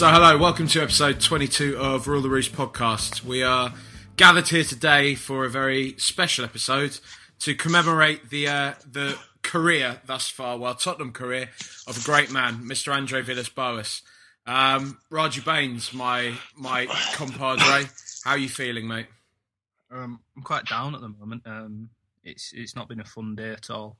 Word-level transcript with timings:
So, 0.00 0.08
hello, 0.08 0.38
welcome 0.38 0.66
to 0.68 0.80
episode 0.80 1.20
22 1.20 1.76
of 1.76 2.08
Rule 2.08 2.22
the 2.22 2.30
Roost 2.30 2.54
podcast. 2.54 3.22
We 3.22 3.42
are 3.42 3.74
gathered 4.16 4.48
here 4.48 4.64
today 4.64 5.14
for 5.14 5.44
a 5.44 5.50
very 5.50 5.94
special 5.98 6.42
episode 6.42 6.98
to 7.40 7.54
commemorate 7.54 8.30
the 8.30 8.48
uh, 8.48 8.72
the 8.90 9.18
career 9.42 10.00
thus 10.06 10.26
far, 10.26 10.56
well, 10.56 10.74
Tottenham 10.74 11.12
career 11.12 11.50
of 11.86 11.98
a 11.98 12.02
great 12.02 12.32
man, 12.32 12.62
Mr. 12.64 12.94
Andre 12.94 13.20
Villas-Boas. 13.20 14.00
Um, 14.46 14.96
Raji 15.10 15.42
Baines, 15.42 15.92
my 15.92 16.32
my 16.56 16.86
compadre, 17.12 17.84
how 18.24 18.30
are 18.30 18.38
you 18.38 18.48
feeling, 18.48 18.88
mate? 18.88 19.08
Um, 19.90 20.20
I'm 20.34 20.42
quite 20.42 20.64
down 20.64 20.94
at 20.94 21.02
the 21.02 21.10
moment. 21.10 21.42
Um, 21.44 21.90
it's 22.24 22.54
it's 22.54 22.74
not 22.74 22.88
been 22.88 23.00
a 23.00 23.04
fun 23.04 23.34
day 23.34 23.50
at 23.50 23.68
all. 23.68 23.98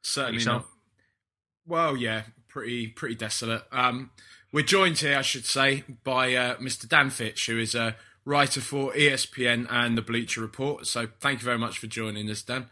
Certainly 0.00 0.42
not. 0.46 0.64
Well, 1.66 1.98
yeah, 1.98 2.22
pretty 2.48 2.86
pretty 2.86 3.14
desolate. 3.16 3.64
Um, 3.70 4.10
we're 4.52 4.64
joined 4.64 4.98
here, 4.98 5.18
I 5.18 5.22
should 5.22 5.44
say, 5.44 5.84
by 6.04 6.34
uh, 6.34 6.56
Mr. 6.56 6.88
Dan 6.88 7.10
Fitch, 7.10 7.46
who 7.46 7.58
is 7.58 7.74
a 7.74 7.96
writer 8.24 8.60
for 8.60 8.92
ESPN 8.92 9.66
and 9.70 9.96
the 9.96 10.02
Bleacher 10.02 10.40
Report. 10.40 10.86
So, 10.86 11.08
thank 11.20 11.40
you 11.40 11.44
very 11.44 11.58
much 11.58 11.78
for 11.78 11.86
joining 11.86 12.28
us, 12.30 12.42
Dan. 12.42 12.68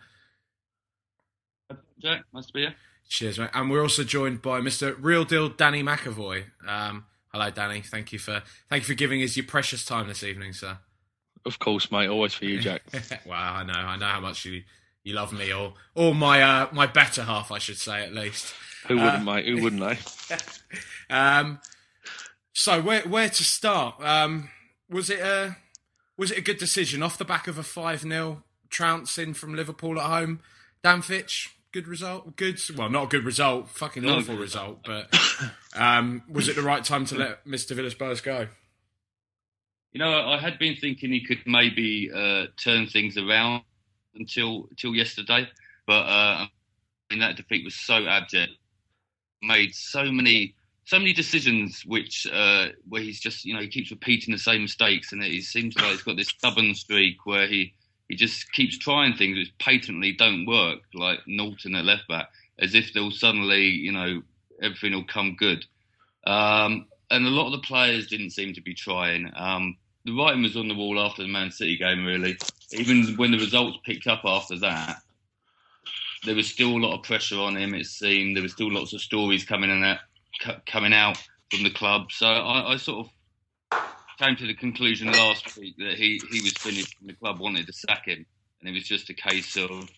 Jack, 2.00 2.22
nice 2.32 2.46
to 2.46 2.52
be 2.52 2.60
here. 2.60 2.74
Cheers, 3.08 3.38
mate. 3.38 3.50
And 3.54 3.70
we're 3.70 3.82
also 3.82 4.04
joined 4.04 4.42
by 4.42 4.60
Mr. 4.60 4.96
Real 5.00 5.24
Deal 5.24 5.48
Danny 5.48 5.82
McAvoy. 5.82 6.44
Um, 6.66 7.06
hello, 7.32 7.50
Danny. 7.50 7.80
Thank 7.80 8.12
you 8.12 8.18
for 8.18 8.42
thank 8.68 8.82
you 8.82 8.86
for 8.86 8.94
giving 8.94 9.22
us 9.22 9.36
your 9.36 9.46
precious 9.46 9.84
time 9.84 10.08
this 10.08 10.22
evening, 10.22 10.52
sir. 10.52 10.78
Of 11.46 11.58
course, 11.58 11.90
mate. 11.90 12.08
Always 12.08 12.34
for 12.34 12.44
you, 12.44 12.60
Jack. 12.60 12.82
well, 13.24 13.38
I 13.38 13.64
know, 13.64 13.72
I 13.72 13.96
know 13.96 14.06
how 14.06 14.20
much 14.20 14.44
you 14.44 14.62
you 15.02 15.14
love 15.14 15.32
me, 15.32 15.52
or 15.52 15.74
or 15.94 16.14
my 16.14 16.42
uh, 16.42 16.68
my 16.72 16.86
better 16.86 17.22
half, 17.24 17.50
I 17.50 17.58
should 17.58 17.78
say, 17.78 18.04
at 18.04 18.12
least. 18.12 18.54
Who 18.86 18.96
wouldn't, 18.96 19.24
mate? 19.24 19.46
Who 19.46 19.62
wouldn't, 19.62 19.82
eh? 19.82 19.96
Um, 21.10 21.60
so 22.52 22.80
where 22.80 23.02
where 23.02 23.28
to 23.28 23.44
start? 23.44 23.96
Um, 24.00 24.50
was 24.90 25.11
it 25.11 25.20
a 25.20 25.56
was 26.16 26.30
it 26.30 26.39
a 26.39 26.42
good 26.42 26.58
decision 26.58 27.02
off 27.02 27.18
the 27.18 27.24
back 27.24 27.46
of 27.46 27.58
a 27.58 27.62
five 27.62 28.00
0 28.00 28.42
trouncing 28.70 29.34
from 29.34 29.55
Liverpool 29.55 29.98
at 29.98 30.06
home? 30.06 30.40
Dan 30.83 31.02
Fitch, 31.02 31.56
good 31.72 31.88
result. 31.88 32.36
Good, 32.36 32.61
well, 32.77 32.88
not 32.88 33.05
a 33.05 33.06
good 33.08 33.24
result. 33.24 33.68
Fucking 33.70 34.02
Not 34.02 34.18
awful 34.18 34.36
result. 34.36 34.80
But 34.84 35.14
um, 35.77 36.22
was 36.30 36.48
it 36.48 36.56
the 36.56 36.62
right 36.62 36.84
time 36.84 37.05
to 37.06 37.14
let 37.17 37.46
Mister 37.46 37.74
Villas-Boas 37.74 38.20
go? 38.20 38.48
You 39.92 40.00
know, 40.00 40.28
I 40.28 40.38
had 40.38 40.58
been 40.58 40.77
thinking 40.77 41.11
he 41.11 41.24
could 41.24 41.42
maybe 41.46 42.11
uh, 42.14 42.46
turn 42.62 42.86
things 42.86 43.17
around 43.17 43.62
until 44.14 44.67
until 44.70 44.94
yesterday, 44.94 45.48
but 45.86 46.02
uh, 46.02 46.46
I 46.46 46.48
mean, 47.11 47.20
that 47.20 47.36
defeat 47.36 47.64
was 47.64 47.74
so 47.74 48.06
abject. 48.06 48.52
Made 49.42 49.74
so 49.74 50.10
many 50.10 50.54
so 50.84 50.98
many 50.98 51.12
decisions 51.12 51.82
which 51.84 52.26
uh, 52.32 52.68
where 52.88 53.02
he's 53.02 53.20
just 53.20 53.44
you 53.44 53.54
know 53.54 53.60
he 53.60 53.68
keeps 53.68 53.90
repeating 53.90 54.32
the 54.32 54.38
same 54.38 54.62
mistakes, 54.62 55.12
and 55.12 55.22
it 55.22 55.42
seems 55.44 55.76
like 55.76 55.92
he's 55.92 56.02
got 56.02 56.16
this 56.16 56.28
stubborn 56.38 56.74
streak 56.74 57.26
where 57.26 57.46
he 57.46 57.74
he 58.08 58.16
just 58.16 58.50
keeps 58.52 58.78
trying 58.78 59.14
things 59.14 59.36
which 59.36 59.52
patently 59.58 60.12
don't 60.12 60.46
work, 60.46 60.80
like 60.94 61.20
Naughton 61.26 61.74
at 61.74 61.84
left 61.84 62.08
back, 62.08 62.28
as 62.58 62.74
if 62.74 62.92
they'll 62.92 63.10
suddenly 63.10 63.66
you 63.66 63.92
know 63.92 64.22
everything 64.62 64.94
will 64.94 65.04
come 65.04 65.36
good. 65.36 65.64
Um, 66.26 66.86
and 67.10 67.26
a 67.26 67.30
lot 67.30 67.46
of 67.46 67.52
the 67.52 67.66
players 67.66 68.06
didn't 68.06 68.30
seem 68.30 68.55
to 68.55 68.60
be 68.60 68.74
trying. 68.74 69.30
Um, 69.36 69.76
the 70.05 70.12
writing 70.12 70.42
was 70.42 70.56
on 70.56 70.68
the 70.68 70.74
wall 70.74 70.98
after 71.00 71.22
the 71.22 71.28
Man 71.28 71.50
City 71.50 71.76
game, 71.76 72.05
really. 72.05 72.36
Even 72.72 73.14
when 73.16 73.30
the 73.30 73.38
results 73.38 73.78
picked 73.84 74.06
up 74.06 74.22
after 74.24 74.58
that, 74.60 74.96
there 76.24 76.34
was 76.34 76.48
still 76.48 76.70
a 76.70 76.79
lot 76.79 76.96
of 76.96 77.05
pressure 77.05 77.39
on 77.39 77.56
him. 77.56 77.74
It 77.74 77.86
seemed 77.86 78.36
there 78.36 78.42
was 78.42 78.52
still 78.52 78.73
lots 78.73 78.92
of 78.92 79.01
stories 79.01 79.45
coming 79.45 79.70
in 79.70 79.98
coming 80.67 80.92
out 80.92 81.23
from 81.51 81.62
the 81.62 81.70
club. 81.70 82.11
So 82.12 82.27
I, 82.27 82.73
I 82.73 82.77
sort 82.77 83.06
of 83.06 83.83
came 84.18 84.36
to 84.36 84.46
the 84.46 84.55
conclusion 84.55 85.12
last 85.12 85.56
week 85.56 85.77
that 85.79 85.95
he, 85.95 86.20
he 86.30 86.40
was 86.40 86.52
finished 86.52 86.96
and 87.01 87.08
the 87.08 87.14
club 87.14 87.39
wanted 87.39 87.67
to 87.67 87.73
sack 87.73 88.06
him, 88.06 88.27
and 88.61 88.68
it 88.68 88.73
was 88.73 88.84
just 88.84 89.11
a 89.11 89.14
case 89.14 89.56
of 89.56 89.89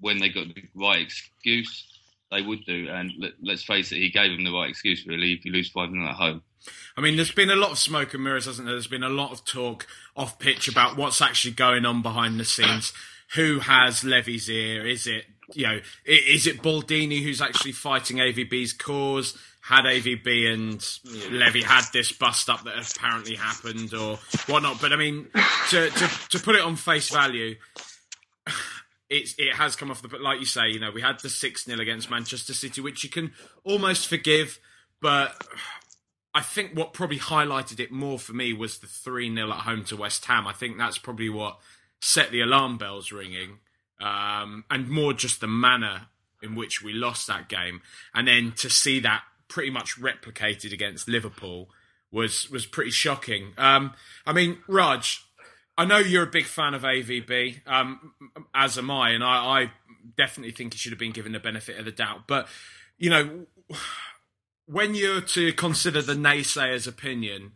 when 0.00 0.18
they 0.18 0.28
got 0.28 0.46
the 0.54 0.62
right 0.74 1.00
excuse, 1.00 1.86
they 2.30 2.42
would 2.42 2.64
do. 2.64 2.88
And 2.88 3.12
let, 3.18 3.32
let's 3.42 3.64
face 3.64 3.92
it, 3.92 3.96
he 3.96 4.10
gave 4.10 4.32
them 4.32 4.44
the 4.44 4.52
right 4.52 4.70
excuse. 4.70 5.06
Really, 5.06 5.32
if 5.32 5.44
you 5.44 5.52
lose 5.52 5.70
five 5.70 5.90
0 5.90 6.04
at 6.06 6.14
home. 6.14 6.42
I 6.96 7.00
mean, 7.00 7.16
there's 7.16 7.32
been 7.32 7.50
a 7.50 7.56
lot 7.56 7.70
of 7.70 7.78
smoke 7.78 8.14
and 8.14 8.24
mirrors, 8.24 8.46
hasn't 8.46 8.66
there? 8.66 8.74
There's 8.74 8.88
been 8.88 9.04
a 9.04 9.08
lot 9.08 9.32
of 9.32 9.44
talk 9.44 9.86
off 10.16 10.38
pitch 10.38 10.68
about 10.68 10.96
what's 10.96 11.22
actually 11.22 11.54
going 11.54 11.86
on 11.86 12.02
behind 12.02 12.38
the 12.38 12.44
scenes. 12.44 12.92
Who 13.34 13.60
has 13.60 14.04
Levy's 14.04 14.50
ear? 14.50 14.86
Is 14.86 15.06
it, 15.06 15.26
you 15.54 15.66
know, 15.66 15.80
is 16.04 16.46
it 16.46 16.62
Baldini 16.62 17.22
who's 17.22 17.40
actually 17.40 17.72
fighting 17.72 18.18
AVB's 18.18 18.72
cause? 18.72 19.36
Had 19.60 19.84
AVB 19.84 20.52
and 20.52 21.30
Levy 21.30 21.62
had 21.62 21.84
this 21.92 22.10
bust 22.12 22.48
up 22.48 22.64
that 22.64 22.96
apparently 22.96 23.34
happened 23.34 23.92
or 23.92 24.18
whatnot? 24.46 24.80
But 24.80 24.92
I 24.92 24.96
mean, 24.96 25.28
to, 25.70 25.90
to, 25.90 26.28
to 26.30 26.38
put 26.38 26.54
it 26.54 26.62
on 26.62 26.76
face 26.76 27.10
value, 27.10 27.56
it's 29.10 29.34
it 29.38 29.54
has 29.54 29.76
come 29.76 29.90
off 29.90 30.02
the 30.02 30.08
but 30.08 30.20
like 30.20 30.40
you 30.40 30.46
say, 30.46 30.68
you 30.68 30.80
know, 30.80 30.90
we 30.90 31.02
had 31.02 31.20
the 31.20 31.28
six 31.28 31.64
0 31.64 31.80
against 31.80 32.10
Manchester 32.10 32.54
City, 32.54 32.80
which 32.80 33.04
you 33.04 33.10
can 33.10 33.32
almost 33.64 34.06
forgive, 34.06 34.58
but 35.00 35.34
I 36.34 36.40
think 36.42 36.76
what 36.76 36.92
probably 36.92 37.18
highlighted 37.18 37.80
it 37.80 37.90
more 37.90 38.18
for 38.18 38.32
me 38.32 38.52
was 38.52 38.78
the 38.78 38.86
3 38.86 39.34
0 39.34 39.50
at 39.50 39.60
home 39.60 39.84
to 39.86 39.96
West 39.96 40.24
Ham. 40.26 40.46
I 40.46 40.52
think 40.52 40.78
that's 40.78 40.98
probably 40.98 41.28
what 41.28 41.58
set 42.00 42.30
the 42.30 42.40
alarm 42.40 42.78
bells 42.78 43.10
ringing, 43.10 43.58
um, 44.00 44.64
and 44.70 44.88
more 44.88 45.12
just 45.12 45.40
the 45.40 45.46
manner 45.46 46.08
in 46.42 46.54
which 46.54 46.82
we 46.82 46.92
lost 46.92 47.26
that 47.26 47.48
game. 47.48 47.80
And 48.14 48.28
then 48.28 48.52
to 48.58 48.70
see 48.70 49.00
that 49.00 49.22
pretty 49.48 49.70
much 49.70 49.98
replicated 50.00 50.72
against 50.72 51.08
Liverpool 51.08 51.68
was, 52.12 52.48
was 52.50 52.66
pretty 52.66 52.90
shocking. 52.90 53.52
Um, 53.58 53.94
I 54.26 54.32
mean, 54.32 54.58
Raj, 54.68 55.24
I 55.76 55.84
know 55.84 55.98
you're 55.98 56.24
a 56.24 56.30
big 56.30 56.46
fan 56.46 56.74
of 56.74 56.82
AVB, 56.82 57.66
um, 57.66 58.12
as 58.54 58.78
am 58.78 58.90
I, 58.90 59.10
and 59.10 59.22
I, 59.22 59.62
I 59.62 59.72
definitely 60.16 60.52
think 60.52 60.72
he 60.72 60.78
should 60.78 60.92
have 60.92 60.98
been 60.98 61.12
given 61.12 61.32
the 61.32 61.40
benefit 61.40 61.78
of 61.78 61.84
the 61.84 61.92
doubt. 61.92 62.26
But, 62.26 62.48
you 62.98 63.10
know, 63.10 63.46
when 64.66 64.94
you're 64.94 65.20
to 65.20 65.52
consider 65.52 66.02
the 66.02 66.14
naysayer's 66.14 66.86
opinion, 66.86 67.52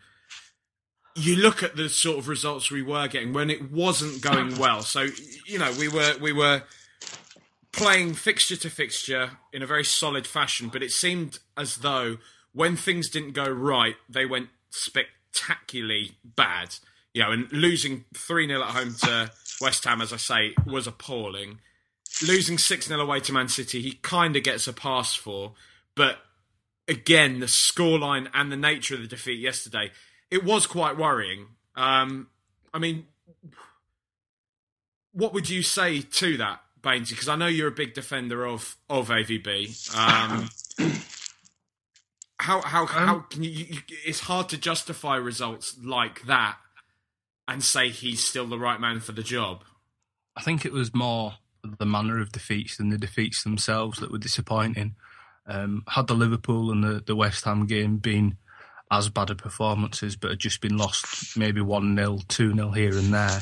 you 1.15 1.37
look 1.37 1.63
at 1.63 1.77
the 1.77 1.89
sort 1.89 2.19
of 2.19 2.29
results 2.29 2.71
we 2.71 2.83
were 2.83 3.09
getting 3.09 3.33
when 3.33 3.51
it 3.51 3.71
wasn't 3.71 4.21
going 4.23 4.59
well. 4.59 4.83
So 4.83 5.09
you 5.47 5.59
know 5.59 5.73
we 5.79 5.89
were 5.89 6.15
we 6.21 6.33
were 6.33 6.63
playing 7.73 8.15
fixture 8.15 8.57
to 8.57 8.71
fixture 8.71 9.31
in 9.53 9.63
a 9.63 9.67
very 9.67 9.85
solid 9.85 10.27
fashion, 10.27 10.69
but 10.73 10.83
it 10.83 10.91
seemed 10.91 11.39
as 11.57 11.79
though 11.79 12.19
when 12.53 12.77
things 12.77 13.09
didn't 13.09 13.33
go 13.33 13.49
right, 13.49 13.97
they 14.09 14.27
went 14.27 14.49
spectacularly 14.71 16.13
bad. 16.25 16.77
You 17.15 17.23
know, 17.23 17.31
and 17.31 17.53
losing 17.53 18.05
three 18.15 18.47
0 18.47 18.63
at 18.63 18.69
home 18.69 18.95
to 19.03 19.31
West 19.61 19.85
Ham, 19.85 20.01
as 20.01 20.13
I 20.13 20.17
say, 20.17 20.55
was 20.67 20.87
appalling. 20.87 21.61
Losing 22.27 22.57
six 22.57 22.87
0 22.87 23.01
away 23.01 23.21
to 23.21 23.33
Man 23.33 23.49
City, 23.49 23.83
he 23.83 23.93
kind 24.03 24.37
of 24.37 24.43
gets 24.43 24.67
a 24.67 24.73
pass 24.73 25.15
for, 25.15 25.53
but 25.95 26.19
again, 26.89 27.41
the 27.41 27.47
scoreline 27.47 28.29
and 28.35 28.51
the 28.51 28.57
nature 28.57 28.95
of 28.95 29.03
the 29.03 29.07
defeat 29.07 29.41
yesterday, 29.41 29.91
it 30.33 30.43
was 30.43 30.67
quite 30.67 30.97
worrying. 30.97 31.47
Um, 31.77 32.29
I 32.73 32.79
mean, 32.79 33.07
what 35.13 35.35
would 35.35 35.51
you 35.51 35.63
say 35.63 36.01
to 36.01 36.39
that, 36.39 36.61
Bainesy, 36.81 37.11
because 37.11 37.29
I 37.29 37.37
know 37.37 37.47
you're 37.47 37.69
a 37.69 37.71
big 37.71 37.93
defender 37.93 38.47
of 38.47 38.77
of 38.89 39.09
AVB. 39.09 39.95
Um, 39.95 40.49
how 42.41 42.63
how 42.63 42.87
how 42.87 43.19
can 43.21 43.45
you, 43.45 43.51
you? 43.51 43.79
It's 44.07 44.21
hard 44.21 44.49
to 44.49 44.57
justify 44.57 45.17
results 45.17 45.77
like 45.85 46.23
that 46.23 46.57
and 47.47 47.63
say 47.63 47.91
he's 47.91 48.25
still 48.25 48.47
the 48.47 48.59
right 48.59 48.81
man 48.81 49.01
for 49.01 49.13
the 49.13 49.23
job. 49.23 49.65
I 50.35 50.41
think 50.41 50.65
it 50.65 50.73
was 50.73 50.95
more 50.95 51.35
the 51.63 51.87
manner 51.87 52.21
of 52.21 52.33
defeats 52.33 52.79
than 52.79 52.89
the 52.89 52.99
defeats 52.99 53.45
themselves 53.45 54.01
that 54.01 54.11
were 54.11 54.19
disappointing. 54.19 54.97
Um, 55.47 55.85
had 55.89 56.07
the 56.07 56.15
Liverpool 56.15 56.71
and 56.71 56.83
the, 56.83 57.03
the 57.05 57.17
West 57.17 57.45
Ham 57.45 57.67
game 57.67 57.99
been 57.99 58.39
as 58.93 59.09
bad 59.09 59.31
a 59.31 59.35
performances, 59.35 60.17
but 60.17 60.31
had 60.31 60.39
just 60.39 60.61
been 60.61 60.77
lost 60.77 61.37
maybe 61.37 61.63
1 61.63 61.97
0, 61.97 62.19
2 62.29 62.55
0 62.55 62.71
here 62.73 62.97
and 62.97 63.13
there. 63.13 63.41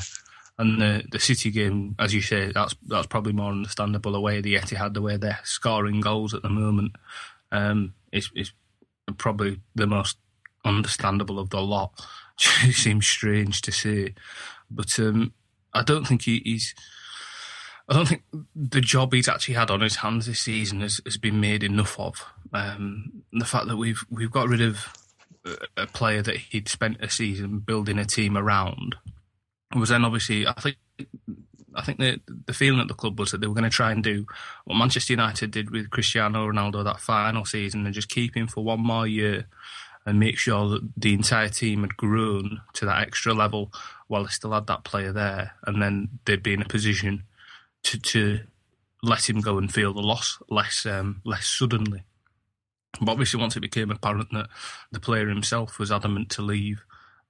And 0.57 0.81
the, 0.81 1.03
the 1.11 1.19
City 1.19 1.51
game, 1.51 1.95
as 1.99 2.13
you 2.13 2.21
say, 2.21 2.51
that's 2.53 2.73
that's 2.87 3.07
probably 3.07 3.33
more 3.33 3.51
understandable 3.51 4.13
the 4.13 4.17
away 4.17 4.39
the 4.41 4.55
Etihad, 4.55 4.93
the 4.93 5.01
way 5.01 5.17
they're 5.17 5.39
scoring 5.43 5.99
goals 5.99 6.33
at 6.33 6.41
the 6.41 6.49
moment. 6.49 6.95
Um, 7.51 7.93
is 8.13 8.31
is 8.35 8.53
probably 9.17 9.59
the 9.75 9.87
most 9.87 10.17
understandable 10.63 11.37
of 11.37 11.49
the 11.49 11.61
lot. 11.61 11.91
it 12.63 12.75
seems 12.75 13.05
strange 13.05 13.61
to 13.61 13.71
say, 13.71 14.13
but 14.69 14.97
um, 14.99 15.33
I 15.73 15.83
don't 15.83 16.07
think 16.07 16.23
he, 16.23 16.41
he's. 16.45 16.73
I 17.89 17.93
don't 17.93 18.07
think 18.07 18.23
the 18.55 18.79
job 18.79 19.11
he's 19.11 19.27
actually 19.27 19.55
had 19.55 19.69
on 19.69 19.81
his 19.81 19.97
hands 19.97 20.27
this 20.27 20.39
season 20.39 20.79
has, 20.79 21.01
has 21.03 21.17
been 21.17 21.41
made 21.41 21.61
enough 21.61 21.99
of. 21.99 22.23
Um, 22.53 23.23
the 23.33 23.43
fact 23.43 23.67
that 23.67 23.75
we've 23.75 24.05
we've 24.09 24.31
got 24.31 24.47
rid 24.47 24.61
of 24.61 24.93
a 25.77 25.87
player 25.87 26.21
that 26.21 26.37
he'd 26.37 26.67
spent 26.67 27.01
a 27.01 27.09
season 27.09 27.59
building 27.59 27.97
a 27.97 28.05
team 28.05 28.37
around 28.37 28.95
was 29.75 29.89
then 29.89 30.05
obviously 30.05 30.45
I 30.45 30.53
think 30.53 30.77
I 31.75 31.81
think 31.81 31.99
the 31.99 32.19
the 32.45 32.53
feeling 32.53 32.79
at 32.79 32.87
the 32.87 32.93
club 32.93 33.19
was 33.19 33.31
that 33.31 33.41
they 33.41 33.47
were 33.47 33.53
going 33.53 33.63
to 33.63 33.69
try 33.69 33.91
and 33.91 34.03
do 34.03 34.25
what 34.65 34.77
Manchester 34.77 35.13
United 35.13 35.51
did 35.51 35.71
with 35.71 35.89
Cristiano 35.89 36.47
Ronaldo 36.47 36.83
that 36.83 36.99
final 36.99 37.45
season 37.45 37.85
and 37.85 37.95
just 37.95 38.09
keep 38.09 38.35
him 38.35 38.47
for 38.47 38.63
one 38.63 38.81
more 38.81 39.07
year 39.07 39.47
and 40.05 40.19
make 40.19 40.37
sure 40.37 40.67
that 40.69 40.89
the 40.97 41.13
entire 41.13 41.49
team 41.49 41.81
had 41.81 41.95
grown 41.95 42.61
to 42.73 42.85
that 42.85 43.01
extra 43.01 43.33
level 43.33 43.71
while 44.07 44.23
they 44.23 44.29
still 44.29 44.51
had 44.51 44.67
that 44.67 44.83
player 44.83 45.11
there, 45.11 45.53
and 45.65 45.81
then 45.81 46.09
they'd 46.25 46.43
be 46.43 46.53
in 46.53 46.61
a 46.61 46.67
position 46.67 47.23
to 47.83 47.99
to 47.99 48.41
let 49.03 49.29
him 49.29 49.39
go 49.39 49.57
and 49.57 49.73
feel 49.73 49.93
the 49.93 50.01
loss 50.01 50.39
less 50.49 50.85
um, 50.85 51.21
less 51.23 51.47
suddenly. 51.47 52.03
But 52.99 53.11
obviously, 53.11 53.39
once 53.39 53.55
it 53.55 53.61
became 53.61 53.91
apparent 53.91 54.31
that 54.31 54.47
the 54.91 54.99
player 54.99 55.27
himself 55.27 55.79
was 55.79 55.91
adamant 55.91 56.29
to 56.31 56.41
leave, 56.41 56.83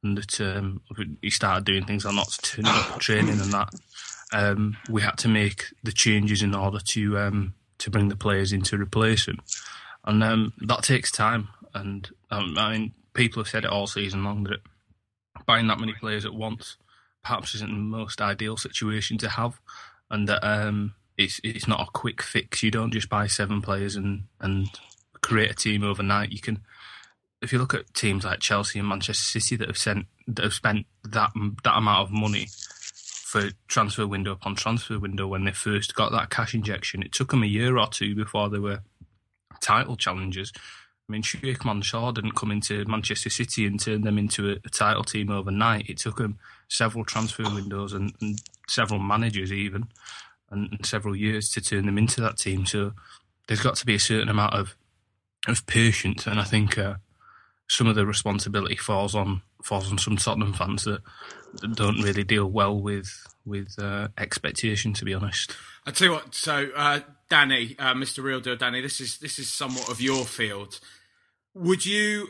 and 0.03 0.17
that 0.17 0.41
um, 0.41 0.81
he 1.21 1.29
started 1.29 1.65
doing 1.65 1.85
things 1.85 2.05
like 2.05 2.15
not 2.15 2.37
turning 2.41 2.71
up 2.71 2.99
training 2.99 3.39
and 3.39 3.53
that, 3.53 3.69
um, 4.33 4.77
we 4.89 5.01
had 5.01 5.17
to 5.19 5.27
make 5.27 5.67
the 5.83 5.91
changes 5.91 6.41
in 6.41 6.55
order 6.55 6.79
to 6.79 7.17
um, 7.19 7.53
to 7.77 7.89
bring 7.89 8.09
the 8.09 8.15
players 8.15 8.51
in 8.51 8.61
to 8.63 8.77
replace 8.77 9.27
him, 9.27 9.39
and 10.05 10.23
um, 10.23 10.53
that 10.59 10.83
takes 10.83 11.11
time. 11.11 11.49
And 11.73 12.09
um, 12.31 12.55
I 12.57 12.73
mean, 12.73 12.93
people 13.13 13.41
have 13.41 13.49
said 13.49 13.63
it 13.65 13.71
all 13.71 13.87
season 13.87 14.23
long 14.23 14.43
that 14.45 14.59
buying 15.45 15.67
that 15.67 15.79
many 15.79 15.93
players 15.93 16.25
at 16.25 16.33
once 16.33 16.77
perhaps 17.23 17.55
isn't 17.55 17.69
the 17.69 17.77
most 17.77 18.21
ideal 18.21 18.57
situation 18.57 19.17
to 19.19 19.29
have, 19.29 19.59
and 20.09 20.27
that 20.27 20.43
um, 20.43 20.95
it's 21.17 21.39
it's 21.43 21.67
not 21.67 21.81
a 21.81 21.91
quick 21.91 22.21
fix. 22.21 22.63
You 22.63 22.71
don't 22.71 22.91
just 22.91 23.09
buy 23.09 23.27
seven 23.27 23.61
players 23.61 23.95
and 23.95 24.23
and 24.39 24.67
create 25.21 25.51
a 25.51 25.55
team 25.55 25.83
overnight. 25.83 26.31
You 26.31 26.39
can, 26.39 26.59
if 27.41 27.51
you 27.51 27.59
look 27.59 27.73
at 27.73 27.93
teams 27.93 28.23
like 28.23 28.39
Chelsea 28.39 28.79
and 28.79 28.87
Manchester 28.87 29.39
City 29.39 29.55
that 29.57 29.67
have 29.67 29.77
sent 29.77 30.05
that 30.27 30.43
have 30.43 30.53
spent 30.53 30.85
that 31.03 31.31
that 31.63 31.77
amount 31.77 32.01
of 32.01 32.11
money 32.11 32.47
for 33.31 33.49
transfer 33.67 34.05
window 34.05 34.33
upon 34.33 34.55
transfer 34.55 34.99
window 34.99 35.25
when 35.25 35.45
they 35.45 35.53
first 35.53 35.95
got 35.95 36.11
that 36.11 36.29
cash 36.29 36.53
injection, 36.53 37.01
it 37.01 37.13
took 37.13 37.31
them 37.31 37.43
a 37.43 37.47
year 37.47 37.77
or 37.77 37.87
two 37.87 38.13
before 38.13 38.49
they 38.49 38.59
were 38.59 38.81
title 39.61 39.95
challengers. 39.95 40.51
I 41.07 41.11
mean, 41.11 41.21
Sheikh 41.21 41.65
Mansour 41.65 42.11
didn't 42.11 42.35
come 42.35 42.51
into 42.51 42.85
Manchester 42.85 43.29
City 43.29 43.65
and 43.65 43.79
turn 43.79 44.01
them 44.01 44.17
into 44.17 44.49
a, 44.49 44.57
a 44.65 44.69
title 44.69 45.03
team 45.03 45.29
overnight. 45.29 45.89
It 45.89 45.97
took 45.97 46.17
them 46.17 46.39
several 46.67 47.05
transfer 47.05 47.43
windows 47.43 47.93
and, 47.93 48.13
and 48.21 48.41
several 48.67 48.99
managers, 48.99 49.51
even, 49.51 49.87
and, 50.49 50.69
and, 50.71 50.85
several 50.85 51.15
years 51.15 51.49
to 51.51 51.61
turn 51.61 51.85
them 51.85 51.97
into 51.97 52.21
that 52.21 52.37
team. 52.37 52.65
So 52.65 52.93
there's 53.47 53.61
got 53.61 53.75
to 53.75 53.85
be 53.85 53.95
a 53.95 53.99
certain 53.99 54.29
amount 54.29 54.53
of 54.53 54.75
of 55.47 55.65
patience, 55.65 56.27
and 56.27 56.39
I 56.39 56.43
think 56.43 56.77
uh, 56.77 56.95
some 57.67 57.87
of 57.87 57.95
the 57.95 58.05
responsibility 58.05 58.75
falls 58.75 59.15
on 59.15 59.41
falls 59.63 59.91
on 59.91 59.97
some 59.97 60.17
Tottenham 60.17 60.53
fans 60.53 60.83
that, 60.85 61.01
that 61.61 61.75
don't 61.75 62.01
really 62.01 62.23
deal 62.23 62.45
well 62.45 62.79
with 62.79 63.09
with 63.45 63.75
uh, 63.79 64.09
expectation. 64.17 64.93
To 64.93 65.05
be 65.05 65.13
honest, 65.13 65.55
I 65.85 65.91
tell 65.91 66.07
you 66.07 66.13
what. 66.13 66.35
So, 66.35 66.69
uh, 66.75 66.99
Danny, 67.29 67.75
uh, 67.79 67.93
Mr. 67.93 68.23
Real 68.23 68.39
Deal, 68.39 68.55
Danny, 68.55 68.81
this 68.81 68.99
is 68.99 69.17
this 69.19 69.39
is 69.39 69.51
somewhat 69.51 69.89
of 69.89 70.01
your 70.01 70.25
field. 70.25 70.79
Would 71.53 71.85
you? 71.85 72.29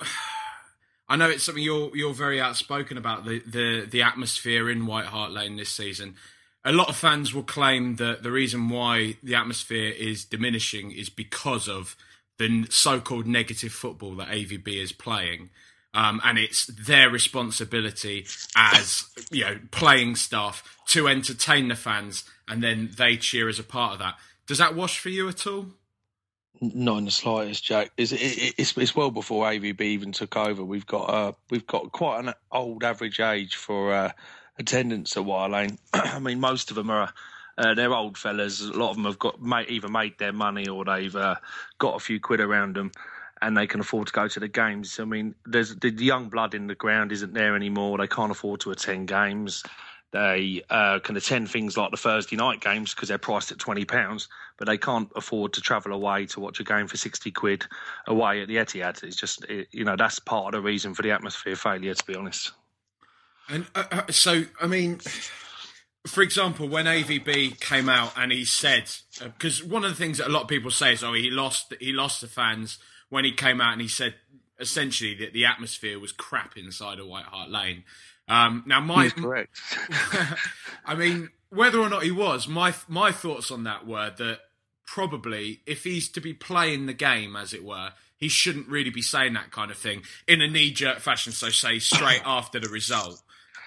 I 1.09 1.17
know 1.17 1.29
it's 1.29 1.43
something 1.43 1.63
you're 1.63 1.95
you're 1.95 2.13
very 2.13 2.39
outspoken 2.39 2.97
about 2.97 3.25
the 3.25 3.39
the 3.39 3.85
the 3.89 4.01
atmosphere 4.01 4.69
in 4.69 4.85
White 4.85 5.07
Hart 5.07 5.31
Lane 5.31 5.57
this 5.57 5.69
season. 5.69 6.15
A 6.63 6.71
lot 6.71 6.89
of 6.89 6.95
fans 6.95 7.33
will 7.33 7.43
claim 7.43 7.95
that 7.95 8.21
the 8.21 8.31
reason 8.31 8.69
why 8.69 9.17
the 9.23 9.33
atmosphere 9.33 9.91
is 9.91 10.23
diminishing 10.23 10.91
is 10.91 11.09
because 11.09 11.67
of 11.67 11.97
the 12.37 12.67
so-called 12.69 13.27
negative 13.27 13.71
football 13.71 14.15
that 14.15 14.29
AVB 14.29 14.67
is 14.81 14.91
playing. 14.91 15.49
Um, 15.93 16.21
and 16.23 16.37
it's 16.37 16.67
their 16.67 17.09
responsibility 17.09 18.25
as 18.55 19.05
you 19.29 19.43
know 19.43 19.59
playing 19.71 20.15
staff 20.15 20.77
to 20.87 21.07
entertain 21.07 21.67
the 21.67 21.75
fans, 21.75 22.23
and 22.47 22.63
then 22.63 22.91
they 22.97 23.17
cheer 23.17 23.49
as 23.49 23.59
a 23.59 23.63
part 23.63 23.93
of 23.93 23.99
that. 23.99 24.15
Does 24.47 24.59
that 24.59 24.75
wash 24.75 24.99
for 24.99 25.09
you 25.09 25.27
at 25.27 25.45
all? 25.45 25.67
Not 26.61 26.99
in 26.99 27.05
the 27.05 27.11
slightest, 27.11 27.63
Jack. 27.63 27.91
It's, 27.97 28.11
it, 28.11 28.53
it's, 28.57 28.77
it's 28.77 28.95
well 28.95 29.09
before 29.09 29.47
AVB 29.47 29.81
even 29.81 30.11
took 30.11 30.37
over. 30.37 30.63
We've 30.63 30.85
got 30.85 31.09
uh, 31.09 31.31
we've 31.49 31.65
got 31.65 31.91
quite 31.91 32.23
an 32.23 32.33
old 32.51 32.83
average 32.83 33.19
age 33.19 33.55
for 33.55 33.93
uh, 33.93 34.11
attendance 34.59 35.17
at 35.17 35.25
White 35.25 35.51
Lane. 35.51 35.77
I 35.93 36.19
mean, 36.19 36.39
most 36.39 36.69
of 36.69 36.75
them 36.75 36.89
are 36.89 37.11
uh, 37.57 37.73
they're 37.73 37.93
old 37.93 38.17
fellas. 38.17 38.61
A 38.61 38.71
lot 38.71 38.91
of 38.91 38.95
them 38.95 39.05
have 39.05 39.19
got 39.19 39.37
either 39.69 39.87
made 39.87 40.17
their 40.17 40.33
money 40.33 40.67
or 40.67 40.85
they've 40.85 41.15
uh, 41.15 41.35
got 41.77 41.95
a 41.95 41.99
few 41.99 42.19
quid 42.19 42.39
around 42.39 42.75
them, 42.75 42.91
and 43.41 43.55
they 43.55 43.67
can 43.67 43.79
afford 43.79 44.07
to 44.07 44.13
go 44.13 44.27
to 44.27 44.39
the 44.39 44.47
games. 44.47 44.99
I 44.99 45.05
mean, 45.05 45.35
there's 45.45 45.75
the 45.75 45.89
young 45.91 46.29
blood 46.29 46.53
in 46.53 46.67
the 46.67 46.75
ground 46.75 47.11
isn't 47.11 47.33
there 47.33 47.55
anymore. 47.55 47.97
They 47.97 48.07
can't 48.07 48.31
afford 48.31 48.61
to 48.61 48.71
attend 48.71 49.07
games. 49.07 49.63
They 50.11 50.61
uh, 50.69 50.99
can 50.99 51.15
attend 51.15 51.49
things 51.49 51.77
like 51.77 51.91
the 51.91 51.97
Thursday 51.97 52.35
night 52.35 52.59
games 52.59 52.93
because 52.93 53.07
they're 53.07 53.17
priced 53.17 53.51
at 53.51 53.59
twenty 53.59 53.85
pounds, 53.85 54.27
but 54.57 54.67
they 54.67 54.77
can't 54.77 55.09
afford 55.15 55.53
to 55.53 55.61
travel 55.61 55.93
away 55.93 56.25
to 56.27 56.41
watch 56.41 56.59
a 56.59 56.65
game 56.65 56.87
for 56.87 56.97
sixty 56.97 57.31
quid 57.31 57.65
away 58.07 58.41
at 58.41 58.49
the 58.49 58.57
Etihad. 58.57 59.03
It's 59.03 59.15
just 59.15 59.45
it, 59.45 59.69
you 59.71 59.85
know 59.85 59.95
that's 59.95 60.19
part 60.19 60.47
of 60.47 60.51
the 60.51 60.61
reason 60.61 60.93
for 60.93 61.01
the 61.01 61.11
atmosphere 61.11 61.55
failure, 61.55 61.93
to 61.93 62.05
be 62.05 62.15
honest. 62.15 62.51
And 63.47 63.65
uh, 63.73 63.85
uh 63.89 64.11
so, 64.11 64.43
I 64.61 64.67
mean, 64.67 64.99
for 66.07 66.21
example, 66.21 66.67
when 66.67 66.85
AVB 66.85 67.59
came 67.59 67.87
out 67.87 68.13
and 68.17 68.31
he 68.31 68.45
said, 68.45 68.89
because 69.23 69.61
uh, 69.61 69.65
one 69.65 69.83
of 69.83 69.91
the 69.91 69.95
things 69.95 70.17
that 70.17 70.27
a 70.27 70.31
lot 70.31 70.43
of 70.43 70.47
people 70.47 70.71
say 70.71 70.93
is, 70.93 71.03
oh, 71.03 71.13
he 71.13 71.29
lost, 71.29 71.73
he 71.79 71.91
lost 71.91 72.21
the 72.21 72.27
fans 72.27 72.79
when 73.09 73.25
he 73.25 73.31
came 73.31 73.61
out 73.61 73.73
and 73.73 73.81
he 73.81 73.87
said 73.87 74.15
essentially 74.59 75.15
that 75.15 75.33
the 75.33 75.45
atmosphere 75.45 75.99
was 75.99 76.11
crap 76.11 76.57
inside 76.57 76.99
of 76.99 77.07
White 77.07 77.25
Hart 77.25 77.49
Lane. 77.49 77.83
Um, 78.27 78.63
now, 78.65 78.79
my 78.79 79.03
He's 79.03 79.13
correct. 79.13 79.59
I 80.85 80.95
mean, 80.95 81.29
whether 81.49 81.79
or 81.79 81.89
not 81.89 82.03
he 82.03 82.11
was, 82.11 82.47
my 82.47 82.73
my 82.87 83.11
thoughts 83.11 83.51
on 83.51 83.65
that 83.65 83.85
were 83.85 84.11
that 84.17 84.39
probably 84.85 85.61
if 85.65 85.83
he's 85.83 86.09
to 86.09 86.21
be 86.21 86.33
playing 86.33 86.85
the 86.85 86.93
game, 86.93 87.35
as 87.35 87.53
it 87.53 87.63
were, 87.63 87.91
he 88.17 88.29
shouldn't 88.29 88.69
really 88.69 88.89
be 88.89 89.01
saying 89.01 89.33
that 89.33 89.51
kind 89.51 89.71
of 89.71 89.77
thing 89.77 90.03
in 90.27 90.41
a 90.41 90.47
knee 90.47 90.71
jerk 90.71 90.99
fashion. 90.99 91.33
So 91.33 91.49
say 91.49 91.79
straight 91.79 92.21
after 92.25 92.59
the 92.59 92.69
result. 92.69 93.21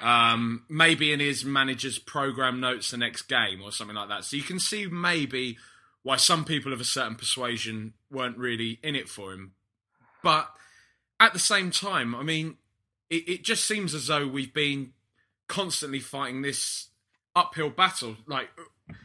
Um, 0.04 0.64
maybe 0.68 1.12
in 1.14 1.20
his 1.20 1.46
manager's 1.46 1.98
program 1.98 2.60
notes 2.60 2.90
the 2.90 2.98
next 2.98 3.22
game 3.22 3.62
or 3.62 3.72
something 3.72 3.96
like 3.96 4.10
that. 4.10 4.24
So 4.24 4.36
you 4.36 4.42
can 4.42 4.60
see 4.60 4.86
maybe 4.86 5.56
why 6.02 6.16
some 6.16 6.44
people 6.44 6.74
of 6.74 6.80
a 6.80 6.84
certain 6.84 7.14
persuasion 7.14 7.94
weren't 8.10 8.36
really 8.36 8.78
in 8.82 8.96
it 8.96 9.08
for 9.08 9.32
him. 9.32 9.52
But 10.22 10.50
at 11.18 11.32
the 11.32 11.38
same 11.38 11.70
time, 11.70 12.14
I 12.14 12.22
mean, 12.22 12.58
it, 13.08 13.28
it 13.28 13.44
just 13.44 13.64
seems 13.64 13.94
as 13.94 14.08
though 14.08 14.28
we've 14.28 14.52
been 14.52 14.92
constantly 15.48 16.00
fighting 16.00 16.42
this 16.42 16.88
uphill 17.34 17.70
battle, 17.70 18.16
like 18.26 18.50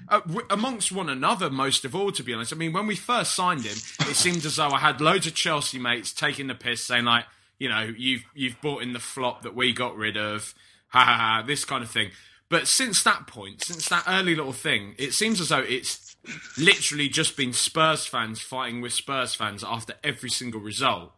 uh, 0.10 0.20
amongst 0.50 0.92
one 0.92 1.10
another, 1.10 1.50
most 1.50 1.86
of 1.86 1.96
all, 1.96 2.12
to 2.12 2.24
be 2.24 2.34
honest. 2.34 2.52
I 2.52 2.58
mean, 2.58 2.74
when 2.74 2.88
we 2.88 2.98
first 2.98 3.34
signed 3.34 3.64
him, 3.64 3.78
it 4.02 4.16
seemed 4.16 4.44
as 4.46 4.58
though 4.58 4.70
I 4.72 4.80
had 4.80 5.00
loads 5.00 5.28
of 5.28 5.34
Chelsea 5.34 5.80
mates 5.80 6.12
taking 6.12 6.48
the 6.48 6.56
piss, 6.56 6.84
saying 6.84 7.06
like, 7.06 7.24
you 7.58 7.70
know, 7.70 7.90
you've 7.98 8.24
you've 8.34 8.60
bought 8.62 8.84
in 8.84 8.92
the 8.92 9.00
flop 9.00 9.44
that 9.44 9.56
we 9.56 9.72
got 9.72 9.96
rid 9.96 10.18
of, 10.18 10.54
ha 10.90 11.04
ha 11.04 11.18
ha, 11.18 11.44
this 11.46 11.66
kind 11.66 11.84
of 11.84 11.90
thing. 11.90 12.12
But 12.50 12.68
since 12.68 13.04
that 13.04 13.28
point, 13.28 13.64
since 13.64 13.88
that 13.90 14.04
early 14.08 14.36
little 14.36 14.54
thing, 14.54 14.96
it 14.98 15.14
seems 15.14 15.40
as 15.40 15.50
though 15.50 15.60
it's 15.60 16.16
literally 16.58 17.08
just 17.08 17.38
been 17.38 17.54
Spurs 17.54 18.06
fans 18.06 18.42
fighting 18.42 18.82
with 18.82 18.94
Spurs 18.94 19.36
fans 19.36 19.64
after 19.64 19.94
every 20.04 20.30
single 20.30 20.60
result. 20.60 21.12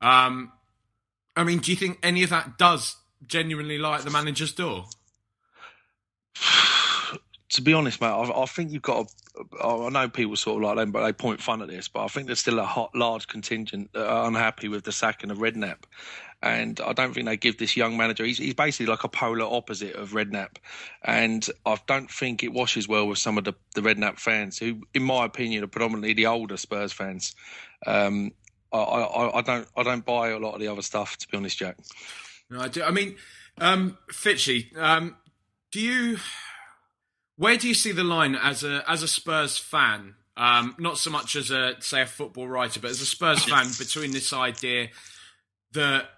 Um, 0.00 0.52
I 1.36 1.44
mean, 1.44 1.58
do 1.58 1.70
you 1.70 1.76
think 1.76 1.98
any 2.02 2.22
of 2.22 2.30
that 2.30 2.58
does 2.58 2.96
genuinely 3.26 3.78
lie 3.78 3.96
at 3.96 4.04
the 4.04 4.10
manager's 4.10 4.52
door? 4.52 4.84
to 7.48 7.62
be 7.62 7.72
honest, 7.72 8.00
mate, 8.00 8.08
I, 8.08 8.42
I 8.42 8.46
think 8.46 8.70
you've 8.70 8.82
got. 8.82 9.06
A, 9.06 9.08
I 9.62 9.88
know 9.88 10.08
people 10.08 10.36
sort 10.36 10.62
of 10.62 10.68
like 10.68 10.76
them, 10.76 10.92
but 10.92 11.04
they 11.04 11.12
point 11.12 11.40
fun 11.40 11.60
at 11.60 11.68
this. 11.68 11.88
But 11.88 12.04
I 12.04 12.08
think 12.08 12.26
there's 12.26 12.40
still 12.40 12.58
a 12.58 12.64
hot, 12.64 12.94
large 12.94 13.26
contingent 13.26 13.92
that 13.92 14.06
are 14.06 14.28
unhappy 14.28 14.68
with 14.68 14.84
the 14.84 14.92
sack 14.92 15.14
sacking 15.14 15.30
of 15.30 15.38
Redknapp, 15.38 15.84
and 16.42 16.80
I 16.80 16.92
don't 16.92 17.12
think 17.14 17.26
they 17.26 17.36
give 17.36 17.58
this 17.58 17.76
young 17.76 17.96
manager. 17.96 18.24
He's, 18.24 18.38
he's 18.38 18.54
basically 18.54 18.86
like 18.86 19.02
a 19.02 19.08
polar 19.08 19.44
opposite 19.44 19.96
of 19.96 20.12
Redknapp, 20.12 20.56
and 21.02 21.44
I 21.66 21.78
don't 21.86 22.10
think 22.10 22.44
it 22.44 22.52
washes 22.52 22.86
well 22.86 23.08
with 23.08 23.18
some 23.18 23.36
of 23.38 23.44
the 23.44 23.54
the 23.74 23.80
Redknapp 23.80 24.18
fans, 24.18 24.58
who, 24.58 24.82
in 24.94 25.02
my 25.02 25.24
opinion, 25.24 25.64
are 25.64 25.68
predominantly 25.68 26.12
the 26.12 26.26
older 26.26 26.56
Spurs 26.56 26.92
fans. 26.92 27.34
Um, 27.86 28.32
I, 28.72 28.78
I, 28.78 29.38
I 29.38 29.42
don't 29.42 29.68
I 29.76 29.82
don't 29.82 30.04
buy 30.04 30.28
a 30.28 30.38
lot 30.38 30.54
of 30.54 30.60
the 30.60 30.68
other 30.68 30.82
stuff, 30.82 31.16
to 31.18 31.28
be 31.28 31.36
honest, 31.36 31.58
Jack. 31.58 31.76
No, 32.50 32.60
I 32.60 32.68
do. 32.68 32.82
I 32.82 32.92
mean, 32.92 33.16
um, 33.58 33.98
Fitchy, 34.12 34.76
um, 34.76 35.16
do 35.72 35.80
you? 35.80 36.18
Where 37.36 37.56
do 37.56 37.66
you 37.66 37.74
see 37.74 37.92
the 37.92 38.04
line 38.04 38.34
as 38.34 38.62
a 38.62 38.84
as 38.88 39.02
a 39.02 39.08
Spurs 39.08 39.58
fan? 39.58 40.14
Um, 40.36 40.74
not 40.78 40.98
so 40.98 41.10
much 41.10 41.36
as 41.36 41.50
a 41.50 41.74
say 41.80 42.02
a 42.02 42.06
football 42.06 42.48
writer, 42.48 42.80
but 42.80 42.90
as 42.90 43.00
a 43.00 43.06
Spurs 43.06 43.44
fan, 43.44 43.66
between 43.78 44.12
this 44.12 44.32
idea 44.32 44.88
that 45.72 46.08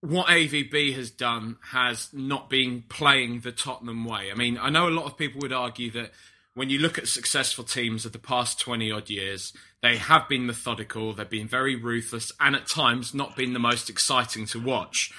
what 0.00 0.26
AVB 0.26 0.94
has 0.94 1.10
done 1.10 1.56
has 1.70 2.08
not 2.12 2.50
been 2.50 2.82
playing 2.88 3.40
the 3.40 3.52
Tottenham 3.52 4.04
way. 4.04 4.30
I 4.32 4.34
mean, 4.34 4.58
I 4.58 4.68
know 4.68 4.88
a 4.88 4.90
lot 4.90 5.06
of 5.06 5.16
people 5.16 5.40
would 5.42 5.52
argue 5.52 5.90
that 5.92 6.10
when 6.54 6.70
you 6.70 6.80
look 6.80 6.98
at 6.98 7.08
successful 7.08 7.64
teams 7.64 8.04
of 8.04 8.12
the 8.12 8.18
past 8.18 8.60
20 8.60 8.90
odd 8.90 9.08
years, 9.08 9.52
they 9.80 9.96
have 9.96 10.28
been 10.28 10.44
methodical, 10.44 11.12
they've 11.12 11.28
been 11.28 11.48
very 11.48 11.76
ruthless, 11.76 12.32
and 12.40 12.56
at 12.56 12.66
times 12.66 13.14
not 13.14 13.36
been 13.36 13.52
the 13.52 13.58
most 13.58 13.88
exciting 13.88 14.44
to 14.46 14.60
watch. 14.60 15.12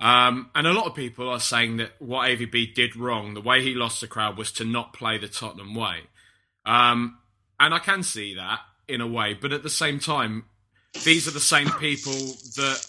Um, 0.00 0.50
and 0.54 0.66
a 0.66 0.72
lot 0.72 0.86
of 0.86 0.94
people 0.94 1.28
are 1.28 1.40
saying 1.40 1.76
that 1.76 1.92
what 1.98 2.26
AVB 2.28 2.74
did 2.74 2.96
wrong, 2.96 3.34
the 3.34 3.40
way 3.40 3.62
he 3.62 3.74
lost 3.74 4.00
the 4.00 4.06
crowd, 4.06 4.38
was 4.38 4.50
to 4.52 4.64
not 4.64 4.94
play 4.94 5.18
the 5.18 5.28
Tottenham 5.28 5.74
way. 5.74 6.00
Um, 6.64 7.18
and 7.58 7.74
I 7.74 7.78
can 7.78 8.02
see 8.02 8.34
that 8.34 8.60
in 8.88 9.02
a 9.02 9.06
way, 9.06 9.34
but 9.34 9.52
at 9.52 9.62
the 9.62 9.70
same 9.70 9.98
time, 9.98 10.46
these 11.04 11.28
are 11.28 11.32
the 11.32 11.40
same 11.40 11.68
people 11.78 12.12
that. 12.12 12.86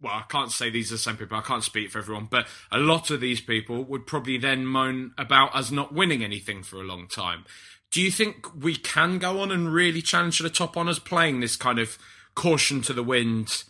Well, 0.00 0.12
I 0.12 0.24
can't 0.28 0.50
say 0.50 0.68
these 0.68 0.90
are 0.90 0.96
the 0.96 0.98
same 0.98 1.16
people. 1.16 1.38
I 1.38 1.42
can't 1.42 1.62
speak 1.62 1.90
for 1.90 2.00
everyone, 2.00 2.26
but 2.28 2.48
a 2.72 2.78
lot 2.78 3.10
of 3.10 3.20
these 3.20 3.40
people 3.40 3.84
would 3.84 4.04
probably 4.04 4.36
then 4.36 4.66
moan 4.66 5.12
about 5.16 5.54
us 5.54 5.70
not 5.70 5.94
winning 5.94 6.24
anything 6.24 6.64
for 6.64 6.76
a 6.76 6.84
long 6.84 7.06
time. 7.06 7.44
Do 7.92 8.02
you 8.02 8.10
think 8.10 8.52
we 8.52 8.74
can 8.74 9.18
go 9.18 9.40
on 9.40 9.52
and 9.52 9.72
really 9.72 10.02
challenge 10.02 10.40
the 10.40 10.50
top 10.50 10.76
honours 10.76 10.98
playing 10.98 11.38
this 11.38 11.54
kind 11.54 11.78
of 11.78 11.98
caution 12.34 12.82
to 12.82 12.92
the 12.92 13.02
wind, 13.02 13.62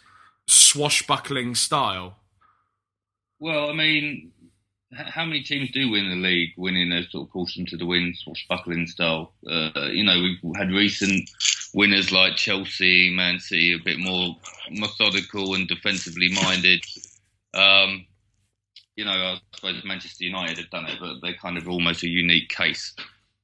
swashbuckling 0.47 1.55
style? 1.55 2.17
Well, 3.43 3.71
I 3.71 3.73
mean, 3.73 4.31
how 4.93 5.25
many 5.25 5.43
teams 5.43 5.73
do 5.73 5.91
win 5.91 6.09
the 6.09 6.15
league, 6.15 6.51
winning 6.57 6.93
a 6.93 7.03
sort 7.11 7.27
of 7.27 7.33
caution 7.33 7.67
to 7.67 7.77
the 7.77 7.85
wind, 7.85 8.17
swashbuckling 8.17 8.87
style? 8.87 9.33
Uh, 9.45 9.89
you 9.91 10.05
know, 10.05 10.17
we've 10.23 10.57
had 10.57 10.71
recent 10.71 11.29
winners 11.75 12.13
like 12.13 12.37
Chelsea, 12.37 13.11
Man 13.13 13.41
City, 13.41 13.73
a 13.73 13.83
bit 13.85 13.99
more 13.99 14.37
methodical 14.71 15.57
and 15.57 15.67
defensively 15.67 16.29
minded. 16.33 16.85
Um, 17.53 18.07
you 18.95 19.05
know, 19.05 19.11
I 19.11 19.41
suppose 19.57 19.83
Manchester 19.85 20.23
United 20.23 20.59
have 20.59 20.71
done 20.71 20.87
it, 20.87 20.99
but 21.01 21.17
they're 21.21 21.35
kind 21.35 21.59
of 21.59 21.69
almost 21.69 22.05
a 22.05 22.09
unique 22.09 22.49
case. 22.49 22.95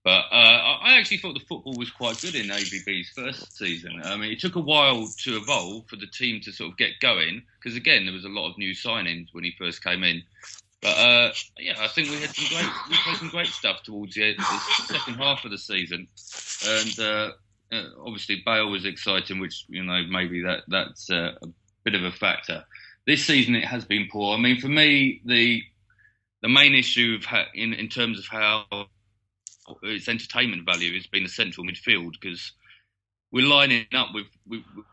But 0.08 0.24
uh, 0.32 0.78
I 0.80 0.96
actually 0.96 1.18
thought 1.18 1.34
the 1.34 1.44
football 1.44 1.74
was 1.76 1.90
quite 1.90 2.18
good 2.22 2.34
in 2.34 2.46
AVB's 2.46 3.10
first 3.10 3.58
season. 3.58 4.00
I 4.02 4.16
mean, 4.16 4.32
it 4.32 4.40
took 4.40 4.56
a 4.56 4.60
while 4.60 5.06
to 5.24 5.36
evolve 5.36 5.86
for 5.86 5.96
the 5.96 6.06
team 6.06 6.40
to 6.44 6.50
sort 6.50 6.70
of 6.70 6.78
get 6.78 6.92
going 6.98 7.42
because, 7.60 7.76
again, 7.76 8.06
there 8.06 8.14
was 8.14 8.24
a 8.24 8.30
lot 8.30 8.48
of 8.48 8.56
new 8.56 8.72
signings 8.72 9.26
when 9.32 9.44
he 9.44 9.52
first 9.58 9.84
came 9.84 10.02
in. 10.02 10.22
But 10.80 10.96
uh, 10.96 11.32
yeah, 11.58 11.74
I 11.78 11.88
think 11.88 12.08
we 12.08 12.22
had 12.22 12.34
some 12.34 12.46
great, 12.48 12.72
we 12.88 12.96
played 13.04 13.16
some 13.18 13.28
great 13.28 13.48
stuff 13.48 13.82
towards 13.82 14.14
the, 14.14 14.34
the 14.34 14.94
second 14.94 15.16
half 15.16 15.44
of 15.44 15.50
the 15.50 15.58
season, 15.58 16.08
and 16.66 16.98
uh, 16.98 17.32
uh, 17.70 17.88
obviously 18.02 18.42
Bale 18.46 18.70
was 18.70 18.86
exciting, 18.86 19.40
which 19.40 19.66
you 19.68 19.84
know 19.84 20.04
maybe 20.08 20.40
that 20.44 20.62
that's 20.68 21.10
uh, 21.10 21.32
a 21.42 21.48
bit 21.84 21.94
of 21.94 22.04
a 22.04 22.12
factor. 22.12 22.64
This 23.06 23.26
season 23.26 23.56
it 23.56 23.66
has 23.66 23.84
been 23.84 24.08
poor. 24.10 24.34
I 24.34 24.40
mean, 24.40 24.58
for 24.58 24.68
me, 24.68 25.20
the 25.26 25.62
the 26.40 26.48
main 26.48 26.74
issue 26.74 27.18
in 27.52 27.74
in 27.74 27.88
terms 27.88 28.18
of 28.18 28.24
how 28.26 28.88
its 29.82 30.08
entertainment 30.08 30.64
value 30.64 30.94
has 30.94 31.06
been 31.06 31.24
the 31.24 31.28
central 31.28 31.66
midfield 31.66 32.12
because 32.20 32.52
we're 33.30 33.46
lining 33.46 33.86
up 33.94 34.08
with, 34.14 34.26
with, 34.46 34.62
with, 34.76 34.84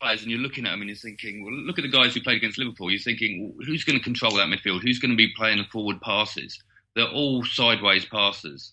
players 0.00 0.22
and 0.22 0.30
you're 0.30 0.40
looking 0.40 0.66
at 0.66 0.70
them 0.70 0.80
and 0.80 0.88
you're 0.88 0.96
thinking, 0.96 1.44
well, 1.44 1.54
look 1.54 1.78
at 1.78 1.82
the 1.82 1.88
guys 1.88 2.14
who 2.14 2.20
played 2.20 2.36
against 2.36 2.58
Liverpool. 2.58 2.90
You're 2.90 3.00
thinking, 3.00 3.52
well, 3.56 3.66
who's 3.66 3.84
going 3.84 3.98
to 3.98 4.04
control 4.04 4.34
that 4.36 4.48
midfield? 4.48 4.82
Who's 4.82 4.98
going 4.98 5.10
to 5.10 5.16
be 5.16 5.32
playing 5.36 5.58
the 5.58 5.64
forward 5.64 6.00
passes? 6.00 6.60
They're 6.94 7.08
all 7.08 7.44
sideways 7.44 8.04
passes. 8.04 8.72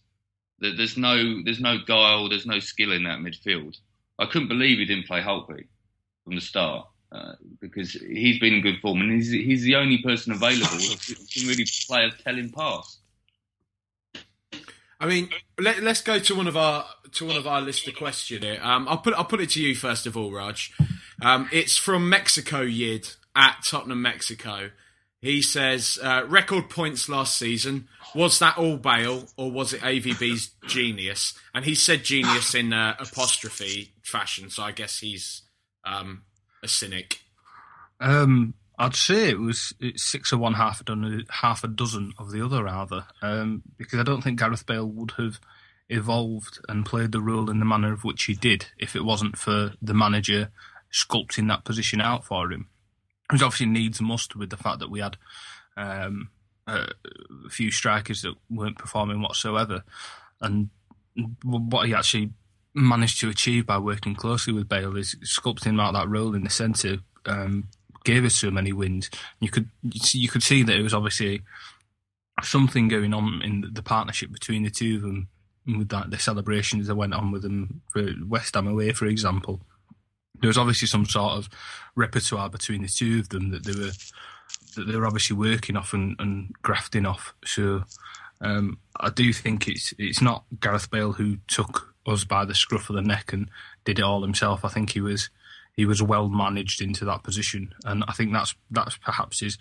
There's 0.60 0.98
no, 0.98 1.42
there's 1.44 1.62
no 1.62 1.78
guile, 1.86 2.30
there's 2.30 2.46
no 2.46 2.60
skill 2.60 2.92
in 2.92 3.04
that 3.04 3.20
midfield. 3.20 3.78
I 4.18 4.26
couldn't 4.26 4.50
believe 4.50 4.78
he 4.78 4.86
didn't 4.86 5.08
play 5.08 5.22
Holtby 5.22 5.66
from 6.26 6.36
the 6.36 6.42
start. 6.42 6.88
Uh, 7.12 7.34
because 7.60 7.94
he's 7.94 8.40
been 8.40 8.54
in 8.54 8.62
good 8.62 8.80
form 8.82 9.02
and 9.02 9.12
he's, 9.12 9.32
he's 9.32 9.64
the 9.64 9.76
only 9.76 9.98
person 10.04 10.32
available 10.32 10.68
who 10.68 11.16
can 11.34 11.48
really 11.48 11.66
play 11.88 12.06
a 12.06 12.12
telling 12.24 12.52
pass. 12.52 13.00
I 15.00 15.08
mean, 15.08 15.30
let, 15.58 15.82
us 15.82 16.02
go 16.02 16.20
to 16.20 16.36
one 16.36 16.48
of 16.48 16.58
our 16.58 16.86
to 17.14 17.26
one 17.26 17.38
of 17.38 17.48
our 17.48 17.62
listener 17.62 17.94
questions. 17.94 18.44
here. 18.44 18.60
Um, 18.62 18.88
I'll 18.88 18.98
put 18.98 19.14
I'll 19.14 19.26
put 19.26 19.40
it 19.42 19.52
to 19.52 19.62
you 19.62 19.74
first 19.76 20.06
of 20.06 20.18
all, 20.18 20.32
Raj. 20.32 20.74
Um, 21.22 21.50
it's 21.52 21.78
from 21.78 22.10
Mexico 22.10 22.62
Yid 22.62 23.10
at 23.36 23.64
Tottenham, 23.66 24.02
Mexico. 24.02 24.72
He 25.22 25.42
says 25.42 26.00
uh, 26.02 26.24
record 26.28 26.70
points 26.70 27.10
last 27.10 27.38
season. 27.38 27.88
Was 28.16 28.40
that 28.40 28.58
all 28.58 28.78
Bale 28.78 29.26
or 29.38 29.52
was 29.52 29.74
it 29.74 29.82
AVB's 29.82 30.52
genius? 30.68 31.34
And 31.54 31.66
he 31.66 31.76
said 31.76 32.04
genius 32.04 32.56
in 32.56 32.72
uh, 32.72 32.96
apostrophe 33.00 33.94
fashion, 34.02 34.50
so 34.50 34.64
I 34.64 34.72
guess 34.72 35.00
he's 35.00 35.42
um, 35.84 36.24
a 36.64 36.68
cynic. 36.68 37.20
Um, 38.00 38.54
I'd 38.82 38.96
say 38.96 39.30
it 39.30 39.40
was 39.40 39.74
six 39.98 40.32
of 40.32 40.40
one, 40.40 40.54
half 40.54 40.80
a 40.80 40.86
dozen, 40.86 41.26
half 41.30 41.66
a 41.66 41.68
dozen 41.68 42.14
of 42.18 42.32
the 42.32 42.44
other, 42.44 42.64
rather, 42.64 43.06
um, 43.22 43.62
because 43.78 44.00
I 44.00 44.04
don't 44.04 44.24
think 44.24 44.40
Gareth 44.40 44.66
Bale 44.66 44.88
would 44.88 45.12
have 45.18 45.42
evolved 45.90 46.60
and 46.70 46.86
played 46.86 47.12
the 47.12 47.22
role 47.22 47.50
in 47.50 47.60
the 47.60 47.66
manner 47.66 47.92
of 47.92 48.06
which 48.06 48.24
he 48.24 48.36
did 48.36 48.68
if 48.78 48.96
it 48.96 49.04
wasn't 49.04 49.38
for 49.38 49.74
the 49.82 49.94
manager 49.94 50.50
sculpting 50.94 51.50
that 51.50 51.66
position 51.66 52.00
out 52.00 52.24
for 52.24 52.52
him. 52.54 52.70
Which 53.30 53.42
obviously 53.42 53.66
needs 53.66 54.02
must 54.02 54.38
with 54.38 54.50
the 54.50 54.58
fact 54.58 54.80
that 54.80 54.90
we 54.90 55.02
had 55.02 55.18
um, 55.76 56.30
a 56.66 56.88
few 57.50 57.72
strikers 57.72 58.22
that 58.22 58.36
weren't 58.50 58.78
performing 58.78 59.22
whatsoever, 59.22 59.84
and 60.40 60.70
what 61.44 61.88
he 61.88 61.94
actually 61.94 62.32
managed 62.74 63.20
to 63.20 63.30
achieve 63.30 63.66
by 63.66 63.78
working 63.78 64.16
closely 64.16 64.54
with 64.54 64.70
Bale 64.70 64.96
is 64.96 65.16
sculpting 65.24 65.82
out 65.82 65.94
that 65.94 66.08
role 66.08 66.34
in 66.34 66.44
the 66.44 66.50
centre. 66.50 67.00
Um, 67.26 67.68
gave 68.10 68.26
us 68.26 68.36
so 68.36 68.50
many 68.50 68.74
wins. 68.74 69.10
You 69.40 69.50
could 69.50 69.70
you 69.84 70.30
could 70.30 70.44
see 70.44 70.64
that 70.64 70.76
it 70.76 70.82
was 70.82 70.94
obviously 70.94 71.42
something 72.42 72.88
going 72.88 73.14
on 73.14 73.42
in 73.44 73.70
the 73.72 73.84
partnership 73.84 74.32
between 74.32 74.64
the 74.64 74.70
two 74.70 74.96
of 74.96 75.02
them 75.02 75.28
with 75.78 75.90
that 75.90 76.10
the 76.10 76.18
celebrations 76.18 76.88
that 76.88 76.96
went 76.96 77.14
on 77.14 77.32
with 77.32 77.44
them 77.44 77.82
for 77.90 78.08
West 78.28 78.56
Ham 78.56 78.68
away, 78.68 78.92
for 78.94 79.06
example. 79.06 79.62
There 80.42 80.48
was 80.48 80.58
obviously 80.58 80.88
some 80.88 81.06
sort 81.06 81.34
of 81.34 81.50
repertoire 81.96 82.50
between 82.50 82.82
the 82.82 82.88
two 82.88 83.20
of 83.20 83.30
them 83.30 83.52
that 83.52 83.64
they 83.64 83.74
were 83.74 83.92
that 84.76 84.88
they 84.88 84.98
were 84.98 85.06
obviously 85.06 85.36
working 85.36 85.78
off 85.78 85.94
and, 85.94 86.16
and 86.20 86.54
grafting 86.62 87.06
off. 87.06 87.34
So 87.46 87.84
um, 88.42 88.80
I 89.00 89.10
do 89.10 89.34
think 89.34 89.68
it's 89.68 89.94
it's 90.00 90.22
not 90.22 90.46
Gareth 90.60 90.90
Bale 90.90 91.14
who 91.14 91.38
took 91.48 91.94
us 92.08 92.24
by 92.24 92.46
the 92.46 92.56
scruff 92.56 92.90
of 92.90 92.96
the 92.96 93.02
neck 93.02 93.34
and 93.34 93.50
did 93.86 94.00
it 94.00 94.04
all 94.06 94.22
himself. 94.24 94.66
I 94.66 94.70
think 94.70 94.92
he 94.92 95.02
was 95.02 95.30
he 95.80 95.86
was 95.86 96.04
well 96.04 96.28
managed 96.28 96.82
into 96.82 97.06
that 97.06 97.24
position, 97.24 97.74
and 97.86 98.04
I 98.06 98.12
think 98.12 98.34
that's 98.34 98.54
that's 98.70 98.98
perhaps 98.98 99.42
is 99.42 99.58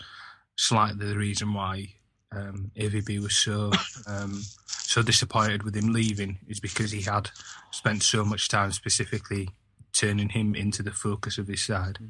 slightly 0.56 1.06
the 1.06 1.16
reason 1.16 1.54
why 1.54 1.94
um, 2.32 2.72
AVB 2.76 3.20
was 3.20 3.36
so 3.36 3.70
um, 4.08 4.42
so 4.66 5.00
disappointed 5.00 5.62
with 5.62 5.76
him 5.76 5.92
leaving 5.92 6.38
is 6.48 6.58
because 6.58 6.90
he 6.90 7.02
had 7.02 7.30
spent 7.70 8.02
so 8.02 8.24
much 8.24 8.48
time 8.48 8.72
specifically 8.72 9.50
turning 9.92 10.30
him 10.30 10.56
into 10.56 10.82
the 10.82 10.90
focus 10.90 11.38
of 11.38 11.46
his 11.46 11.62
side. 11.62 12.00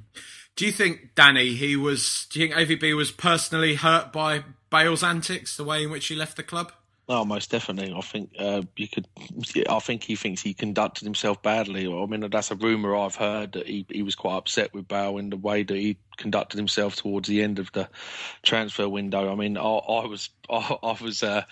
Do 0.57 0.65
you 0.65 0.73
think 0.73 1.15
Danny 1.15 1.53
he 1.53 1.77
was? 1.77 2.27
Do 2.31 2.41
you 2.41 2.49
think 2.49 2.81
AVB 2.81 2.97
was 2.97 3.13
personally 3.13 3.75
hurt 3.75 4.11
by 4.11 4.43
Bale's 4.71 5.03
antics, 5.03 5.55
the 5.55 5.65
way 5.65 5.83
in 5.85 5.91
which 5.91 6.07
he 6.07 6.15
left 6.15 6.39
the 6.39 6.43
club? 6.43 6.73
Oh, 7.11 7.25
most 7.25 7.51
definitely. 7.51 7.95
I 7.97 8.03
think 8.03 8.33
uh, 8.39 8.63
you 8.77 8.87
could. 8.87 9.09
I 9.71 9.79
think 9.79 10.03
he 10.03 10.15
thinks 10.15 10.43
he 10.43 10.53
conducted 10.53 11.05
himself 11.05 11.43
badly. 11.43 11.87
I 11.87 12.05
mean, 12.05 12.29
that's 12.29 12.51
a 12.51 12.55
rumor 12.55 12.95
I've 12.95 13.17
heard 13.17 13.53
that 13.53 13.67
he, 13.67 13.87
he 13.89 14.03
was 14.03 14.15
quite 14.15 14.37
upset 14.37 14.75
with 14.75 14.89
Bale 14.89 15.17
in 15.17 15.31
the 15.31 15.39
way 15.39 15.63
that 15.63 15.77
he 15.77 15.97
conducted 16.19 16.59
himself 16.59 16.97
towards 16.97 17.27
the 17.27 17.43
end 17.43 17.59
of 17.59 17.73
the 17.73 17.89
transfer 18.43 18.87
window. 18.91 19.33
I 19.33 19.37
mean, 19.37 19.57
I, 19.57 19.63
I 19.63 20.07
was 20.07 20.29
I, 20.51 20.77
I 20.83 21.03
was 21.03 21.23
uh, 21.23 21.45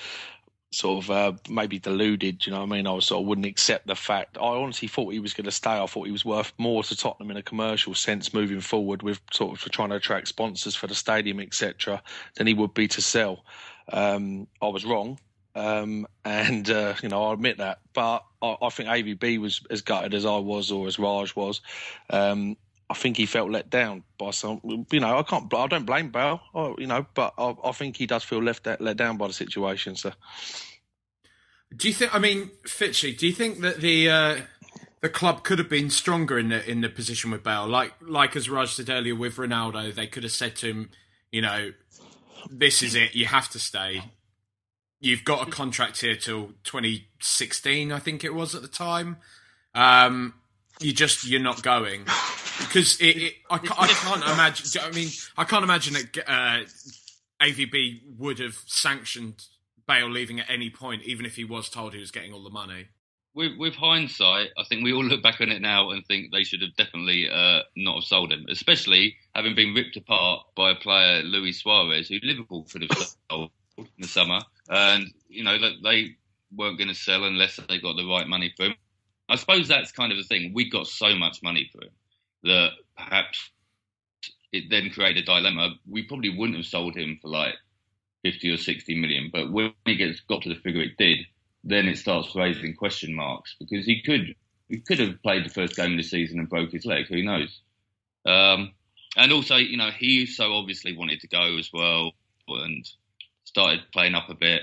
sort 0.72 1.02
of 1.02 1.10
uh, 1.10 1.32
maybe 1.48 1.78
deluded. 1.78 2.44
You 2.44 2.52
know 2.52 2.58
what 2.58 2.72
I 2.72 2.76
mean? 2.76 2.86
I 2.86 2.92
was 2.92 3.06
sort 3.06 3.22
of 3.22 3.26
wouldn't 3.26 3.46
accept 3.46 3.86
the 3.86 3.94
fact. 3.94 4.36
I 4.36 4.48
honestly 4.48 4.88
thought 4.88 5.14
he 5.14 5.20
was 5.20 5.32
going 5.32 5.46
to 5.46 5.50
stay. 5.50 5.78
I 5.78 5.86
thought 5.86 6.04
he 6.04 6.12
was 6.12 6.26
worth 6.26 6.52
more 6.58 6.82
to 6.82 6.94
Tottenham 6.94 7.30
in 7.30 7.38
a 7.38 7.42
commercial 7.42 7.94
sense 7.94 8.34
moving 8.34 8.60
forward 8.60 9.02
with 9.02 9.22
sort 9.32 9.58
of 9.58 9.72
trying 9.72 9.88
to 9.88 9.96
attract 9.96 10.28
sponsors 10.28 10.76
for 10.76 10.86
the 10.86 10.94
stadium, 10.94 11.40
etc., 11.40 12.02
than 12.36 12.46
he 12.46 12.52
would 12.52 12.74
be 12.74 12.88
to 12.88 13.00
sell. 13.00 13.42
Um, 13.90 14.48
I 14.60 14.66
was 14.66 14.84
wrong 14.84 15.18
Um, 15.56 16.06
and 16.22 16.68
uh, 16.68 16.94
you 17.02 17.08
know, 17.08 17.24
I 17.24 17.32
admit 17.32 17.58
that, 17.58 17.78
but 17.94 18.22
I, 18.42 18.56
I, 18.60 18.68
think 18.68 18.90
AVB 18.90 19.38
was 19.38 19.62
as 19.70 19.80
gutted 19.80 20.12
as 20.12 20.26
I 20.26 20.36
was, 20.36 20.70
or 20.70 20.86
as 20.86 20.98
Raj 20.98 21.34
was. 21.34 21.62
Um, 22.10 22.58
I 22.90 22.94
think 22.94 23.16
he 23.16 23.24
felt 23.24 23.50
let 23.50 23.70
down 23.70 24.04
by 24.18 24.32
some. 24.32 24.60
You 24.92 25.00
know, 25.00 25.18
I 25.18 25.22
can't. 25.22 25.52
I 25.54 25.66
don't 25.66 25.86
blame 25.86 26.10
Bale. 26.10 26.42
you 26.76 26.86
know, 26.86 27.06
but 27.14 27.32
I, 27.38 27.54
I, 27.64 27.72
think 27.72 27.96
he 27.96 28.06
does 28.06 28.22
feel 28.22 28.42
left 28.42 28.68
let 28.80 28.98
down 28.98 29.16
by 29.16 29.28
the 29.28 29.32
situation. 29.32 29.96
So, 29.96 30.12
do 31.74 31.88
you 31.88 31.94
think? 31.94 32.14
I 32.14 32.18
mean, 32.18 32.50
Fitchy, 32.66 33.16
do 33.16 33.26
you 33.26 33.32
think 33.32 33.60
that 33.60 33.80
the 33.80 34.10
uh, 34.10 34.36
the 35.00 35.08
club 35.08 35.42
could 35.42 35.58
have 35.58 35.70
been 35.70 35.88
stronger 35.88 36.38
in 36.38 36.50
the 36.50 36.70
in 36.70 36.82
the 36.82 36.90
position 36.90 37.30
with 37.30 37.42
Bale? 37.42 37.66
Like 37.66 37.94
like 38.02 38.36
as 38.36 38.50
Raj 38.50 38.74
said 38.74 38.90
earlier 38.90 39.14
with 39.14 39.36
Ronaldo, 39.36 39.94
they 39.94 40.06
could 40.06 40.22
have 40.22 40.32
said 40.32 40.54
to 40.56 40.66
him, 40.66 40.90
you 41.32 41.40
know, 41.40 41.72
this 42.50 42.82
is 42.82 42.94
it. 42.94 43.14
You 43.14 43.24
have 43.24 43.48
to 43.50 43.58
stay. 43.58 44.02
You've 45.00 45.24
got 45.24 45.46
a 45.46 45.50
contract 45.50 46.00
here 46.00 46.16
till 46.16 46.52
2016, 46.64 47.92
I 47.92 47.98
think 47.98 48.24
it 48.24 48.34
was 48.34 48.54
at 48.54 48.62
the 48.62 48.68
time. 48.68 49.18
Um, 49.74 50.34
you 50.80 50.92
just 50.92 51.26
you're 51.26 51.40
not 51.40 51.62
going 51.62 52.04
because 52.58 53.00
it, 53.00 53.16
it 53.16 53.34
I, 53.50 53.56
I, 53.56 53.86
can't 53.88 54.22
imagine. 54.22 54.82
I 54.82 54.90
mean, 54.90 55.08
I 55.36 55.44
can't 55.44 55.64
imagine 55.64 55.94
that 55.94 56.18
uh, 56.26 57.44
AVB 57.44 58.18
would 58.18 58.38
have 58.38 58.56
sanctioned 58.66 59.44
Bale 59.86 60.10
leaving 60.10 60.40
at 60.40 60.50
any 60.50 60.70
point, 60.70 61.02
even 61.04 61.26
if 61.26 61.36
he 61.36 61.44
was 61.44 61.68
told 61.68 61.94
he 61.94 62.00
was 62.00 62.10
getting 62.10 62.32
all 62.32 62.42
the 62.42 62.50
money. 62.50 62.86
With, 63.34 63.52
with 63.58 63.74
hindsight, 63.74 64.48
I 64.56 64.64
think 64.64 64.82
we 64.82 64.94
all 64.94 65.04
look 65.04 65.22
back 65.22 65.42
on 65.42 65.50
it 65.50 65.60
now 65.60 65.90
and 65.90 66.04
think 66.06 66.32
they 66.32 66.42
should 66.42 66.62
have 66.62 66.74
definitely 66.76 67.28
uh, 67.30 67.60
not 67.76 67.96
have 67.96 68.04
sold 68.04 68.32
him, 68.32 68.46
especially 68.48 69.14
having 69.34 69.54
been 69.54 69.74
ripped 69.74 69.96
apart 69.96 70.46
by 70.56 70.70
a 70.70 70.74
player, 70.74 71.22
Luis 71.22 71.60
Suarez, 71.60 72.08
who 72.08 72.16
Liverpool 72.22 72.66
could 72.70 72.82
have 72.82 73.08
sold 73.30 73.50
in 73.76 73.86
the 73.98 74.08
summer, 74.08 74.40
and 74.68 75.12
you 75.28 75.44
know 75.44 75.58
that 75.58 75.74
they 75.82 76.16
weren't 76.54 76.78
going 76.78 76.88
to 76.88 76.94
sell 76.94 77.24
unless 77.24 77.56
they 77.68 77.78
got 77.78 77.96
the 77.96 78.06
right 78.06 78.26
money 78.26 78.52
for 78.56 78.66
him. 78.66 78.74
I 79.28 79.36
suppose 79.36 79.68
that's 79.68 79.92
kind 79.92 80.12
of 80.12 80.18
the 80.18 80.24
thing. 80.24 80.52
We 80.54 80.70
got 80.70 80.86
so 80.86 81.14
much 81.16 81.42
money 81.42 81.68
for 81.72 81.84
him 81.84 81.90
that 82.44 82.70
perhaps 82.96 83.50
it 84.52 84.64
then 84.70 84.90
created 84.90 85.24
a 85.24 85.26
dilemma. 85.26 85.74
We 85.88 86.04
probably 86.04 86.36
wouldn't 86.36 86.56
have 86.56 86.66
sold 86.66 86.96
him 86.96 87.18
for 87.20 87.28
like 87.28 87.54
50 88.22 88.50
or 88.50 88.56
60 88.56 89.00
million, 89.00 89.30
but 89.32 89.52
when 89.52 89.72
he 89.84 89.96
gets 89.96 90.20
got 90.20 90.42
to 90.42 90.48
the 90.48 90.60
figure 90.60 90.82
it 90.82 90.96
did, 90.96 91.18
then 91.64 91.88
it 91.88 91.98
starts 91.98 92.34
raising 92.34 92.74
question 92.74 93.14
marks 93.14 93.56
because 93.58 93.84
he 93.84 94.00
could 94.02 94.34
he 94.68 94.78
could 94.78 94.98
have 94.98 95.22
played 95.22 95.44
the 95.44 95.50
first 95.50 95.76
game 95.76 95.92
of 95.92 95.96
the 95.96 96.02
season 96.02 96.38
and 96.38 96.48
broke 96.48 96.72
his 96.72 96.86
leg. 96.86 97.06
Who 97.08 97.22
knows? 97.22 97.60
Um, 98.24 98.72
and 99.16 99.32
also, 99.32 99.56
you 99.56 99.76
know, 99.76 99.90
he 99.90 100.26
so 100.26 100.54
obviously 100.54 100.96
wanted 100.96 101.20
to 101.20 101.28
go 101.28 101.56
as 101.56 101.70
well 101.72 102.12
and 102.48 102.84
started 103.46 103.80
playing 103.92 104.14
up 104.14 104.28
a 104.28 104.34
bit. 104.34 104.62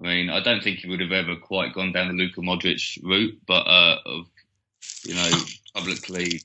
I 0.00 0.06
mean, 0.06 0.30
I 0.30 0.40
don't 0.40 0.62
think 0.62 0.78
he 0.78 0.88
would 0.88 1.00
have 1.00 1.12
ever 1.12 1.36
quite 1.36 1.74
gone 1.74 1.92
down 1.92 2.08
the 2.08 2.14
Luka 2.14 2.40
Modric 2.40 2.98
route, 3.04 3.38
but 3.46 3.66
uh, 3.66 3.98
of 4.06 4.26
you 5.04 5.14
know 5.14 5.30
publicly 5.74 6.40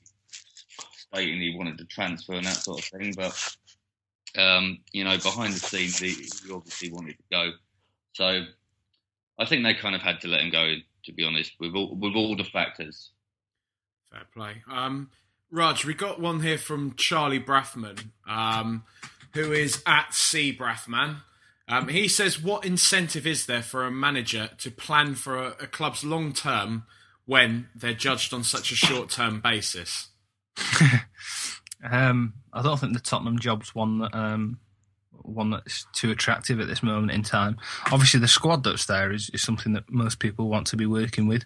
stating 0.76 1.40
he 1.40 1.56
wanted 1.56 1.78
to 1.78 1.84
transfer 1.86 2.34
and 2.34 2.44
that 2.44 2.56
sort 2.56 2.80
of 2.80 2.84
thing. 2.84 3.14
But 3.16 3.56
um, 4.38 4.78
you 4.92 5.04
know, 5.04 5.16
behind 5.16 5.54
the 5.54 5.58
scenes, 5.58 5.98
he, 5.98 6.10
he, 6.10 6.52
obviously 6.52 6.92
wanted 6.92 7.16
to 7.16 7.24
go. 7.32 7.50
So 8.12 8.44
I 9.38 9.44
think 9.46 9.64
they 9.64 9.74
kind 9.74 9.94
of 9.94 10.02
had 10.02 10.20
to 10.20 10.28
let 10.28 10.40
him 10.40 10.50
go. 10.50 10.74
To 11.04 11.12
be 11.12 11.24
honest, 11.24 11.52
with 11.58 11.74
all 11.74 11.96
with 11.96 12.14
all 12.14 12.36
the 12.36 12.44
factors. 12.44 13.10
Fair 14.12 14.26
play. 14.34 14.62
Um, 14.70 15.10
Raj, 15.50 15.84
we 15.84 15.94
got 15.94 16.20
one 16.20 16.40
here 16.40 16.58
from 16.58 16.94
Charlie 16.94 17.40
Brathman, 17.40 18.10
um, 18.28 18.84
who 19.34 19.52
is 19.52 19.82
at 19.86 20.12
C 20.12 20.54
Brathman. 20.54 21.22
Um, 21.70 21.88
he 21.88 22.08
says, 22.08 22.42
"What 22.42 22.64
incentive 22.64 23.26
is 23.26 23.46
there 23.46 23.62
for 23.62 23.84
a 23.84 23.90
manager 23.90 24.50
to 24.58 24.70
plan 24.70 25.14
for 25.14 25.38
a, 25.38 25.46
a 25.60 25.66
club's 25.66 26.04
long 26.04 26.32
term 26.32 26.84
when 27.26 27.68
they're 27.74 27.94
judged 27.94 28.34
on 28.34 28.42
such 28.42 28.72
a 28.72 28.76
short 28.76 29.08
term 29.08 29.40
basis?" 29.40 30.08
um, 31.88 32.34
I 32.52 32.62
don't 32.62 32.78
think 32.78 32.92
the 32.92 33.00
Tottenham 33.00 33.38
job's 33.38 33.74
one 33.74 34.00
that 34.00 34.14
um, 34.14 34.58
one 35.12 35.50
that's 35.50 35.86
too 35.92 36.10
attractive 36.10 36.60
at 36.60 36.66
this 36.66 36.82
moment 36.82 37.12
in 37.12 37.22
time. 37.22 37.56
Obviously, 37.92 38.20
the 38.20 38.28
squad 38.28 38.64
that's 38.64 38.86
there 38.86 39.12
is, 39.12 39.30
is 39.32 39.42
something 39.42 39.72
that 39.74 39.88
most 39.88 40.18
people 40.18 40.48
want 40.48 40.66
to 40.68 40.76
be 40.76 40.86
working 40.86 41.28
with. 41.28 41.44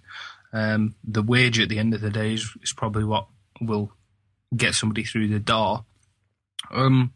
Um, 0.53 0.94
the 1.05 1.22
wage 1.22 1.61
at 1.61 1.68
the 1.68 1.79
end 1.79 1.94
of 1.94 2.01
the 2.01 2.11
day 2.11 2.35
is, 2.35 2.51
is 2.62 2.72
probably 2.72 3.05
what 3.05 3.27
will 3.61 3.92
get 4.57 4.75
somebody 4.75 5.05
through 5.05 5.29
the 5.29 5.40
door. 5.40 5.85
Um, 6.70 7.12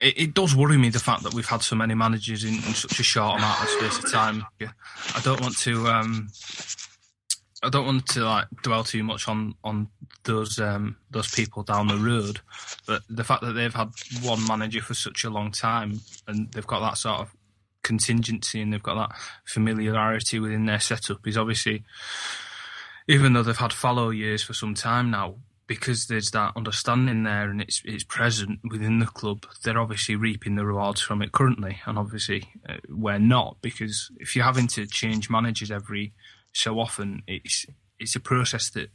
it, 0.00 0.18
it, 0.18 0.34
does 0.34 0.54
worry 0.54 0.76
me 0.76 0.90
the 0.90 0.98
fact 0.98 1.22
that 1.22 1.34
we've 1.34 1.46
had 1.46 1.62
so 1.62 1.76
many 1.76 1.94
managers 1.94 2.44
in, 2.44 2.54
in 2.54 2.74
such 2.74 2.98
a 3.00 3.02
short 3.02 3.38
amount 3.38 3.62
of 3.62 3.68
space 3.68 3.98
of 3.98 4.10
time. 4.10 4.44
I 4.60 5.20
don't 5.22 5.40
want 5.40 5.56
to. 5.58 5.86
Um, 5.88 6.28
I 7.62 7.70
don't 7.70 7.86
want 7.86 8.06
to 8.08 8.20
like 8.20 8.46
dwell 8.62 8.84
too 8.84 9.02
much 9.02 9.26
on 9.26 9.54
on 9.64 9.88
those 10.24 10.58
um, 10.58 10.96
those 11.10 11.34
people 11.34 11.62
down 11.62 11.88
the 11.88 11.96
road, 11.96 12.40
but 12.86 13.02
the 13.08 13.24
fact 13.24 13.42
that 13.42 13.52
they've 13.52 13.74
had 13.74 13.90
one 14.22 14.46
manager 14.46 14.82
for 14.82 14.94
such 14.94 15.24
a 15.24 15.30
long 15.30 15.50
time 15.50 16.00
and 16.26 16.52
they've 16.52 16.66
got 16.66 16.80
that 16.80 16.98
sort 16.98 17.20
of 17.20 17.34
contingency 17.82 18.60
and 18.60 18.72
they've 18.72 18.82
got 18.82 18.96
that 18.96 19.16
familiarity 19.44 20.38
within 20.40 20.66
their 20.66 20.80
setup 20.80 21.26
is 21.26 21.38
obviously, 21.38 21.84
even 23.08 23.32
though 23.32 23.42
they've 23.42 23.56
had 23.56 23.72
fallow 23.72 24.10
years 24.10 24.42
for 24.42 24.54
some 24.54 24.74
time 24.74 25.10
now, 25.10 25.36
because 25.66 26.06
there's 26.06 26.30
that 26.32 26.52
understanding 26.56 27.22
there 27.22 27.48
and 27.48 27.60
it's 27.60 27.82
it's 27.84 28.04
present 28.04 28.60
within 28.70 28.98
the 28.98 29.06
club, 29.06 29.46
they're 29.62 29.78
obviously 29.78 30.16
reaping 30.16 30.56
the 30.56 30.66
rewards 30.66 31.00
from 31.00 31.22
it 31.22 31.32
currently, 31.32 31.80
and 31.86 31.98
obviously 31.98 32.48
uh, 32.68 32.76
we're 32.88 33.18
not 33.18 33.56
because 33.62 34.10
if 34.18 34.36
you're 34.36 34.44
having 34.44 34.66
to 34.68 34.86
change 34.86 35.30
managers 35.30 35.70
every 35.70 36.12
so 36.52 36.78
often, 36.78 37.22
it's 37.26 37.66
it's 37.98 38.16
a 38.16 38.20
process 38.20 38.70
that 38.70 38.90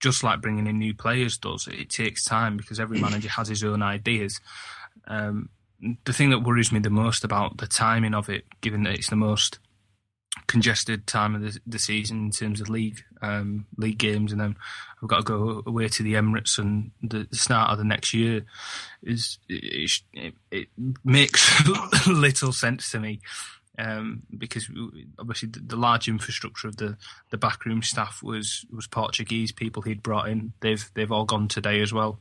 just 0.00 0.22
like 0.22 0.40
bringing 0.40 0.66
in 0.66 0.78
new 0.78 0.94
players 0.94 1.36
does, 1.38 1.66
it 1.66 1.90
takes 1.90 2.24
time 2.24 2.56
because 2.56 2.78
every 2.78 3.00
manager 3.00 3.28
has 3.28 3.48
his 3.48 3.64
own 3.64 3.82
ideas. 3.82 4.40
Um, 5.06 5.48
the 6.04 6.12
thing 6.12 6.30
that 6.30 6.42
worries 6.42 6.72
me 6.72 6.80
the 6.80 6.90
most 6.90 7.24
about 7.24 7.58
the 7.58 7.66
timing 7.66 8.14
of 8.14 8.28
it, 8.28 8.44
given 8.60 8.84
that 8.84 8.94
it's 8.94 9.10
the 9.10 9.16
most 9.16 9.58
congested 10.46 11.06
time 11.06 11.34
of 11.34 11.42
the, 11.42 11.58
the 11.66 11.78
season 11.78 12.26
in 12.26 12.30
terms 12.30 12.60
of 12.60 12.68
league 12.68 13.02
um, 13.22 13.66
league 13.76 13.98
games, 13.98 14.32
and 14.32 14.40
then 14.40 14.56
we've 15.00 15.08
got 15.08 15.18
to 15.18 15.22
go 15.22 15.62
away 15.66 15.88
to 15.88 16.02
the 16.02 16.14
Emirates 16.14 16.58
and 16.58 16.90
the, 17.02 17.26
start 17.32 17.70
of 17.70 17.78
the 17.78 17.84
next 17.84 18.14
year. 18.14 18.44
Is 19.02 19.38
it, 19.48 20.02
it, 20.12 20.34
it 20.50 20.68
makes 21.04 21.66
little 22.06 22.52
sense 22.52 22.90
to 22.92 23.00
me. 23.00 23.20
Um, 23.80 24.24
because 24.36 24.68
obviously 25.20 25.50
the, 25.50 25.60
the, 25.60 25.76
large 25.76 26.08
infrastructure 26.08 26.66
of 26.66 26.78
the, 26.78 26.96
the 27.30 27.36
backroom 27.36 27.80
staff 27.84 28.24
was, 28.24 28.66
was 28.74 28.88
Portuguese 28.88 29.52
people 29.52 29.82
he'd 29.82 30.02
brought 30.02 30.28
in. 30.28 30.52
They've 30.58 30.84
they've 30.94 31.12
all 31.12 31.24
gone 31.24 31.46
today 31.46 31.80
as 31.80 31.92
well. 31.92 32.18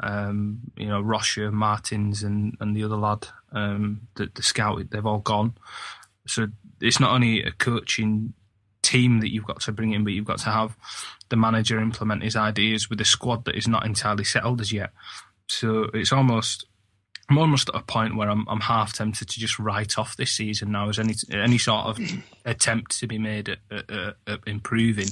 Um, 0.00 0.60
you 0.76 0.86
know, 0.86 1.00
Rocha, 1.00 1.52
Martins, 1.52 2.22
and, 2.22 2.56
and 2.60 2.76
the 2.76 2.84
other 2.84 2.96
lad, 2.96 3.28
um, 3.52 4.08
the, 4.14 4.30
the 4.34 4.42
scout, 4.42 4.90
they've 4.90 5.06
all 5.06 5.20
gone. 5.20 5.54
So 6.28 6.48
it's 6.80 7.00
not 7.00 7.12
only 7.12 7.42
a 7.42 7.52
coaching 7.52 8.34
team 8.82 9.20
that 9.20 9.32
you've 9.32 9.46
got 9.46 9.60
to 9.62 9.72
bring 9.72 9.92
in, 9.92 10.04
but 10.04 10.12
you've 10.12 10.24
got 10.24 10.38
to 10.38 10.50
have 10.50 10.76
the 11.28 11.36
manager 11.36 11.78
implement 11.78 12.22
his 12.22 12.36
ideas 12.36 12.88
with 12.88 13.00
a 13.00 13.04
squad 13.04 13.44
that 13.44 13.56
is 13.56 13.68
not 13.68 13.84
entirely 13.84 14.24
settled 14.24 14.60
as 14.60 14.72
yet. 14.72 14.90
So 15.48 15.88
it's 15.94 16.12
almost 16.12 16.66
I'm 17.30 17.36
almost 17.36 17.68
at 17.68 17.74
a 17.74 17.82
point 17.82 18.16
where 18.16 18.30
I'm 18.30 18.48
I'm 18.48 18.60
half 18.60 18.94
tempted 18.94 19.28
to 19.28 19.40
just 19.40 19.58
write 19.58 19.98
off 19.98 20.16
this 20.16 20.32
season 20.32 20.72
now 20.72 20.88
as 20.88 20.98
any 20.98 21.14
any 21.30 21.58
sort 21.58 21.86
of 21.86 21.98
attempt 22.44 22.98
to 23.00 23.06
be 23.06 23.18
made 23.18 23.50
at, 23.50 23.58
at, 23.70 24.16
at 24.26 24.40
improving 24.46 25.08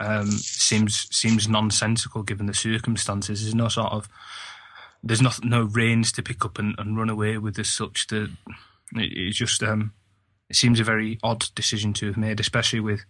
um, 0.00 0.30
seems 0.30 1.06
seems 1.14 1.46
nonsensical 1.46 2.22
given 2.22 2.46
the 2.46 2.54
circumstances. 2.54 3.42
There's 3.42 3.54
no 3.54 3.68
sort 3.68 3.92
of 3.92 4.08
there's 5.02 5.20
no 5.20 5.30
no 5.42 5.64
reins 5.64 6.12
to 6.12 6.22
pick 6.22 6.44
up 6.44 6.58
and, 6.58 6.74
and 6.78 6.96
run 6.96 7.10
away 7.10 7.36
with 7.36 7.58
as 7.58 7.68
such. 7.68 8.06
That 8.06 8.30
it, 8.94 9.12
it's 9.12 9.36
just 9.36 9.62
um, 9.62 9.92
it 10.48 10.56
seems 10.56 10.80
a 10.80 10.84
very 10.84 11.18
odd 11.22 11.46
decision 11.54 11.92
to 11.94 12.06
have 12.06 12.16
made, 12.16 12.40
especially 12.40 12.80
with 12.80 13.04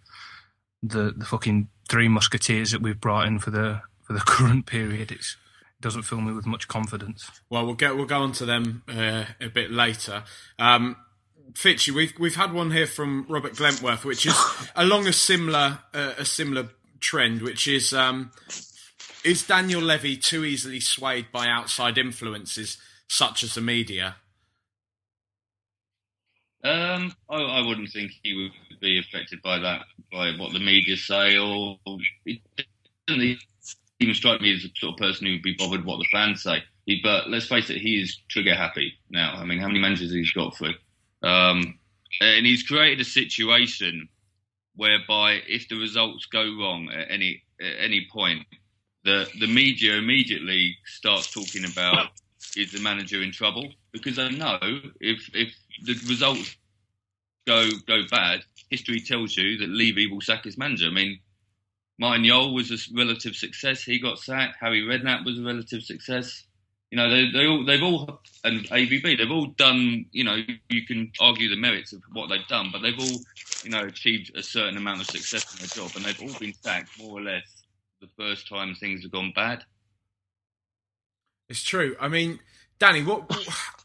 the 0.81 1.13
the 1.15 1.25
fucking 1.25 1.69
three 1.89 2.07
musketeers 2.07 2.71
that 2.71 2.81
we've 2.81 2.99
brought 2.99 3.27
in 3.27 3.39
for 3.39 3.51
the 3.51 3.81
for 4.03 4.13
the 4.13 4.19
current 4.25 4.65
period. 4.65 5.11
It's 5.11 5.37
doesn't 5.81 6.03
fill 6.03 6.21
me 6.21 6.33
with 6.33 6.45
much 6.45 6.67
confidence. 6.67 7.29
Well, 7.49 7.65
we'll 7.65 7.75
get 7.75 7.95
we'll 7.95 8.05
go 8.05 8.21
on 8.21 8.31
to 8.33 8.45
them 8.45 8.83
uh, 8.87 9.25
a 9.41 9.49
bit 9.49 9.71
later. 9.71 10.23
Um, 10.57 10.95
Fitchy, 11.53 11.91
we've 11.91 12.13
we've 12.17 12.35
had 12.35 12.53
one 12.53 12.71
here 12.71 12.87
from 12.87 13.25
Robert 13.29 13.55
Glentworth, 13.55 14.05
which 14.05 14.25
is 14.25 14.35
along 14.75 15.07
a 15.07 15.13
similar 15.13 15.79
uh, 15.93 16.13
a 16.17 16.25
similar 16.25 16.69
trend, 16.99 17.41
which 17.41 17.67
is 17.67 17.93
um, 17.93 18.31
is 19.23 19.45
Daniel 19.45 19.81
Levy 19.81 20.17
too 20.17 20.43
easily 20.43 20.79
swayed 20.79 21.31
by 21.31 21.47
outside 21.47 21.97
influences 21.97 22.77
such 23.07 23.43
as 23.43 23.55
the 23.55 23.61
media? 23.61 24.15
Um, 26.65 27.13
I, 27.29 27.35
I, 27.35 27.67
wouldn't 27.67 27.91
think 27.91 28.11
he 28.23 28.33
would 28.33 28.79
be 28.81 28.97
affected 28.97 29.39
by 29.43 29.59
that, 29.59 29.85
by 30.11 30.31
what 30.31 30.51
the 30.51 30.59
media 30.59 30.97
say, 30.97 31.37
or 31.37 31.77
he 32.25 32.41
doesn't 33.05 33.37
even 33.99 34.15
strike 34.15 34.41
me 34.41 34.55
as 34.55 34.63
the 34.63 34.71
sort 34.75 34.93
of 34.93 34.97
person 34.97 35.27
who 35.27 35.33
would 35.33 35.43
be 35.43 35.53
bothered 35.53 35.85
what 35.85 35.99
the 35.99 36.07
fans 36.11 36.41
say. 36.41 36.63
He, 36.87 37.01
but 37.03 37.29
let's 37.29 37.45
face 37.45 37.69
it, 37.69 37.77
he 37.77 38.01
is 38.01 38.17
trigger 38.29 38.55
happy 38.55 38.93
now. 39.11 39.35
I 39.35 39.45
mean, 39.45 39.59
how 39.59 39.67
many 39.67 39.79
managers 39.79 40.11
he's 40.11 40.31
got 40.31 40.57
for? 40.57 40.69
Um, 41.21 41.77
and 42.19 42.47
he's 42.47 42.63
created 42.63 42.99
a 42.99 43.05
situation 43.05 44.09
whereby 44.75 45.41
if 45.47 45.69
the 45.69 45.75
results 45.75 46.25
go 46.25 46.41
wrong 46.41 46.89
at 46.91 47.11
any 47.11 47.43
at 47.61 47.75
any 47.79 48.07
point, 48.11 48.43
the 49.03 49.29
the 49.39 49.47
media 49.47 49.97
immediately 49.97 50.77
starts 50.85 51.31
talking 51.31 51.65
about 51.65 52.07
is 52.57 52.71
the 52.71 52.79
manager 52.79 53.21
in 53.21 53.31
trouble 53.31 53.69
because 53.91 54.15
they 54.15 54.29
know 54.29 54.59
if 54.99 55.29
if 55.33 55.53
the 55.83 55.93
results 56.07 56.55
go 57.45 57.69
go 57.87 58.01
bad, 58.09 58.43
history 58.69 58.99
tells 58.99 59.37
you 59.37 59.57
that 59.59 59.69
Levy 59.69 60.07
will 60.07 60.21
sack 60.21 60.43
his 60.43 60.57
manager. 60.57 60.87
I 60.87 60.91
mean, 60.91 61.19
Martin 61.99 62.25
Jol 62.25 62.53
was 62.53 62.71
a 62.71 62.77
relative 62.95 63.35
success; 63.35 63.83
he 63.83 63.99
got 63.99 64.19
sacked. 64.19 64.57
Harry 64.59 64.81
Redknapp 64.81 65.25
was 65.25 65.39
a 65.39 65.43
relative 65.43 65.83
success. 65.83 66.43
You 66.91 66.97
know, 66.97 67.09
they, 67.09 67.31
they 67.31 67.47
all 67.47 67.65
they've 67.65 67.83
all 67.83 68.21
and 68.43 68.61
AVB 68.69 69.17
they've 69.17 69.31
all 69.31 69.47
done. 69.47 70.05
You 70.11 70.23
know, 70.23 70.41
you 70.69 70.85
can 70.85 71.11
argue 71.19 71.49
the 71.49 71.55
merits 71.55 71.93
of 71.93 72.01
what 72.13 72.29
they've 72.29 72.47
done, 72.47 72.69
but 72.71 72.81
they've 72.81 72.99
all 72.99 73.19
you 73.63 73.69
know 73.69 73.83
achieved 73.83 74.31
a 74.35 74.43
certain 74.43 74.77
amount 74.77 75.01
of 75.01 75.07
success 75.07 75.53
in 75.53 75.59
their 75.59 75.67
job, 75.67 75.95
and 75.95 76.05
they've 76.05 76.21
all 76.21 76.39
been 76.39 76.53
sacked 76.53 76.99
more 76.99 77.19
or 77.19 77.21
less 77.21 77.63
the 78.01 78.07
first 78.17 78.47
time 78.47 78.75
things 78.75 79.03
have 79.03 79.11
gone 79.11 79.31
bad. 79.35 79.63
It's 81.49 81.63
true. 81.63 81.95
I 81.99 82.07
mean, 82.07 82.39
Danny, 82.79 83.03
what? 83.03 83.31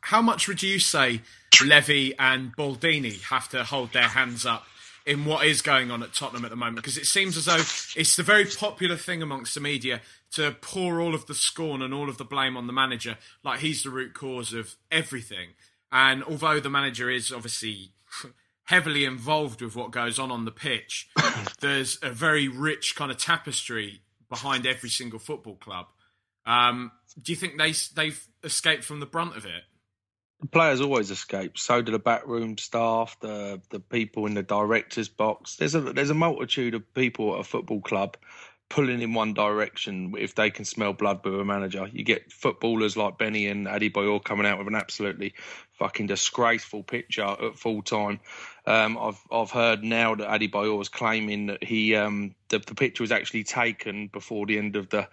How 0.02 0.22
much 0.22 0.48
would 0.48 0.62
you 0.62 0.78
say 0.78 1.22
Levy 1.64 2.14
and 2.18 2.54
Baldini 2.56 3.22
have 3.24 3.48
to 3.50 3.64
hold 3.64 3.92
their 3.92 4.08
hands 4.08 4.46
up 4.46 4.64
in 5.06 5.24
what 5.24 5.46
is 5.46 5.62
going 5.62 5.90
on 5.90 6.02
at 6.02 6.12
Tottenham 6.12 6.44
at 6.44 6.50
the 6.50 6.56
moment? 6.56 6.76
Because 6.76 6.98
it 6.98 7.06
seems 7.06 7.36
as 7.36 7.46
though 7.46 7.56
it's 8.00 8.16
the 8.16 8.22
very 8.22 8.44
popular 8.44 8.96
thing 8.96 9.22
amongst 9.22 9.54
the 9.54 9.60
media 9.60 10.00
to 10.32 10.52
pour 10.60 11.00
all 11.00 11.14
of 11.14 11.26
the 11.26 11.34
scorn 11.34 11.82
and 11.82 11.92
all 11.92 12.08
of 12.08 12.18
the 12.18 12.24
blame 12.24 12.56
on 12.56 12.66
the 12.66 12.72
manager, 12.72 13.18
like 13.42 13.60
he's 13.60 13.82
the 13.82 13.90
root 13.90 14.14
cause 14.14 14.52
of 14.52 14.76
everything. 14.90 15.50
And 15.92 16.22
although 16.24 16.60
the 16.60 16.70
manager 16.70 17.10
is 17.10 17.32
obviously 17.32 17.92
heavily 18.64 19.04
involved 19.04 19.60
with 19.60 19.74
what 19.74 19.90
goes 19.90 20.18
on 20.18 20.30
on 20.30 20.44
the 20.44 20.52
pitch, 20.52 21.08
there's 21.60 21.98
a 22.02 22.10
very 22.10 22.46
rich 22.46 22.94
kind 22.94 23.10
of 23.10 23.18
tapestry 23.18 24.02
behind 24.28 24.66
every 24.66 24.90
single 24.90 25.18
football 25.18 25.56
club. 25.56 25.86
Um, 26.46 26.92
do 27.20 27.32
you 27.32 27.36
think 27.36 27.58
they 27.58 27.74
they've 27.94 28.28
escaped 28.44 28.84
from 28.84 29.00
the 29.00 29.06
brunt 29.06 29.36
of 29.36 29.44
it? 29.44 29.64
The 30.40 30.46
players 30.46 30.80
always 30.80 31.10
escape. 31.10 31.58
So 31.58 31.82
do 31.82 31.92
the 31.92 31.98
backroom 31.98 32.56
staff, 32.56 33.16
the 33.20 33.60
the 33.70 33.80
people 33.80 34.26
in 34.26 34.34
the 34.34 34.42
directors 34.42 35.08
box. 35.08 35.56
There's 35.56 35.74
a 35.74 35.80
there's 35.80 36.10
a 36.10 36.14
multitude 36.14 36.74
of 36.74 36.94
people 36.94 37.34
at 37.34 37.40
a 37.40 37.44
football 37.44 37.80
club 37.80 38.16
pulling 38.70 39.02
in 39.02 39.12
one 39.12 39.34
direction 39.34 40.14
if 40.16 40.36
they 40.36 40.48
can 40.48 40.64
smell 40.64 40.92
blood 40.92 41.22
with 41.24 41.34
a 41.34 41.44
manager. 41.44 41.88
You 41.92 42.04
get 42.04 42.32
footballers 42.32 42.96
like 42.96 43.18
Benny 43.18 43.48
and 43.48 43.66
Adebayor 43.66 44.22
coming 44.22 44.46
out 44.46 44.58
with 44.58 44.68
an 44.68 44.76
absolutely 44.76 45.34
fucking 45.72 46.06
disgraceful 46.06 46.84
picture 46.84 47.24
at 47.24 47.58
full 47.58 47.82
time. 47.82 48.20
Um, 48.66 48.96
I've 48.96 49.20
I've 49.30 49.50
heard 49.50 49.82
now 49.82 50.14
that 50.14 50.28
Adebayor 50.28 50.78
was 50.78 50.88
claiming 50.88 51.46
that 51.46 51.62
he 51.64 51.96
um, 51.96 52.34
the, 52.48 52.60
the 52.60 52.74
picture 52.74 53.02
was 53.02 53.12
actually 53.12 53.44
taken 53.44 54.06
before 54.06 54.46
the 54.46 54.56
end 54.56 54.76
of 54.76 54.88
the 54.88 55.08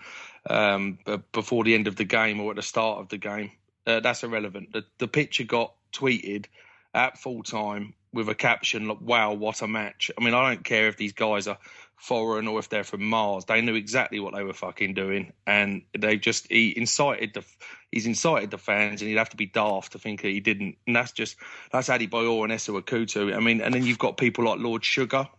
um, 0.49 0.99
before 1.33 1.65
the 1.65 1.73
end 1.73 1.87
of 1.87 1.97
the 1.97 2.05
game 2.05 2.39
or 2.39 2.51
at 2.51 2.55
the 2.55 2.61
start 2.61 2.99
of 2.99 3.09
the 3.09 3.17
game. 3.17 3.51
Uh, 3.87 4.01
that's 4.01 4.23
irrelevant. 4.23 4.73
The, 4.73 4.85
the 4.97 5.07
picture 5.07 5.45
got 5.45 5.73
tweeted 5.93 6.45
at 6.93 7.17
full 7.17 7.41
time 7.41 7.93
with 8.13 8.27
a 8.27 8.35
caption 8.35 8.87
like 8.87 8.99
"Wow, 9.01 9.33
what 9.33 9.61
a 9.61 9.67
match!" 9.67 10.11
I 10.17 10.23
mean, 10.23 10.33
I 10.33 10.49
don't 10.49 10.63
care 10.63 10.89
if 10.89 10.97
these 10.97 11.13
guys 11.13 11.47
are 11.47 11.57
foreign 11.95 12.47
or 12.47 12.59
if 12.59 12.69
they're 12.69 12.83
from 12.83 13.03
Mars. 13.03 13.45
They 13.45 13.61
knew 13.61 13.75
exactly 13.75 14.19
what 14.19 14.35
they 14.35 14.43
were 14.43 14.53
fucking 14.53 14.93
doing, 14.93 15.31
and 15.45 15.83
they 15.97 16.17
just 16.17 16.47
he 16.51 16.77
incited 16.77 17.33
the 17.33 17.45
he's 17.91 18.05
incited 18.05 18.51
the 18.51 18.57
fans, 18.57 19.01
and 19.01 19.09
he'd 19.09 19.17
have 19.17 19.29
to 19.29 19.37
be 19.37 19.45
daft 19.45 19.93
to 19.93 19.99
think 19.99 20.21
that 20.21 20.29
he 20.29 20.41
didn't. 20.41 20.77
And 20.85 20.95
that's 20.95 21.13
just 21.13 21.37
that's 21.71 21.87
Adebayor 21.87 22.43
and 22.43 22.53
Assou-Ekotto. 22.53 23.33
I 23.33 23.39
mean, 23.39 23.61
and 23.61 23.73
then 23.73 23.85
you've 23.85 23.99
got 23.99 24.17
people 24.17 24.43
like 24.43 24.59
Lord 24.59 24.83
Sugar, 24.83 25.29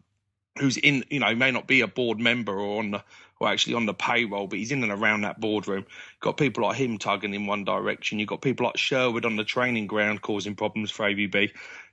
who's 0.58 0.76
in 0.76 1.04
you 1.10 1.20
know 1.20 1.34
may 1.34 1.50
not 1.50 1.66
be 1.66 1.80
a 1.80 1.86
board 1.86 2.18
member 2.18 2.58
or 2.58 2.78
on 2.78 2.90
the 2.90 3.04
or 3.40 3.48
actually 3.48 3.74
on 3.74 3.86
the 3.86 3.94
payroll, 3.94 4.46
but 4.46 4.58
he's 4.58 4.72
in 4.72 4.82
and 4.82 4.92
around 4.92 5.20
that 5.22 5.40
boardroom. 5.40 5.84
You've 5.86 6.20
got 6.20 6.36
people 6.36 6.64
like 6.64 6.76
him 6.76 6.98
tugging 6.98 7.34
in 7.34 7.46
one 7.46 7.64
direction. 7.64 8.18
You've 8.18 8.28
got 8.28 8.42
people 8.42 8.66
like 8.66 8.76
Sherwood 8.76 9.24
on 9.24 9.36
the 9.36 9.44
training 9.44 9.86
ground 9.86 10.22
causing 10.22 10.56
problems 10.56 10.90
for 10.90 11.06
AVB. 11.06 11.52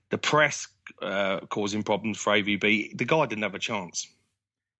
The 0.09 0.17
press 0.17 0.67
uh, 1.01 1.41
causing 1.49 1.83
problems 1.83 2.17
for 2.17 2.33
AVB. 2.33 2.97
The 2.97 3.05
guy 3.05 3.25
didn't 3.25 3.43
have 3.43 3.55
a 3.55 3.59
chance. 3.59 4.07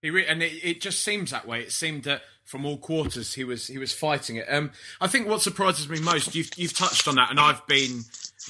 He 0.01 0.09
re- 0.09 0.27
and 0.27 0.43
it, 0.43 0.53
it, 0.63 0.81
just 0.81 1.03
seems 1.03 1.31
that 1.31 1.47
way. 1.47 1.61
It 1.61 1.71
seemed 1.71 2.03
that 2.03 2.21
from 2.43 2.65
all 2.65 2.77
quarters 2.77 3.33
he 3.33 3.43
was 3.43 3.67
he 3.67 3.77
was 3.77 3.91
fighting 3.91 4.35
it. 4.35 4.45
Um, 4.47 4.71
I 5.01 5.07
think 5.07 5.27
what 5.27 5.41
surprises 5.41 5.89
me 5.89 5.99
most, 5.99 6.35
you've 6.35 6.51
you've 6.57 6.77
touched 6.77 7.07
on 7.07 7.15
that, 7.15 7.31
and 7.31 7.39
I've 7.39 7.65
been 7.65 8.01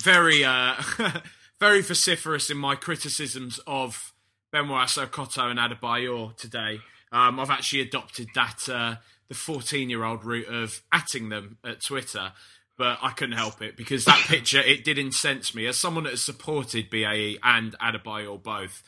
very 0.02 0.44
uh, 0.44 0.76
very 1.60 1.82
vociferous 1.82 2.50
in 2.50 2.58
my 2.58 2.76
criticisms 2.76 3.60
of 3.66 4.14
Benoit 4.56 4.88
Assou-Ekotto 4.88 5.52
and 5.52 5.60
Adebayor 5.60 6.34
today. 6.38 6.80
Um, 7.12 7.42
I've 7.42 7.50
actually 7.50 7.82
adopted 7.82 8.30
that 8.36 8.70
uh, 8.70 8.96
the 9.28 9.34
14 9.34 9.90
year 9.90 10.06
old 10.06 10.24
route 10.24 10.48
of 10.48 10.82
atting 10.94 11.30
them 11.30 11.58
at 11.66 11.82
Twitter, 11.82 12.32
but 12.78 12.98
I 13.02 13.12
couldn't 13.12 13.36
help 13.36 13.62
it 13.62 13.76
because 13.76 14.06
that 14.06 14.18
picture 14.30 14.62
it 14.62 14.86
did 14.86 14.98
incense 14.98 15.54
me 15.54 15.66
as 15.66 15.78
someone 15.78 16.06
that 16.06 16.12
has 16.12 16.24
supported 16.24 16.90
BAE 16.90 17.36
and 17.44 17.78
Adebayor 17.80 18.42
both. 18.42 18.82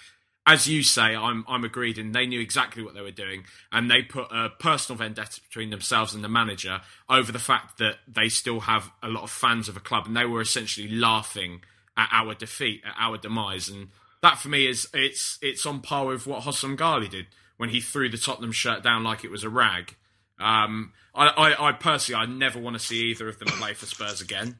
As 0.45 0.69
you 0.69 0.83
say, 0.83 1.13
I'm 1.17 1.43
I'm 1.49 1.65
agreed, 1.65 1.97
and 1.97 2.15
they 2.15 2.25
knew 2.25 2.39
exactly 2.39 2.81
what 2.81 2.93
they 2.93 3.01
were 3.01 3.11
doing, 3.11 3.43
and 3.69 3.91
they 3.91 4.03
put 4.03 4.31
a 4.31 4.49
personal 4.61 4.97
vendetta 4.97 5.41
between 5.41 5.69
themselves 5.69 6.13
and 6.13 6.23
the 6.23 6.29
manager 6.29 6.79
over 7.09 7.33
the 7.33 7.39
fact 7.39 7.77
that 7.79 7.95
they 8.07 8.29
still 8.29 8.61
have 8.61 8.89
a 9.03 9.09
lot 9.09 9.23
of 9.23 9.31
fans 9.31 9.67
of 9.67 9.75
a 9.75 9.81
club, 9.81 10.07
and 10.07 10.15
they 10.15 10.25
were 10.25 10.39
essentially 10.39 10.87
laughing 10.87 11.59
at 11.97 12.07
our 12.13 12.33
defeat, 12.33 12.83
at 12.85 12.95
our 12.97 13.17
demise, 13.17 13.67
and 13.67 13.89
that 14.21 14.37
for 14.39 14.49
me 14.49 14.67
is 14.67 14.87
it's 14.93 15.37
it's 15.41 15.65
on 15.65 15.81
par 15.81 16.05
with 16.05 16.25
what 16.27 16.43
Hossam 16.43 16.75
Ghaly 16.75 17.09
did 17.09 17.27
when 17.57 17.69
he 17.69 17.81
threw 17.81 18.09
the 18.09 18.17
Tottenham 18.17 18.51
shirt 18.51 18.83
down 18.83 19.03
like 19.03 19.23
it 19.23 19.31
was 19.31 19.43
a 19.43 19.49
rag. 19.49 19.95
Um, 20.39 20.93
I, 21.15 21.27
I, 21.27 21.69
I, 21.69 21.71
personally, 21.71 22.21
I 22.21 22.25
never 22.27 22.59
want 22.59 22.75
to 22.75 22.79
see 22.79 23.05
either 23.05 23.27
of 23.27 23.39
them 23.39 23.47
play 23.47 23.73
for 23.73 23.87
Spurs 23.87 24.21
again. 24.21 24.57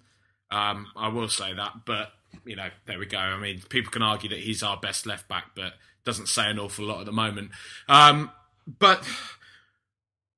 Um, 0.49 0.87
I 0.95 1.09
will 1.09 1.29
say 1.29 1.53
that, 1.53 1.85
but 1.85 2.11
you 2.45 2.55
know, 2.55 2.69
there 2.85 2.97
we 2.97 3.05
go. 3.05 3.17
I 3.17 3.39
mean, 3.39 3.61
people 3.69 3.91
can 3.91 4.01
argue 4.01 4.29
that 4.29 4.39
he's 4.39 4.63
our 4.63 4.77
best 4.77 5.05
left 5.05 5.27
back, 5.27 5.51
but 5.55 5.73
doesn't 6.03 6.27
say 6.27 6.49
an 6.49 6.57
awful 6.57 6.85
lot 6.85 6.99
at 6.99 7.05
the 7.05 7.11
moment. 7.11 7.51
Um, 7.87 8.31
but 8.79 9.07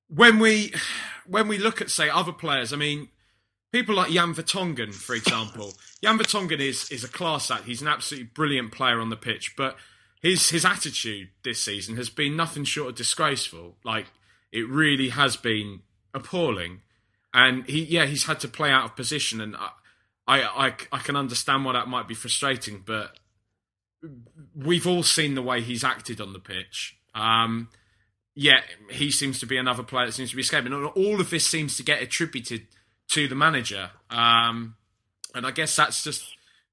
when 0.08 0.38
we 0.38 0.74
when 1.26 1.48
we 1.48 1.58
look 1.58 1.80
at 1.80 1.90
say 1.90 2.08
other 2.08 2.32
players, 2.32 2.72
I 2.72 2.76
mean, 2.76 3.08
people 3.72 3.94
like 3.94 4.10
Jan 4.10 4.34
Vertonghen, 4.34 4.92
for 4.92 5.14
example. 5.14 5.72
Jan 6.02 6.18
Vertonghen 6.18 6.60
is 6.60 6.90
is 6.90 7.04
a 7.04 7.08
class 7.08 7.50
act. 7.50 7.64
He's 7.64 7.82
an 7.82 7.88
absolutely 7.88 8.30
brilliant 8.34 8.72
player 8.72 9.00
on 9.00 9.10
the 9.10 9.16
pitch, 9.16 9.54
but 9.56 9.76
his 10.22 10.50
his 10.50 10.64
attitude 10.64 11.28
this 11.44 11.62
season 11.62 11.96
has 11.96 12.10
been 12.10 12.36
nothing 12.36 12.64
short 12.64 12.90
of 12.90 12.94
disgraceful. 12.96 13.76
Like 13.84 14.06
it 14.52 14.68
really 14.68 15.10
has 15.10 15.36
been 15.36 15.80
appalling, 16.14 16.80
and 17.32 17.66
he 17.66 17.84
yeah 17.84 18.06
he's 18.06 18.24
had 18.24 18.40
to 18.40 18.48
play 18.48 18.70
out 18.70 18.84
of 18.84 18.96
position, 18.96 19.40
and 19.40 19.56
I 19.56 19.70
I 20.26 20.42
I, 20.42 20.74
I 20.92 20.98
can 20.98 21.16
understand 21.16 21.64
why 21.64 21.74
that 21.74 21.88
might 21.88 22.08
be 22.08 22.14
frustrating, 22.14 22.82
but 22.84 23.18
we've 24.54 24.86
all 24.86 25.02
seen 25.02 25.34
the 25.34 25.42
way 25.42 25.60
he's 25.60 25.84
acted 25.84 26.20
on 26.20 26.32
the 26.32 26.38
pitch. 26.38 26.96
Um, 27.14 27.68
yeah, 28.34 28.60
he 28.90 29.10
seems 29.10 29.38
to 29.40 29.46
be 29.46 29.56
another 29.56 29.82
player 29.82 30.06
that 30.06 30.12
seems 30.12 30.30
to 30.30 30.36
be 30.36 30.42
escaping. 30.42 30.72
All 30.72 31.20
of 31.20 31.30
this 31.30 31.46
seems 31.46 31.76
to 31.76 31.82
get 31.82 32.02
attributed 32.02 32.66
to 33.10 33.28
the 33.28 33.34
manager, 33.34 33.90
um, 34.08 34.76
and 35.34 35.46
I 35.46 35.50
guess 35.50 35.76
that's 35.76 36.02
just 36.04 36.24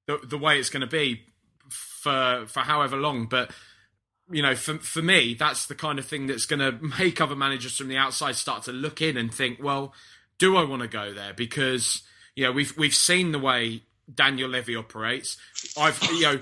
the, 0.07 0.19
the 0.23 0.37
way 0.37 0.59
it's 0.59 0.69
going 0.69 0.81
to 0.81 0.87
be 0.87 1.23
for 1.69 2.45
for 2.47 2.61
however 2.61 2.97
long. 2.97 3.25
But 3.25 3.51
you 4.29 4.41
know, 4.41 4.55
for 4.55 4.77
for 4.79 5.01
me, 5.01 5.33
that's 5.33 5.67
the 5.67 5.75
kind 5.75 5.99
of 5.99 6.05
thing 6.05 6.27
that's 6.27 6.45
going 6.45 6.59
to 6.59 6.71
make 6.99 7.21
other 7.21 7.35
managers 7.35 7.77
from 7.77 7.87
the 7.87 7.97
outside 7.97 8.35
start 8.35 8.63
to 8.63 8.71
look 8.71 9.01
in 9.01 9.17
and 9.17 9.33
think, 9.33 9.61
well, 9.61 9.93
do 10.37 10.55
I 10.57 10.63
want 10.63 10.81
to 10.81 10.87
go 10.87 11.13
there? 11.13 11.33
Because 11.33 12.01
you 12.35 12.45
know, 12.45 12.51
we've 12.51 12.75
we've 12.77 12.95
seen 12.95 13.31
the 13.31 13.39
way 13.39 13.83
Daniel 14.13 14.49
Levy 14.49 14.75
operates. 14.75 15.37
I've 15.77 16.01
you 16.03 16.21
know, 16.21 16.39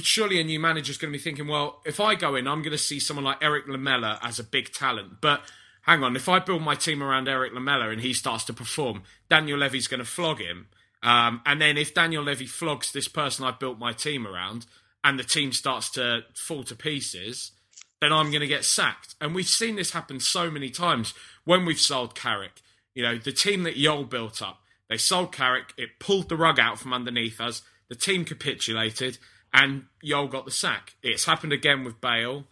surely 0.00 0.40
a 0.40 0.44
new 0.44 0.60
manager's 0.60 0.98
going 0.98 1.12
to 1.12 1.18
be 1.18 1.22
thinking, 1.22 1.48
well, 1.48 1.80
if 1.84 2.00
I 2.00 2.14
go 2.14 2.34
in, 2.34 2.46
I'm 2.48 2.62
going 2.62 2.72
to 2.72 2.78
see 2.78 3.00
someone 3.00 3.24
like 3.24 3.42
Erik 3.42 3.68
Lamela 3.68 4.18
as 4.22 4.38
a 4.38 4.44
big 4.44 4.72
talent, 4.72 5.20
but. 5.20 5.42
Hang 5.82 6.02
on, 6.02 6.16
if 6.16 6.28
I 6.28 6.40
build 6.40 6.62
my 6.62 6.74
team 6.74 7.00
around 7.00 7.28
Erik 7.28 7.54
Lamela 7.54 7.90
and 7.90 8.00
he 8.00 8.12
starts 8.12 8.42
to 8.46 8.52
perform, 8.52 9.04
Daniel 9.30 9.56
Levy's 9.56 9.86
going 9.86 10.00
to 10.00 10.04
flog 10.04 10.40
him. 10.40 10.66
Um, 11.06 11.40
and 11.46 11.62
then 11.62 11.78
if 11.78 11.94
Daniel 11.94 12.24
Levy 12.24 12.46
flogs 12.46 12.90
this 12.90 13.06
person 13.06 13.44
I've 13.44 13.60
built 13.60 13.78
my 13.78 13.92
team 13.92 14.26
around, 14.26 14.66
and 15.04 15.20
the 15.20 15.24
team 15.24 15.52
starts 15.52 15.88
to 15.90 16.24
fall 16.34 16.64
to 16.64 16.74
pieces, 16.74 17.52
then 18.00 18.12
I'm 18.12 18.30
going 18.30 18.40
to 18.40 18.48
get 18.48 18.64
sacked. 18.64 19.14
And 19.20 19.32
we've 19.32 19.46
seen 19.46 19.76
this 19.76 19.92
happen 19.92 20.18
so 20.18 20.50
many 20.50 20.68
times 20.68 21.14
when 21.44 21.64
we've 21.64 21.78
sold 21.78 22.16
Carrick. 22.16 22.60
You 22.92 23.04
know, 23.04 23.18
the 23.18 23.30
team 23.30 23.62
that 23.62 23.76
Jol 23.76 24.02
built 24.02 24.42
up, 24.42 24.58
they 24.90 24.96
sold 24.96 25.30
Carrick, 25.30 25.74
it 25.78 26.00
pulled 26.00 26.28
the 26.28 26.36
rug 26.36 26.58
out 26.58 26.80
from 26.80 26.92
underneath 26.92 27.40
us, 27.40 27.62
the 27.88 27.94
team 27.94 28.24
capitulated, 28.24 29.18
and 29.54 29.84
Jol 30.04 30.26
got 30.26 30.44
the 30.44 30.50
sack. 30.50 30.96
It's 31.04 31.24
happened 31.24 31.52
again 31.52 31.84
with 31.84 32.00
Bale. 32.00 32.44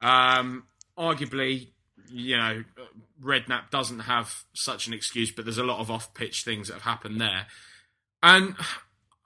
Um, 0.00 0.64
arguably, 0.96 1.68
you 2.10 2.38
know, 2.38 2.64
Redknapp 3.22 3.68
doesn't 3.68 4.00
have 4.00 4.44
such 4.54 4.86
an 4.86 4.94
excuse, 4.94 5.30
but 5.30 5.44
there's 5.44 5.58
a 5.58 5.64
lot 5.64 5.80
of 5.80 5.90
off 5.90 6.14
pitch 6.14 6.42
things 6.42 6.68
that 6.68 6.74
have 6.74 6.82
happened 6.82 7.20
there. 7.20 7.48
And 8.22 8.56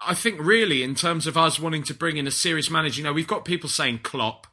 I 0.00 0.14
think 0.14 0.40
really 0.40 0.83
in 0.83 0.94
terms 0.94 1.26
of 1.26 1.37
us 1.37 1.59
wanting 1.59 1.85
to 1.85 1.94
bring 1.94 2.16
in 2.16 2.26
a 2.26 2.31
serious 2.33 2.70
manager, 2.70 2.98
you 2.98 3.05
know, 3.05 3.12
we've 3.12 3.26
got 3.26 3.44
people 3.44 3.68
saying 3.68 4.00
Klopp. 4.02 4.46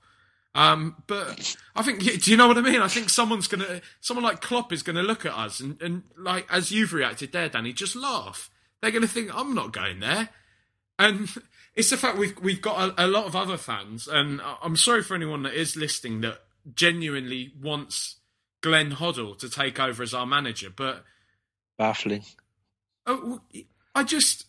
Um, 0.56 1.04
but 1.08 1.56
I 1.76 1.84
think, 1.84 2.00
do 2.02 2.32
you 2.32 2.38
know 2.38 2.48
what 2.48 2.58
I 2.58 2.62
mean? 2.62 2.82
I 2.82 2.88
think 2.88 3.10
someone's 3.10 3.48
gonna, 3.48 3.82
someone 4.02 4.24
like 4.24 4.42
Klopp 4.42 4.74
is 4.74 4.84
gonna 4.84 5.04
look 5.04 5.26
at 5.26 5.34
us 5.34 5.60
and, 5.60 5.82
and 5.82 6.04
like 6.18 6.48
as 6.52 6.72
you've 6.72 6.94
reacted 6.94 7.32
there, 7.32 7.50
Danny, 7.50 7.74
just 7.74 7.96
laugh. 7.96 8.50
They're 8.82 8.92
gonna 8.92 9.08
think 9.08 9.32
I'm 9.36 9.54
not 9.54 9.74
going 9.74 10.00
there, 10.00 10.30
and 10.98 11.30
it's 11.76 11.90
the 11.90 11.98
fact 11.98 12.18
we've 12.18 12.38
we've 12.40 12.62
got 12.62 12.98
a, 12.98 13.06
a 13.06 13.08
lot 13.08 13.26
of 13.26 13.36
other 13.36 13.58
fans, 13.58 14.08
and 14.08 14.42
I'm 14.64 14.76
sorry 14.76 15.04
for 15.04 15.16
anyone 15.16 15.44
that 15.44 15.54
is 15.54 15.76
listening 15.76 16.22
that 16.22 16.40
genuinely 16.74 17.54
wants 17.62 18.16
Glenn 18.62 18.92
Hoddle 18.92 19.38
to 19.40 19.50
take 19.50 19.80
over 19.80 20.02
as 20.02 20.14
our 20.14 20.26
manager, 20.26 20.70
but 20.76 21.04
baffling. 21.78 22.24
Oh, 23.06 23.42
I 23.96 24.04
just 24.04 24.46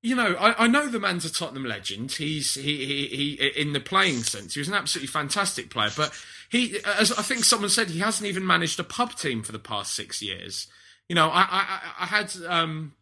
you 0.00 0.14
know, 0.14 0.36
I, 0.38 0.64
I, 0.64 0.66
know 0.68 0.86
the 0.86 1.00
man's 1.00 1.24
a 1.24 1.32
Tottenham 1.32 1.64
legend. 1.64 2.12
He's 2.12 2.54
he, 2.54 2.84
he 2.86 3.06
he 3.36 3.60
in 3.60 3.72
the 3.72 3.80
playing 3.80 4.22
sense, 4.22 4.54
he 4.54 4.60
was 4.60 4.68
an 4.68 4.74
absolutely 4.74 5.08
fantastic 5.08 5.70
player. 5.70 5.90
But 5.96 6.12
he, 6.48 6.78
as 6.98 7.10
I 7.12 7.22
think 7.22 7.44
someone 7.44 7.68
said, 7.68 7.90
he 7.90 7.98
hasn't 7.98 8.28
even 8.28 8.46
managed 8.46 8.78
a 8.78 8.84
pub 8.84 9.16
team 9.16 9.42
for 9.42 9.52
the 9.52 9.58
past 9.58 9.94
six 9.94 10.22
years. 10.22 10.68
You 11.08 11.16
know, 11.16 11.28
I 11.28 11.40
I, 11.40 11.80
I 12.00 12.06
had 12.06 12.32
um, 12.46 12.94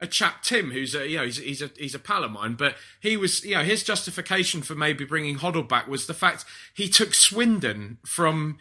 a 0.00 0.06
chap 0.06 0.42
Tim, 0.42 0.70
who's 0.70 0.94
a 0.94 1.06
you 1.06 1.18
know 1.18 1.24
he's 1.24 1.36
he's 1.36 1.62
a 1.62 1.70
he's 1.76 1.94
a 1.94 1.98
pal 1.98 2.24
of 2.24 2.30
mine, 2.30 2.54
but 2.54 2.76
he 3.00 3.18
was 3.18 3.44
you 3.44 3.56
know 3.56 3.62
his 3.62 3.82
justification 3.82 4.62
for 4.62 4.74
maybe 4.74 5.04
bringing 5.04 5.36
Hoddle 5.36 5.68
back 5.68 5.88
was 5.88 6.06
the 6.06 6.14
fact 6.14 6.46
he 6.72 6.88
took 6.88 7.12
Swindon 7.12 7.98
from 8.06 8.56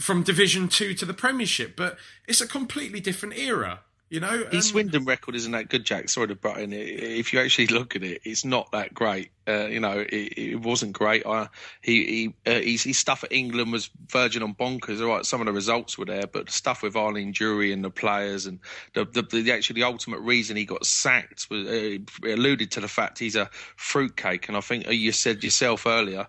from 0.00 0.22
Division 0.22 0.68
Two 0.68 0.94
to 0.94 1.04
the 1.04 1.14
Premiership, 1.14 1.76
but 1.76 1.98
it's 2.26 2.40
a 2.40 2.48
completely 2.48 3.00
different 3.00 3.36
era. 3.36 3.80
You 4.12 4.20
know, 4.20 4.44
his 4.52 4.68
Swindon 4.68 5.06
record 5.06 5.34
isn't 5.36 5.52
that 5.52 5.70
good, 5.70 5.86
Jack. 5.86 6.10
Sorry 6.10 6.28
to 6.28 6.34
butt 6.34 6.58
in. 6.58 6.74
If 6.74 7.32
you 7.32 7.40
actually 7.40 7.68
look 7.68 7.96
at 7.96 8.02
it, 8.02 8.20
it's 8.24 8.44
not 8.44 8.70
that 8.72 8.92
great. 8.92 9.30
Uh, 9.48 9.68
you 9.68 9.80
know, 9.80 10.00
it, 10.00 10.34
it, 10.36 10.60
wasn't 10.60 10.92
great. 10.92 11.24
Uh, 11.24 11.46
he 11.80 12.34
he 12.44 12.50
uh, 12.50 12.60
his, 12.60 12.82
his, 12.82 12.98
stuff 12.98 13.24
at 13.24 13.32
England 13.32 13.72
was 13.72 13.88
verging 14.08 14.42
on 14.42 14.54
bonkers. 14.54 15.00
All 15.00 15.06
right, 15.06 15.24
some 15.24 15.40
of 15.40 15.46
the 15.46 15.52
results 15.54 15.96
were 15.96 16.04
there, 16.04 16.26
but 16.26 16.44
the 16.44 16.52
stuff 16.52 16.82
with 16.82 16.94
Eileen 16.94 17.32
Drury 17.32 17.72
and 17.72 17.82
the 17.82 17.88
players 17.88 18.44
and 18.44 18.58
the, 18.92 19.06
the, 19.06 19.22
the 19.22 19.50
actually 19.50 19.80
the 19.80 19.84
ultimate 19.84 20.20
reason 20.20 20.58
he 20.58 20.66
got 20.66 20.84
sacked 20.84 21.46
was 21.48 21.66
uh, 21.66 21.96
alluded 22.24 22.70
to 22.72 22.80
the 22.80 22.88
fact 22.88 23.18
he's 23.18 23.34
a 23.34 23.48
fruitcake. 23.76 24.46
And 24.46 24.58
I 24.58 24.60
think 24.60 24.90
you 24.90 25.12
said 25.12 25.42
yourself 25.42 25.86
earlier, 25.86 26.26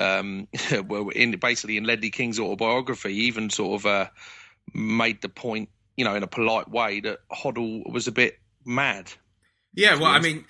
um, 0.00 0.48
well, 0.86 1.10
in 1.10 1.32
basically 1.32 1.76
in 1.76 1.84
Ledley 1.84 2.08
King's 2.08 2.40
autobiography, 2.40 3.12
he 3.12 3.20
even 3.24 3.50
sort 3.50 3.82
of 3.82 3.86
uh, 3.86 4.08
made 4.72 5.20
the 5.20 5.28
point 5.28 5.68
you 5.96 6.04
know, 6.04 6.14
in 6.14 6.22
a 6.22 6.28
polite 6.28 6.68
way, 6.68 7.00
that 7.00 7.18
Hoddle 7.30 7.90
was 7.90 8.06
a 8.06 8.12
bit 8.12 8.38
mad. 8.64 9.12
Yeah, 9.76 9.96
well, 9.96 10.06
I 10.06 10.20
mean, 10.20 10.46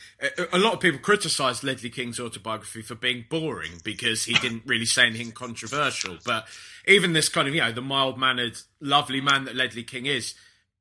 a 0.52 0.58
lot 0.58 0.74
of 0.74 0.80
people 0.80 1.00
criticised 1.00 1.64
Ledley 1.64 1.90
King's 1.90 2.20
autobiography 2.20 2.80
for 2.80 2.94
being 2.94 3.24
boring 3.28 3.72
because 3.82 4.24
he 4.24 4.34
didn't 4.34 4.62
really 4.66 4.86
say 4.86 5.06
anything 5.06 5.32
controversial. 5.32 6.18
But 6.24 6.46
even 6.86 7.12
this 7.12 7.28
kind 7.28 7.48
of, 7.48 7.54
you 7.54 7.60
know, 7.60 7.72
the 7.72 7.82
mild 7.82 8.20
mannered, 8.20 8.56
lovely 8.80 9.20
man 9.20 9.44
that 9.46 9.56
Ledley 9.56 9.82
King 9.82 10.06
is, 10.06 10.34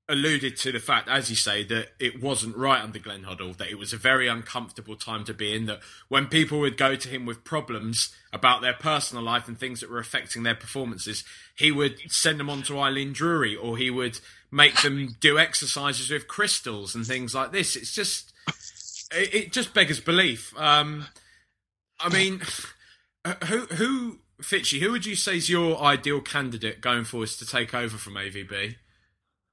alluded 0.08 0.56
to 0.58 0.72
the 0.72 0.80
fact, 0.80 1.08
as 1.08 1.30
you 1.30 1.36
say, 1.36 1.64
that 1.64 1.90
it 2.00 2.22
wasn't 2.22 2.56
right 2.56 2.82
under 2.82 3.00
Glenn 3.00 3.24
Hoddle, 3.24 3.58
that 3.58 3.70
it 3.70 3.80
was 3.80 3.92
a 3.92 3.98
very 3.98 4.28
uncomfortable 4.28 4.96
time 4.96 5.24
to 5.26 5.34
be 5.34 5.56
in, 5.56 5.66
that 5.66 5.80
when 6.10 6.28
people 6.28 6.60
would 6.60 6.78
go 6.78 6.96
to 6.96 7.10
him 7.10 7.26
with 7.26 7.44
problems 7.44 8.14
about 8.32 8.62
their 8.62 8.74
personal 8.74 9.24
life 9.24 9.48
and 9.48 9.58
things 9.58 9.80
that 9.80 9.90
were 9.90 10.00
affecting 10.00 10.44
their 10.44 10.56
performances, 10.56 11.24
he 11.56 11.72
would 11.72 12.00
send 12.08 12.40
them 12.40 12.50
on 12.50 12.62
to 12.64 12.80
Eileen 12.80 13.14
Drury 13.14 13.56
or 13.56 13.78
he 13.78 13.90
would 13.90 14.20
make 14.52 14.82
them 14.84 15.16
do 15.20 15.40
exercises 15.40 16.12
with 16.12 16.28
crystals 16.28 16.94
and 16.94 17.06
things 17.06 17.34
like 17.34 17.52
this. 17.52 17.76
It's 17.76 17.94
just, 17.94 18.32
it, 19.12 19.34
it 19.34 19.52
just 19.52 19.74
beggars 19.74 20.00
belief. 20.00 20.54
Um, 20.58 21.08
I 22.00 22.10
mean, 22.10 22.42
who, 23.46 23.60
who, 23.66 24.20
Fitchy, 24.40 24.80
who 24.80 24.92
would 24.92 25.06
you 25.06 25.16
say 25.16 25.38
is 25.38 25.50
your 25.50 25.82
ideal 25.82 26.22
candidate 26.22 26.80
going 26.80 27.06
forwards 27.06 27.38
to 27.38 27.46
take 27.46 27.74
over 27.74 27.98
from 27.98 28.14
AVB? 28.14 28.76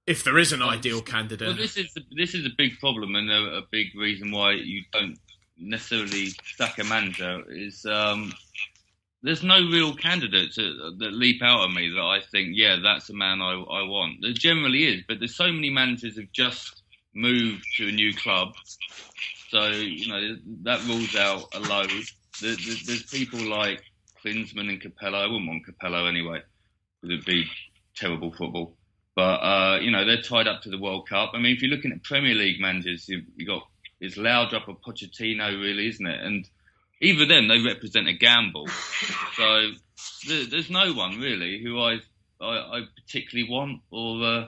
If 0.06 0.24
there 0.24 0.38
is 0.38 0.52
an 0.52 0.62
ideal 0.62 1.00
candidate. 1.00 1.48
Well, 1.48 1.56
this 1.56 1.76
is 1.76 1.94
this 2.16 2.34
is 2.34 2.46
a 2.46 2.50
big 2.56 2.78
problem 2.78 3.14
and 3.14 3.30
a, 3.30 3.58
a, 3.58 3.62
big 3.70 3.94
reason 3.96 4.30
why 4.30 4.52
you 4.52 4.82
don't 4.92 5.18
necessarily 5.58 6.30
sack 6.56 6.78
a 6.78 6.84
manager 6.84 7.42
is 7.48 7.86
um, 7.86 8.32
there's 9.22 9.42
no 9.42 9.56
real 9.56 9.94
candidates 9.94 10.56
that, 10.56 10.96
that, 10.98 11.12
leap 11.12 11.42
out 11.42 11.68
at 11.68 11.74
me 11.74 11.88
that 11.90 12.02
I 12.02 12.20
think, 12.32 12.50
yeah, 12.54 12.78
that's 12.82 13.08
a 13.10 13.14
man 13.14 13.40
I, 13.40 13.52
I 13.52 13.82
want. 13.84 14.16
There 14.20 14.32
generally 14.32 14.84
is, 14.84 15.02
but 15.06 15.20
there's 15.20 15.36
so 15.36 15.52
many 15.52 15.70
managers 15.70 16.16
who've 16.16 16.32
just 16.32 16.82
moved 17.14 17.64
to 17.76 17.88
a 17.88 17.92
new 17.92 18.12
club, 18.14 18.54
so 19.50 19.68
you 19.68 20.08
know 20.08 20.36
that 20.62 20.84
rules 20.86 21.14
out 21.14 21.44
a 21.54 21.60
load. 21.60 21.90
There, 22.40 22.56
there's 22.56 23.04
people 23.04 23.40
like 23.48 23.82
Klinsmann 24.24 24.68
and 24.68 24.80
Capello. 24.80 25.18
I 25.18 25.26
wouldn't 25.26 25.46
want 25.46 25.66
Capello 25.66 26.06
anyway, 26.06 26.40
because 27.00 27.14
it'd 27.14 27.26
be 27.26 27.44
terrible 27.94 28.32
football. 28.32 28.76
But 29.14 29.22
uh, 29.22 29.78
you 29.80 29.90
know 29.90 30.06
they're 30.06 30.22
tied 30.22 30.48
up 30.48 30.62
to 30.62 30.70
the 30.70 30.78
World 30.78 31.08
Cup. 31.08 31.32
I 31.34 31.38
mean, 31.38 31.54
if 31.54 31.62
you're 31.62 31.70
looking 31.70 31.92
at 31.92 32.02
Premier 32.02 32.34
League 32.34 32.60
managers, 32.60 33.08
you've, 33.08 33.24
you 33.36 33.46
got 33.46 33.62
it's 34.00 34.16
Laudrup 34.16 34.68
or 34.68 34.76
Pochettino, 34.76 35.60
really, 35.60 35.86
isn't 35.88 36.06
it? 36.06 36.20
And 36.20 36.48
either 37.00 37.26
them, 37.26 37.48
they 37.48 37.60
represent 37.60 38.08
a 38.08 38.12
gamble. 38.12 38.68
So 39.34 39.70
there, 40.28 40.44
there's 40.44 40.68
no 40.68 40.92
one 40.92 41.18
really 41.18 41.62
who 41.62 41.80
I 41.80 42.00
I, 42.40 42.78
I 42.78 42.80
particularly 42.96 43.50
want. 43.50 43.80
Or 43.90 44.22
uh, 44.22 44.46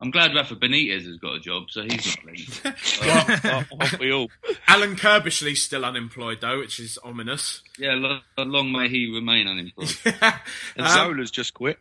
I'm 0.00 0.10
glad 0.10 0.34
Rafa 0.34 0.56
Benitez 0.56 1.06
has 1.06 1.16
got 1.18 1.36
a 1.36 1.40
job, 1.40 1.70
so 1.70 1.82
he's 1.82 2.06
not 2.06 2.26
leaving. 2.26 2.74
well, 3.80 3.90
we 4.00 4.12
all. 4.12 4.30
Alan 4.66 4.96
Curbishley's 4.96 5.62
still 5.62 5.84
unemployed 5.84 6.38
though, 6.40 6.58
which 6.58 6.80
is 6.80 6.98
ominous. 7.04 7.62
Yeah, 7.78 7.94
long, 7.94 8.20
long 8.38 8.72
may 8.72 8.88
he 8.88 9.10
remain 9.12 9.46
unemployed. 9.46 9.96
and 10.76 10.86
um, 10.86 10.88
Zola's 10.88 11.30
just 11.30 11.54
quit. 11.54 11.78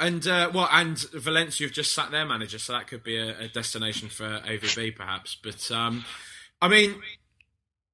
And 0.00 0.26
uh, 0.26 0.50
well, 0.54 0.68
and 0.70 0.98
Valencia 1.12 1.66
have 1.66 1.74
just 1.74 1.94
sacked 1.94 2.12
their 2.12 2.24
manager, 2.24 2.58
so 2.58 2.72
that 2.72 2.86
could 2.86 3.02
be 3.02 3.16
a, 3.16 3.38
a 3.40 3.48
destination 3.48 4.08
for 4.08 4.40
AVB 4.46 4.94
perhaps. 4.94 5.36
But 5.42 5.70
um, 5.72 6.04
I 6.62 6.68
mean, 6.68 7.02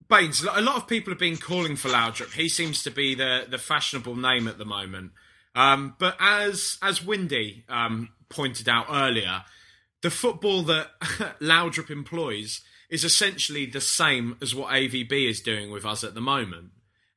Baines, 0.09 0.43
a 0.43 0.61
lot 0.61 0.77
of 0.77 0.87
people 0.87 1.12
have 1.12 1.19
been 1.19 1.38
calling 1.38 1.77
for 1.77 1.88
Laudrup. 1.88 2.35
He 2.35 2.49
seems 2.49 2.83
to 2.83 2.90
be 2.90 3.14
the 3.14 3.47
the 3.49 3.59
fashionable 3.59 4.17
name 4.17 4.49
at 4.49 4.59
the 4.59 4.67
moment. 4.67 5.12
Um, 5.55 5.97
but 5.99 6.17
as 6.21 6.79
as 6.83 7.05
Windy 7.05 7.64
um, 7.69 8.11
pointed 8.29 8.69
out 8.69 8.87
earlier, 8.90 9.45
the 10.03 10.11
football 10.11 10.62
that 10.62 10.88
Laudrup 11.40 11.90
employs 11.90 12.61
is 12.90 13.05
essentially 13.05 13.64
the 13.64 13.81
same 13.81 14.37
as 14.43 14.55
what 14.55 14.73
AVB 14.73 15.29
is 15.29 15.40
doing 15.40 15.71
with 15.71 15.87
us 15.87 16.05
at 16.05 16.14
the 16.14 16.21
moment. 16.21 16.71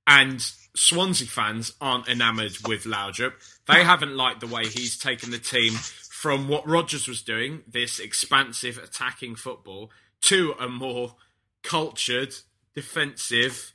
And 0.05 0.49
Swansea 0.77 1.27
fans 1.27 1.73
aren't 1.81 2.07
enamoured 2.07 2.57
with 2.67 2.83
Laudrup. 2.83 3.33
They 3.67 3.83
haven't 3.83 4.15
liked 4.15 4.39
the 4.41 4.47
way 4.47 4.65
he's 4.65 4.97
taken 4.97 5.31
the 5.31 5.39
team 5.39 5.73
from 5.73 6.47
what 6.47 6.67
Rodgers 6.67 7.07
was 7.07 7.21
doing, 7.21 7.63
this 7.67 7.99
expansive 7.99 8.77
attacking 8.77 9.35
football, 9.35 9.91
to 10.21 10.55
a 10.59 10.67
more 10.67 11.15
cultured, 11.63 12.33
defensive, 12.75 13.73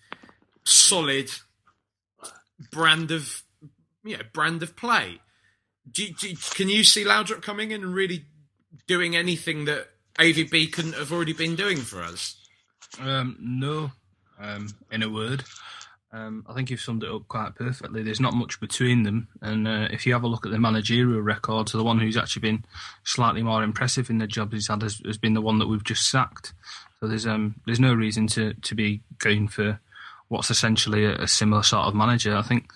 solid 0.65 1.31
brand 2.71 3.11
of 3.11 3.43
you 4.05 4.17
know, 4.17 4.23
brand 4.33 4.63
of 4.63 4.77
play. 4.77 5.21
Do, 5.91 6.09
do, 6.13 6.35
can 6.55 6.69
you 6.69 6.85
see 6.85 7.05
Laudrup 7.05 7.43
coming 7.43 7.71
in 7.71 7.83
and 7.83 7.95
really 7.95 8.27
doing 8.87 9.17
anything 9.17 9.65
that 9.67 9.89
AVB 10.19 10.73
couldn't 10.73 10.95
have 10.95 11.13
already 11.13 11.33
been 11.33 11.57
doing 11.57 11.79
for 11.79 12.03
us? 12.03 12.37
Um, 13.01 13.37
no, 13.41 13.93
um, 14.39 14.69
in 14.91 15.03
a 15.03 15.09
word. 15.09 15.45
Um, 16.15 16.45
I 16.47 16.53
think 16.53 16.69
you've 16.69 16.81
summed 16.81 17.05
it 17.05 17.11
up 17.11 17.27
quite 17.29 17.55
perfectly. 17.55 18.03
There's 18.03 18.21
not 18.21 18.35
much 18.35 18.61
between 18.61 19.03
them, 19.03 19.29
and 19.41 19.67
uh, 19.67 19.89
if 19.91 20.07
you 20.07 20.13
have 20.13 20.25
a 20.25 20.29
look 20.29 20.45
at 20.45 20.53
the 20.53 20.59
managerial 20.59 21.23
records, 21.23 21.73
the 21.73 21.83
one 21.83 21.99
who's 21.99 22.19
actually 22.19 22.41
been 22.41 22.65
slightly 23.03 23.43
more 23.43 23.63
impressive 23.63 24.11
in 24.11 24.19
the 24.19 24.27
job 24.27 24.53
he's 24.53 24.69
had 24.69 24.83
has, 24.83 25.01
has 25.07 25.17
been 25.17 25.33
the 25.33 25.41
one 25.41 25.59
that 25.59 25.69
we've 25.69 25.85
just 25.85 26.11
sacked. 26.11 26.53
So 27.01 27.09
there's 27.09 27.27
um, 27.27 27.55
there's 27.65 27.81
no 27.81 27.95
reason 27.95 28.27
to 28.29 28.53
to 28.53 28.75
be 28.75 29.01
going 29.19 29.49
for 29.49 29.81
what's 30.29 30.51
essentially 30.51 31.05
a, 31.07 31.15
a 31.17 31.29
similar 31.29 31.63
sort 31.63 31.87
of 31.87 31.95
manager. 31.95 32.37
I 32.37 32.43
think 32.43 32.71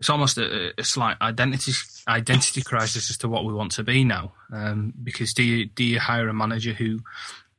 it's 0.00 0.10
almost 0.10 0.36
a, 0.36 0.72
a, 0.78 0.84
slight 0.84 1.16
identity 1.20 1.72
identity 2.08 2.62
crisis 2.62 3.10
as 3.10 3.18
to 3.18 3.28
what 3.28 3.44
we 3.44 3.52
want 3.52 3.72
to 3.72 3.84
be 3.84 4.02
now. 4.02 4.32
Um, 4.52 4.92
because 5.04 5.34
do 5.34 5.44
you 5.44 5.66
do 5.66 5.84
you 5.84 6.00
hire 6.00 6.28
a 6.28 6.34
manager 6.34 6.72
who 6.72 6.98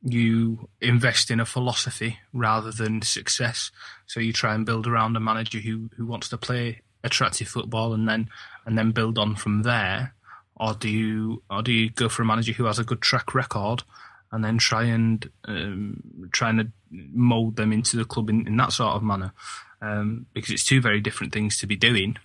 you 0.04 0.68
invest 0.80 1.30
in 1.30 1.40
a 1.40 1.46
philosophy 1.46 2.18
rather 2.32 2.72
than 2.72 3.02
success. 3.02 3.70
So 4.06 4.20
you 4.20 4.32
try 4.32 4.54
and 4.54 4.66
build 4.66 4.86
around 4.86 5.16
a 5.16 5.20
manager 5.20 5.58
who, 5.58 5.90
who 5.96 6.06
wants 6.06 6.28
to 6.30 6.38
play 6.38 6.82
attractive 7.04 7.48
football 7.48 7.92
and 7.92 8.08
then 8.08 8.28
and 8.64 8.78
then 8.78 8.92
build 8.92 9.18
on 9.18 9.34
from 9.34 9.62
there, 9.62 10.14
or 10.56 10.74
do 10.74 10.88
you 10.88 11.42
or 11.50 11.62
do 11.62 11.72
you 11.72 11.90
go 11.90 12.08
for 12.08 12.22
a 12.22 12.26
manager 12.26 12.52
who 12.52 12.64
has 12.64 12.78
a 12.78 12.84
good 12.84 13.00
track 13.00 13.34
record 13.34 13.82
and 14.30 14.44
then 14.44 14.58
try 14.58 14.84
and 14.84 15.30
um, 15.46 16.28
trying 16.32 16.56
to 16.56 16.68
mould 16.90 17.56
them 17.56 17.72
into 17.72 17.96
the 17.96 18.04
club 18.04 18.30
in, 18.30 18.46
in 18.46 18.56
that 18.56 18.72
sort 18.72 18.94
of 18.94 19.02
manner? 19.02 19.32
Um, 19.80 20.26
because 20.32 20.52
it's 20.52 20.64
two 20.64 20.80
very 20.80 21.00
different 21.00 21.32
things 21.32 21.58
to 21.58 21.66
be 21.66 21.76
doing, 21.76 22.16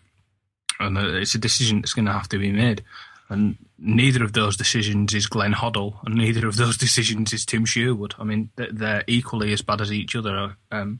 and 0.79 0.97
uh, 0.97 1.15
it's 1.15 1.33
a 1.33 1.39
decision 1.39 1.81
that's 1.81 1.93
going 1.93 2.05
to 2.05 2.13
have 2.13 2.29
to 2.29 2.37
be 2.37 2.51
made. 2.51 2.83
And 3.29 3.57
neither 3.77 4.23
of 4.23 4.33
those 4.33 4.55
decisions 4.55 5.13
is 5.13 5.27
Glenn 5.27 5.53
Hoddle, 5.53 6.03
and 6.05 6.15
neither 6.15 6.47
of 6.47 6.55
those 6.55 6.77
decisions 6.85 7.33
is 7.33 7.45
Tim 7.45 7.65
Sherwood. 7.65 8.15
I 8.17 8.23
mean, 8.23 8.49
they're 8.55 9.03
equally 9.07 9.53
as 9.53 9.61
bad 9.61 9.81
as 9.81 9.91
each 9.91 10.15
other. 10.15 10.55
Um, 10.71 10.99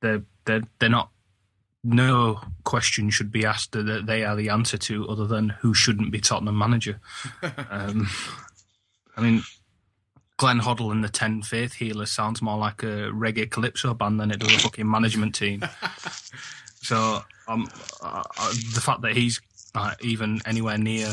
they're 0.00 0.22
they're 0.44 0.62
they're 0.78 0.88
not. 0.88 1.10
No 1.84 2.40
question 2.64 3.08
should 3.08 3.30
be 3.30 3.46
asked 3.46 3.72
that 3.72 4.04
they 4.06 4.24
are 4.24 4.34
the 4.34 4.48
answer 4.48 4.76
to, 4.76 5.08
other 5.08 5.26
than 5.26 5.50
who 5.50 5.72
shouldn't 5.72 6.10
be 6.10 6.20
Tottenham 6.20 6.58
manager. 6.58 7.00
um, 7.70 8.08
I 9.16 9.20
mean, 9.20 9.42
Glenn 10.38 10.60
Hoddle 10.60 10.92
and 10.92 11.02
the 11.02 11.08
Ten 11.08 11.42
Faith 11.42 11.74
Healers 11.74 12.10
sounds 12.10 12.42
more 12.42 12.58
like 12.58 12.82
a 12.82 13.10
reggae 13.12 13.50
calypso 13.50 13.94
band 13.94 14.20
than 14.20 14.30
it 14.32 14.40
does 14.40 14.54
a 14.54 14.58
fucking 14.58 14.90
management 14.90 15.34
team. 15.36 15.64
so 16.82 17.22
um, 17.46 17.68
uh, 18.02 18.22
uh, 18.38 18.52
the 18.74 18.80
fact 18.80 19.02
that 19.02 19.16
he's 19.16 19.40
uh, 19.74 19.94
even 20.00 20.40
anywhere 20.46 20.78
near 20.78 21.08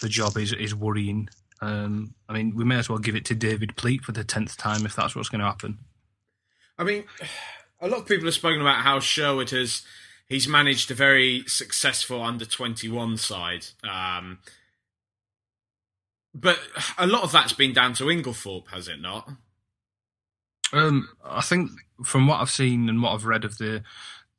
the 0.00 0.08
job 0.08 0.36
is 0.36 0.52
is 0.52 0.74
worrying. 0.74 1.28
Um, 1.60 2.14
I 2.28 2.32
mean, 2.32 2.54
we 2.56 2.64
may 2.64 2.76
as 2.76 2.88
well 2.88 2.98
give 2.98 3.16
it 3.16 3.24
to 3.26 3.34
David 3.34 3.76
Pleat 3.76 4.02
for 4.02 4.12
the 4.12 4.24
tenth 4.24 4.56
time 4.56 4.86
if 4.86 4.96
that's 4.96 5.14
what's 5.14 5.28
going 5.28 5.40
to 5.40 5.46
happen. 5.46 5.78
I 6.78 6.84
mean, 6.84 7.04
a 7.80 7.88
lot 7.88 8.00
of 8.00 8.06
people 8.06 8.24
have 8.24 8.34
spoken 8.34 8.60
about 8.60 8.82
how 8.82 9.00
Sherwood 9.00 9.50
has 9.50 9.82
he's 10.26 10.48
managed 10.48 10.90
a 10.90 10.94
very 10.94 11.44
successful 11.46 12.22
under 12.22 12.46
twenty 12.46 12.88
one 12.88 13.16
side. 13.16 13.66
Um, 13.84 14.38
but 16.34 16.58
a 16.96 17.06
lot 17.06 17.24
of 17.24 17.32
that's 17.32 17.52
been 17.52 17.72
down 17.72 17.92
to 17.94 18.04
Inglethorpe, 18.04 18.68
has 18.68 18.88
it 18.88 19.00
not? 19.00 19.28
Um, 20.72 21.08
I 21.24 21.40
think 21.40 21.72
from 22.04 22.26
what 22.26 22.40
I've 22.40 22.50
seen 22.50 22.88
and 22.88 23.02
what 23.02 23.12
I've 23.12 23.26
read 23.26 23.44
of 23.44 23.58
the 23.58 23.82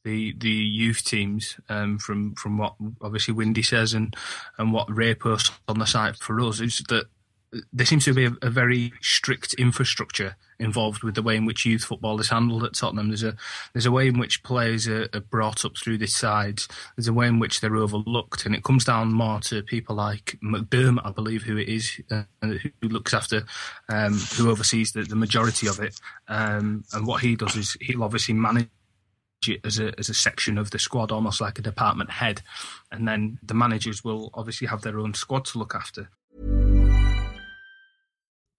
the 0.04 0.34
the 0.38 0.50
youth 0.50 1.04
teams, 1.04 1.58
um, 1.70 1.98
from 1.98 2.36
from 2.36 2.58
what 2.58 2.76
obviously 3.02 3.34
Windy 3.34 3.64
says 3.64 3.94
and 3.94 4.16
and 4.58 4.74
what 4.74 4.94
Ray 4.94 5.16
posts 5.16 5.52
on 5.68 5.80
the 5.80 5.86
site 5.86 6.18
for 6.18 6.40
us, 6.42 6.60
is 6.60 6.84
that 6.90 7.06
there 7.74 7.86
seems 7.86 8.06
to 8.06 8.14
be 8.14 8.26
a, 8.26 8.32
a, 8.42 8.50
very 8.50 8.94
strict 9.02 9.54
infrastructure 9.56 10.38
involved 10.60 11.04
with 11.04 11.16
the 11.16 11.22
way 11.22 11.36
in 11.36 11.46
which 11.46 11.66
youth 11.66 11.84
football 11.84 12.20
is 12.20 12.30
handled 12.30 12.64
at 12.64 12.76
Tottenham. 12.76 13.10
There's 13.10 13.24
a 13.24 13.36
there's 13.74 13.86
a 13.86 13.92
way 13.92 14.08
in 14.08 14.18
which 14.18 14.44
players 14.44 14.88
are, 14.88 15.10
are 15.14 15.20
brought 15.20 15.66
up 15.66 15.74
through 15.78 15.98
this 15.98 16.16
side. 16.16 16.62
There's 16.96 17.10
a 17.10 17.14
way 17.14 17.28
in 17.28 17.40
which 17.40 17.60
they're 17.60 17.76
overlooked, 17.76 18.46
and 18.46 18.56
it 18.56 18.64
comes 18.64 18.86
down 18.86 19.12
more 19.12 19.40
to 19.42 19.64
people 19.64 19.96
like 19.96 20.38
McDermott, 20.44 21.06
I 21.06 21.12
believe, 21.12 21.44
who 21.44 21.58
it 21.58 21.68
is, 21.68 22.00
uh, 22.10 22.24
who 22.42 22.88
looks 22.88 23.14
after, 23.14 23.44
um, 23.90 24.14
who 24.14 24.50
oversees 24.50 24.94
the, 24.94 25.04
the 25.04 25.16
majority 25.16 25.68
of 25.68 25.80
it. 25.80 26.00
Um, 26.30 26.86
and 26.94 27.06
what 27.06 27.22
he 27.22 27.36
does 27.36 27.56
is 27.58 27.76
he'll 27.82 28.04
obviously 28.04 28.34
manage 28.34 28.70
as 29.63 29.80
a 29.80 29.97
as 29.97 30.10
a 30.10 30.13
section 30.13 30.58
of 30.58 30.71
the 30.71 30.80
squad, 30.80 31.12
almost 31.12 31.41
like 31.41 31.60
a 31.60 31.62
department 31.62 32.10
head, 32.10 32.41
and 32.91 33.08
then 33.08 33.39
the 33.43 33.54
managers 33.54 34.04
will 34.04 34.30
obviously 34.34 34.67
have 34.67 34.82
their 34.82 34.99
own 34.99 35.13
squad 35.13 35.45
to 35.45 35.60
look 35.60 35.75
after. 35.75 36.10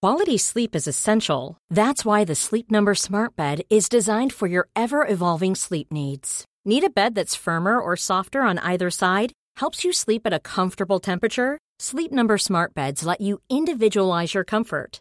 Quality 0.03 0.37
sleep 0.37 0.75
is 0.75 0.89
essential. 0.89 1.59
That's 1.71 2.05
why 2.05 2.25
the 2.25 2.35
Sleep 2.35 2.73
Number 2.73 2.95
Smart 2.95 3.37
Bed 3.37 3.63
is 3.71 3.89
designed 3.89 4.33
for 4.33 4.49
your 4.49 4.67
ever 4.75 5.07
evolving 5.07 5.55
sleep 5.55 5.93
needs. 5.93 6.45
Need 6.65 6.83
a 6.83 6.91
bed 6.91 7.15
that's 7.15 7.37
firmer 7.37 7.79
or 7.79 7.97
softer 7.97 8.43
on 8.43 8.59
either 8.59 8.91
side? 8.91 9.33
Helps 9.57 9.85
you 9.85 9.93
sleep 9.93 10.23
at 10.25 10.33
a 10.33 10.41
comfortable 10.41 10.99
temperature? 10.99 11.59
Sleep 11.79 12.11
Number 12.11 12.37
Smart 12.39 12.75
Beds 12.75 13.05
let 13.05 13.21
you 13.21 13.41
individualize 13.49 14.35
your 14.35 14.45
comfort 14.45 15.01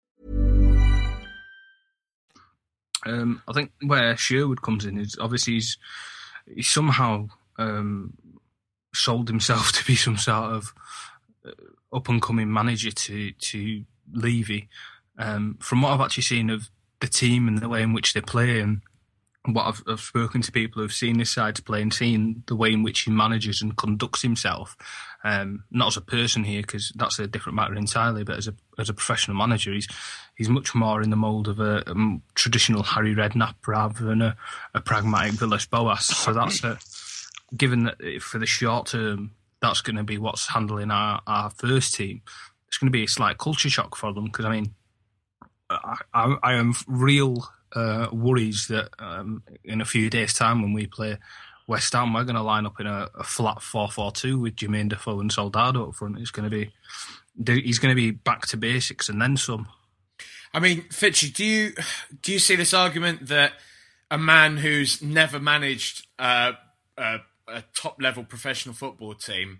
Um, 3.05 3.41
I 3.47 3.53
think 3.53 3.71
where 3.85 4.15
Sherwood 4.15 4.61
comes 4.61 4.85
in 4.85 4.99
is 4.99 5.17
obviously 5.19 5.53
he's, 5.53 5.77
he's 6.53 6.69
somehow 6.69 7.27
um, 7.57 8.13
sold 8.93 9.27
himself 9.27 9.71
to 9.73 9.85
be 9.85 9.95
some 9.95 10.17
sort 10.17 10.53
of 10.53 10.73
uh, 11.45 11.95
up 11.95 12.09
and 12.09 12.21
coming 12.21 12.51
manager 12.51 12.91
to, 12.91 13.31
to 13.31 13.83
Levy. 14.13 14.69
Um, 15.17 15.57
from 15.59 15.81
what 15.81 15.93
I've 15.93 16.01
actually 16.01 16.23
seen 16.23 16.49
of 16.49 16.69
the 16.99 17.07
team 17.07 17.47
and 17.47 17.59
the 17.59 17.69
way 17.69 17.81
in 17.81 17.93
which 17.93 18.13
they 18.13 18.21
play 18.21 18.59
and 18.59 18.81
what 19.45 19.65
I've, 19.65 19.83
I've 19.87 19.99
spoken 19.99 20.41
to 20.41 20.51
people 20.51 20.81
who've 20.81 20.93
seen 20.93 21.17
this 21.17 21.31
side 21.31 21.63
play 21.65 21.81
and 21.81 21.93
seen 21.93 22.43
the 22.47 22.55
way 22.55 22.71
in 22.71 22.83
which 22.83 23.01
he 23.01 23.11
manages 23.11 23.61
and 23.61 23.75
conducts 23.75 24.21
himself, 24.21 24.77
um, 25.23 25.63
not 25.71 25.87
as 25.87 25.97
a 25.97 26.01
person 26.01 26.43
here 26.43 26.61
because 26.61 26.91
that's 26.95 27.19
a 27.19 27.27
different 27.27 27.55
matter 27.55 27.75
entirely, 27.75 28.23
but 28.23 28.37
as 28.37 28.47
a 28.47 28.55
as 28.77 28.89
a 28.89 28.93
professional 28.93 29.37
manager, 29.37 29.71
he's 29.71 29.87
he's 30.35 30.49
much 30.49 30.73
more 30.73 31.01
in 31.01 31.09
the 31.09 31.15
mould 31.15 31.47
of 31.47 31.59
a, 31.59 31.83
a, 31.85 32.19
traditional 32.35 32.83
Harry 32.83 33.13
Redknapp 33.13 33.55
rather 33.67 34.03
than 34.03 34.21
a, 34.21 34.35
a 34.73 34.81
pragmatic 34.81 35.33
Villas 35.33 35.65
Boas. 35.65 36.05
So 36.05 36.33
that's 36.33 36.63
a, 36.63 36.79
given 37.55 37.83
that 37.83 38.21
for 38.21 38.39
the 38.39 38.45
short 38.45 38.87
term, 38.87 39.31
that's 39.61 39.81
going 39.81 39.97
to 39.97 40.03
be 40.03 40.17
what's 40.17 40.47
handling 40.47 40.89
our, 40.89 41.21
our 41.27 41.49
first 41.51 41.93
team. 41.93 42.21
It's 42.67 42.77
going 42.77 42.87
to 42.87 42.97
be 42.97 43.03
a 43.03 43.07
slight 43.07 43.37
culture 43.37 43.69
shock 43.69 43.95
for 43.95 44.13
them 44.13 44.25
because 44.25 44.45
I 44.45 44.51
mean 44.51 44.73
I, 46.13 46.35
I 46.43 46.53
am 46.53 46.73
real 46.87 47.47
uh, 47.75 48.07
worries 48.11 48.67
that 48.67 48.89
um, 48.99 49.43
in 49.63 49.81
a 49.81 49.85
few 49.85 50.09
days' 50.09 50.33
time 50.33 50.61
when 50.61 50.73
we 50.73 50.87
play 50.87 51.17
West 51.71 51.93
Ham, 51.93 52.11
we're 52.13 52.25
going 52.25 52.35
to 52.35 52.41
line 52.41 52.65
up 52.65 52.81
in 52.81 52.85
a, 52.85 53.07
a 53.17 53.23
flat 53.23 53.61
four-four-two 53.61 54.37
with 54.37 54.57
Jermaine 54.57 54.89
Defoe 54.89 55.21
and 55.21 55.31
Soldado 55.31 55.87
up 55.87 55.95
front. 55.95 56.19
It's 56.19 56.29
going 56.29 56.49
to 56.49 56.53
be 56.53 56.69
he's 57.45 57.79
going 57.79 57.95
to 57.95 57.95
be 57.95 58.11
back 58.11 58.45
to 58.47 58.57
basics 58.57 59.07
and 59.07 59.21
then 59.21 59.37
some. 59.37 59.69
I 60.53 60.59
mean, 60.59 60.81
Fitchy, 60.89 61.33
do 61.33 61.45
you 61.45 61.71
do 62.21 62.33
you 62.33 62.39
see 62.39 62.57
this 62.57 62.73
argument 62.73 63.27
that 63.27 63.53
a 64.11 64.17
man 64.17 64.57
who's 64.57 65.01
never 65.01 65.39
managed 65.39 66.07
uh, 66.19 66.51
a, 66.97 67.19
a 67.47 67.63
top-level 67.73 68.25
professional 68.25 68.75
football 68.75 69.13
team 69.13 69.59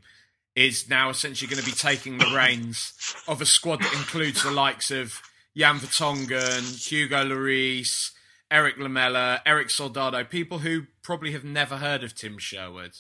is 0.54 0.89
now 0.89 1.10
essentially 1.10 1.50
going 1.50 1.63
to 1.63 1.69
be 1.69 1.78
taking 1.78 2.17
the 2.17 2.30
reins 2.36 2.91
of 3.26 3.39
a 3.39 3.45
squad 3.45 3.82
that 3.82 3.93
includes 3.93 4.43
the 4.43 4.52
likes 4.52 4.91
of 4.91 5.21
Jan 5.56 5.80
Vertonghen, 5.80 6.89
Hugo 6.89 7.24
Lloris, 7.24 8.12
Erik 8.51 8.77
Lamela, 8.77 9.41
Eric 9.45 9.69
Soldado, 9.69 10.25
people 10.25 10.59
who 10.59 10.83
probably 11.01 11.31
have 11.31 11.45
never 11.45 11.77
heard 11.77 12.03
of 12.03 12.13
Tim 12.13 12.37
Sherwood. 12.37 12.91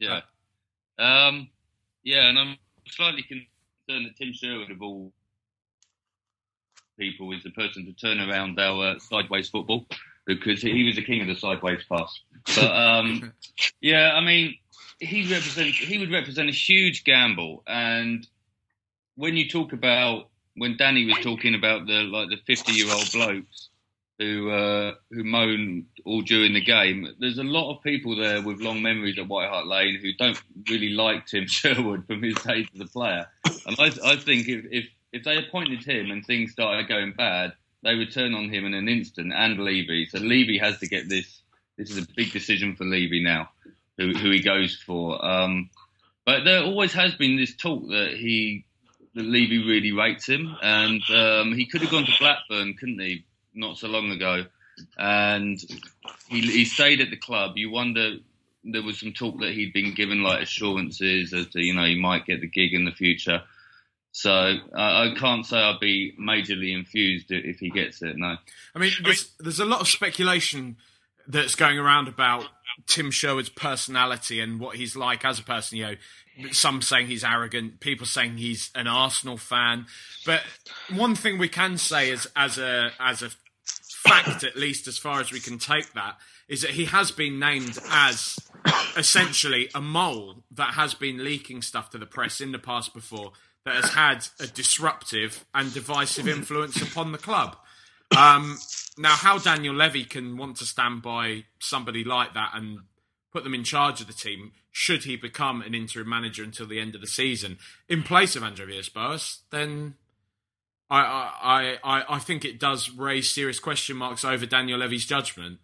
Yeah. 0.00 0.22
Um, 0.98 1.48
yeah, 2.02 2.28
and 2.28 2.36
I'm 2.36 2.56
slightly 2.88 3.22
concerned 3.22 4.06
that 4.06 4.16
Tim 4.18 4.32
Sherwood, 4.32 4.72
of 4.72 4.82
all 4.82 5.12
people, 6.98 7.32
is 7.32 7.44
the 7.44 7.50
person 7.50 7.86
to 7.86 7.92
turn 7.92 8.18
around 8.18 8.58
our 8.58 8.96
uh, 8.96 8.98
sideways 8.98 9.48
football 9.48 9.86
because 10.26 10.60
he 10.60 10.84
was 10.84 10.96
the 10.96 11.04
king 11.04 11.20
of 11.20 11.28
the 11.28 11.36
sideways 11.36 11.82
pass. 11.88 12.20
But 12.56 12.72
um, 12.74 13.32
yeah, 13.80 14.12
I 14.14 14.20
mean, 14.20 14.56
he 14.98 15.22
represents 15.32 15.78
he 15.78 15.98
would 15.98 16.12
represent 16.12 16.48
a 16.48 16.52
huge 16.52 17.04
gamble, 17.04 17.62
and 17.68 18.26
when 19.14 19.36
you 19.36 19.48
talk 19.48 19.72
about 19.72 20.28
when 20.56 20.76
Danny 20.76 21.06
was 21.06 21.18
talking 21.22 21.54
about 21.54 21.86
the 21.86 22.02
like 22.02 22.30
the 22.30 22.38
fifty 22.46 22.72
year 22.72 22.92
old 22.92 23.10
blokes 23.12 23.70
who 24.18 24.50
uh, 24.50 24.94
who 25.10 25.24
moan 25.24 25.86
all 26.04 26.22
during 26.22 26.54
the 26.54 26.60
game, 26.60 27.08
there's 27.18 27.38
a 27.38 27.44
lot 27.44 27.74
of 27.74 27.82
people 27.82 28.16
there 28.16 28.42
with 28.42 28.60
long 28.60 28.82
memories 28.82 29.18
at 29.18 29.28
White 29.28 29.48
Hart 29.48 29.66
Lane 29.66 29.98
who 30.00 30.12
don't 30.14 30.40
really 30.68 30.90
like 30.90 31.26
Tim 31.26 31.46
Sherwood 31.48 32.06
from 32.06 32.22
his 32.22 32.34
days 32.36 32.66
as 32.74 32.80
a 32.80 32.86
player. 32.86 33.26
And 33.66 33.76
I, 33.78 33.90
I 34.04 34.16
think 34.16 34.48
if, 34.48 34.64
if 34.70 34.84
if 35.12 35.24
they 35.24 35.36
appointed 35.36 35.84
him 35.84 36.10
and 36.10 36.24
things 36.24 36.52
started 36.52 36.88
going 36.88 37.12
bad, 37.12 37.52
they 37.82 37.94
would 37.94 38.12
turn 38.12 38.34
on 38.34 38.48
him 38.48 38.64
in 38.64 38.74
an 38.74 38.88
instant 38.88 39.32
and 39.34 39.58
Levy. 39.58 40.06
So 40.06 40.18
Levy 40.18 40.58
has 40.58 40.78
to 40.78 40.88
get 40.88 41.08
this. 41.08 41.42
This 41.76 41.90
is 41.90 41.98
a 41.98 42.06
big 42.16 42.32
decision 42.32 42.76
for 42.76 42.84
Levy 42.84 43.22
now, 43.22 43.50
who, 43.96 44.12
who 44.12 44.30
he 44.30 44.40
goes 44.40 44.76
for. 44.76 45.24
Um, 45.24 45.70
but 46.24 46.44
there 46.44 46.62
always 46.62 46.92
has 46.92 47.14
been 47.14 47.36
this 47.36 47.56
talk 47.56 47.82
that 47.88 48.14
he 48.16 48.64
that 49.14 49.24
Levy 49.24 49.58
really 49.58 49.92
rates 49.92 50.26
him, 50.26 50.56
and 50.62 51.02
um, 51.10 51.52
he 51.52 51.66
could 51.66 51.82
have 51.82 51.90
gone 51.90 52.06
to 52.06 52.12
Blackburn, 52.18 52.74
couldn't 52.78 53.00
he? 53.00 53.24
Not 53.54 53.76
so 53.76 53.88
long 53.88 54.10
ago, 54.10 54.44
and 54.98 55.60
he, 56.28 56.40
he 56.40 56.64
stayed 56.64 57.00
at 57.00 57.10
the 57.10 57.16
club. 57.16 57.52
You 57.56 57.70
wonder 57.70 58.16
there 58.64 58.82
was 58.82 59.00
some 59.00 59.12
talk 59.12 59.40
that 59.40 59.52
he'd 59.52 59.72
been 59.72 59.94
given 59.94 60.22
like 60.22 60.42
assurances 60.42 61.32
as 61.32 61.48
to 61.48 61.60
you 61.60 61.74
know 61.74 61.84
he 61.84 61.98
might 61.98 62.26
get 62.26 62.40
the 62.40 62.48
gig 62.48 62.72
in 62.72 62.84
the 62.84 62.92
future. 62.92 63.42
So 64.12 64.30
uh, 64.30 64.76
I 64.76 65.14
can't 65.18 65.44
say 65.44 65.56
I'd 65.56 65.80
be 65.80 66.14
majorly 66.20 66.74
infused 66.76 67.30
if 67.30 67.58
he 67.58 67.70
gets 67.70 68.02
it. 68.02 68.16
No, 68.16 68.36
I 68.74 68.78
mean 68.78 68.92
there's, 69.02 69.32
there's 69.38 69.60
a 69.60 69.64
lot 69.64 69.80
of 69.80 69.88
speculation 69.88 70.76
that's 71.26 71.54
going 71.54 71.78
around 71.78 72.08
about 72.08 72.46
Tim 72.86 73.10
Sherwood's 73.10 73.48
personality 73.48 74.40
and 74.40 74.60
what 74.60 74.76
he's 74.76 74.96
like 74.96 75.24
as 75.24 75.38
a 75.38 75.42
person. 75.42 75.78
You 75.78 75.84
know, 75.86 75.94
some 76.50 76.82
saying 76.82 77.06
he's 77.06 77.24
arrogant, 77.24 77.80
people 77.80 78.06
saying 78.06 78.36
he's 78.36 78.70
an 78.74 78.86
Arsenal 78.86 79.36
fan. 79.36 79.86
But 80.24 80.42
one 80.92 81.14
thing 81.14 81.38
we 81.38 81.48
can 81.48 81.78
say 81.78 82.10
is, 82.10 82.28
as 82.36 82.58
a 82.58 82.90
as 82.98 83.22
a 83.22 83.30
fact, 84.08 84.44
at 84.44 84.56
least 84.56 84.86
as 84.88 84.98
far 84.98 85.20
as 85.20 85.32
we 85.32 85.40
can 85.40 85.58
take 85.58 85.92
that, 85.94 86.16
is 86.48 86.62
that 86.62 86.70
he 86.70 86.86
has 86.86 87.10
been 87.10 87.38
named 87.38 87.78
as 87.90 88.38
essentially 88.96 89.68
a 89.74 89.80
mole 89.80 90.44
that 90.50 90.74
has 90.74 90.94
been 90.94 91.24
leaking 91.24 91.62
stuff 91.62 91.90
to 91.90 91.98
the 91.98 92.06
press 92.06 92.40
in 92.40 92.52
the 92.52 92.58
past 92.58 92.92
before 92.94 93.32
that 93.64 93.74
has 93.74 93.92
had 93.92 94.26
a 94.40 94.46
disruptive 94.46 95.44
and 95.54 95.72
divisive 95.72 96.26
influence 96.26 96.82
upon 96.82 97.12
the 97.12 97.18
club. 97.18 97.56
Um, 98.16 98.58
now, 98.98 99.14
how 99.14 99.38
Daniel 99.38 99.74
Levy 99.74 100.04
can 100.04 100.36
want 100.36 100.56
to 100.56 100.66
stand 100.66 101.02
by 101.02 101.44
somebody 101.60 102.04
like 102.04 102.34
that 102.34 102.50
and 102.54 102.80
put 103.32 103.44
them 103.44 103.54
in 103.54 103.64
charge 103.64 104.00
of 104.00 104.06
the 104.06 104.12
team, 104.12 104.52
should 104.70 105.04
he 105.04 105.16
become 105.16 105.62
an 105.62 105.74
interim 105.74 106.08
manager 106.08 106.42
until 106.42 106.66
the 106.66 106.80
end 106.80 106.94
of 106.94 107.00
the 107.00 107.06
season 107.06 107.58
in 107.88 108.02
place 108.02 108.36
of 108.36 108.42
Andre 108.42 108.66
Villas-Boas, 108.66 109.40
then 109.50 109.94
I, 110.92 111.00
I, 111.42 111.78
I, 111.82 112.16
I 112.16 112.18
think 112.18 112.44
it 112.44 112.60
does 112.60 112.90
raise 112.90 113.30
serious 113.30 113.58
question 113.58 113.96
marks 113.96 114.24
over 114.24 114.44
Daniel 114.44 114.78
Levy's 114.78 115.06
judgment. 115.06 115.58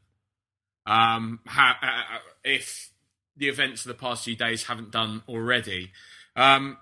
Um, 0.86 1.40
how, 1.44 1.74
uh, 1.82 2.18
if 2.44 2.90
the 3.36 3.48
events 3.48 3.84
of 3.84 3.88
the 3.88 3.94
past 3.94 4.24
few 4.24 4.36
days 4.36 4.64
haven't 4.64 4.90
done 4.90 5.22
already. 5.28 5.92
Um, 6.34 6.76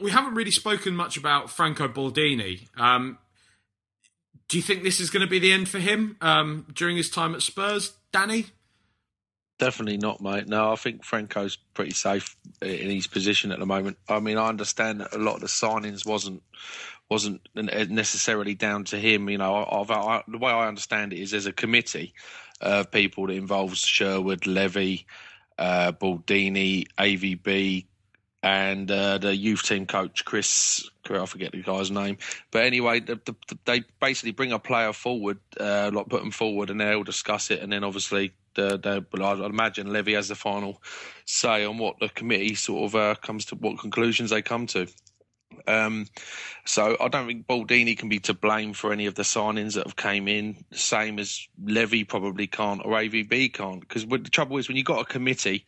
we 0.00 0.10
haven't 0.10 0.34
really 0.34 0.50
spoken 0.50 0.96
much 0.96 1.16
about 1.16 1.50
Franco 1.50 1.86
Baldini. 1.86 2.68
Um, 2.78 3.18
do 4.48 4.56
you 4.56 4.62
think 4.62 4.82
this 4.82 5.00
is 5.00 5.10
going 5.10 5.20
to 5.20 5.30
be 5.30 5.38
the 5.38 5.52
end 5.52 5.68
for 5.68 5.78
him 5.78 6.16
um, 6.20 6.66
during 6.72 6.96
his 6.96 7.10
time 7.10 7.34
at 7.34 7.42
Spurs, 7.42 7.92
Danny? 8.12 8.46
Definitely 9.58 9.96
not, 9.96 10.20
mate. 10.20 10.48
No, 10.48 10.72
I 10.72 10.76
think 10.76 11.02
Franco's 11.02 11.56
pretty 11.56 11.92
safe 11.92 12.36
in 12.60 12.90
his 12.90 13.06
position 13.06 13.52
at 13.52 13.58
the 13.58 13.66
moment. 13.66 13.96
I 14.06 14.20
mean, 14.20 14.36
I 14.36 14.48
understand 14.48 15.00
that 15.00 15.14
a 15.14 15.18
lot 15.18 15.36
of 15.36 15.40
the 15.40 15.46
signings 15.46 16.06
wasn't 16.06 16.42
wasn't 17.08 17.40
necessarily 17.54 18.54
down 18.54 18.84
to 18.84 18.98
him. 18.98 19.30
You 19.30 19.38
know, 19.38 19.54
I, 19.64 20.22
the 20.28 20.38
way 20.38 20.50
I 20.50 20.68
understand 20.68 21.12
it 21.12 21.20
is 21.20 21.30
there's 21.30 21.46
a 21.46 21.52
committee 21.52 22.14
of 22.60 22.90
people 22.90 23.28
that 23.28 23.34
involves 23.34 23.78
Sherwood, 23.78 24.46
Levy, 24.46 25.06
uh, 25.58 25.92
Baldini, 25.92 26.86
AVB, 26.98 27.86
and 28.42 28.90
uh, 28.90 29.18
the 29.18 29.34
youth 29.34 29.62
team 29.62 29.86
coach 29.86 30.24
Chris, 30.24 30.88
I 31.08 31.26
forget 31.26 31.52
the 31.52 31.62
guy's 31.62 31.90
name, 31.90 32.18
but 32.50 32.64
anyway, 32.64 33.00
the, 33.00 33.20
the, 33.24 33.34
they 33.64 33.84
basically 34.00 34.32
bring 34.32 34.52
a 34.52 34.58
player 34.58 34.92
forward, 34.92 35.38
uh, 35.58 35.90
like 35.92 36.08
put 36.08 36.22
them 36.22 36.30
forward, 36.30 36.70
and 36.70 36.80
they'll 36.80 37.02
discuss 37.04 37.50
it, 37.50 37.60
and 37.60 37.72
then 37.72 37.84
obviously, 37.84 38.32
the, 38.56 39.04
I'd 39.22 39.40
imagine 39.40 39.92
Levy 39.92 40.14
has 40.14 40.28
the 40.28 40.34
final 40.34 40.82
say 41.26 41.64
on 41.64 41.78
what 41.78 41.98
the 42.00 42.08
committee 42.08 42.54
sort 42.54 42.84
of 42.84 42.94
uh, 42.94 43.14
comes 43.16 43.46
to, 43.46 43.54
what 43.56 43.78
conclusions 43.78 44.30
they 44.30 44.42
come 44.42 44.66
to. 44.68 44.86
Um, 45.66 46.06
so 46.64 46.96
I 47.00 47.08
don't 47.08 47.26
think 47.26 47.46
Baldini 47.46 47.96
can 47.96 48.08
be 48.08 48.18
to 48.20 48.34
blame 48.34 48.72
for 48.72 48.92
any 48.92 49.06
of 49.06 49.14
the 49.14 49.22
signings 49.22 49.74
that 49.74 49.86
have 49.86 49.96
came 49.96 50.28
in. 50.28 50.64
Same 50.72 51.18
as 51.18 51.46
Levy 51.62 52.04
probably 52.04 52.46
can't 52.46 52.82
or 52.84 52.92
AVB 52.92 53.52
can't. 53.52 53.80
Because 53.80 54.06
the 54.06 54.18
trouble 54.30 54.58
is 54.58 54.68
when 54.68 54.76
you've 54.76 54.86
got 54.86 55.00
a 55.00 55.04
committee, 55.04 55.64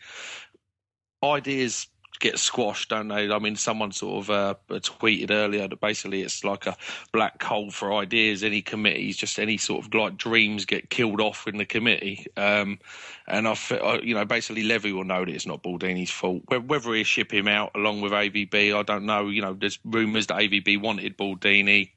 ideas 1.22 1.88
get 2.20 2.38
squashed, 2.38 2.90
don't 2.90 3.08
they? 3.08 3.30
I 3.30 3.38
mean, 3.38 3.56
someone 3.56 3.92
sort 3.92 4.24
of 4.24 4.30
uh, 4.30 4.54
tweeted 4.80 5.30
earlier 5.30 5.68
that 5.68 5.80
basically 5.80 6.22
it's 6.22 6.44
like 6.44 6.66
a 6.66 6.76
black 7.12 7.42
hole 7.42 7.70
for 7.70 7.94
ideas. 7.94 8.42
Any 8.42 8.62
committees, 8.62 9.16
just 9.16 9.38
any 9.38 9.56
sort 9.56 9.84
of 9.84 9.94
like 9.94 10.16
dreams 10.16 10.64
get 10.64 10.90
killed 10.90 11.20
off 11.20 11.46
in 11.46 11.58
the 11.58 11.64
committee. 11.64 12.26
Um, 12.36 12.78
and 13.26 13.46
I, 13.46 13.56
you 14.02 14.14
know, 14.14 14.24
basically 14.24 14.64
Levy 14.64 14.92
will 14.92 15.04
know 15.04 15.24
that 15.24 15.34
it's 15.34 15.46
not 15.46 15.62
Baldini's 15.62 16.10
fault. 16.10 16.42
Whether 16.48 16.94
he 16.94 17.04
ship 17.04 17.32
him 17.32 17.48
out 17.48 17.72
along 17.74 18.00
with 18.00 18.12
AVB, 18.12 18.74
I 18.74 18.82
don't 18.82 19.06
know. 19.06 19.28
You 19.28 19.42
know, 19.42 19.54
there's 19.54 19.78
rumours 19.84 20.26
that 20.28 20.38
AVB 20.38 20.80
wanted 20.80 21.16
Baldini. 21.16 21.90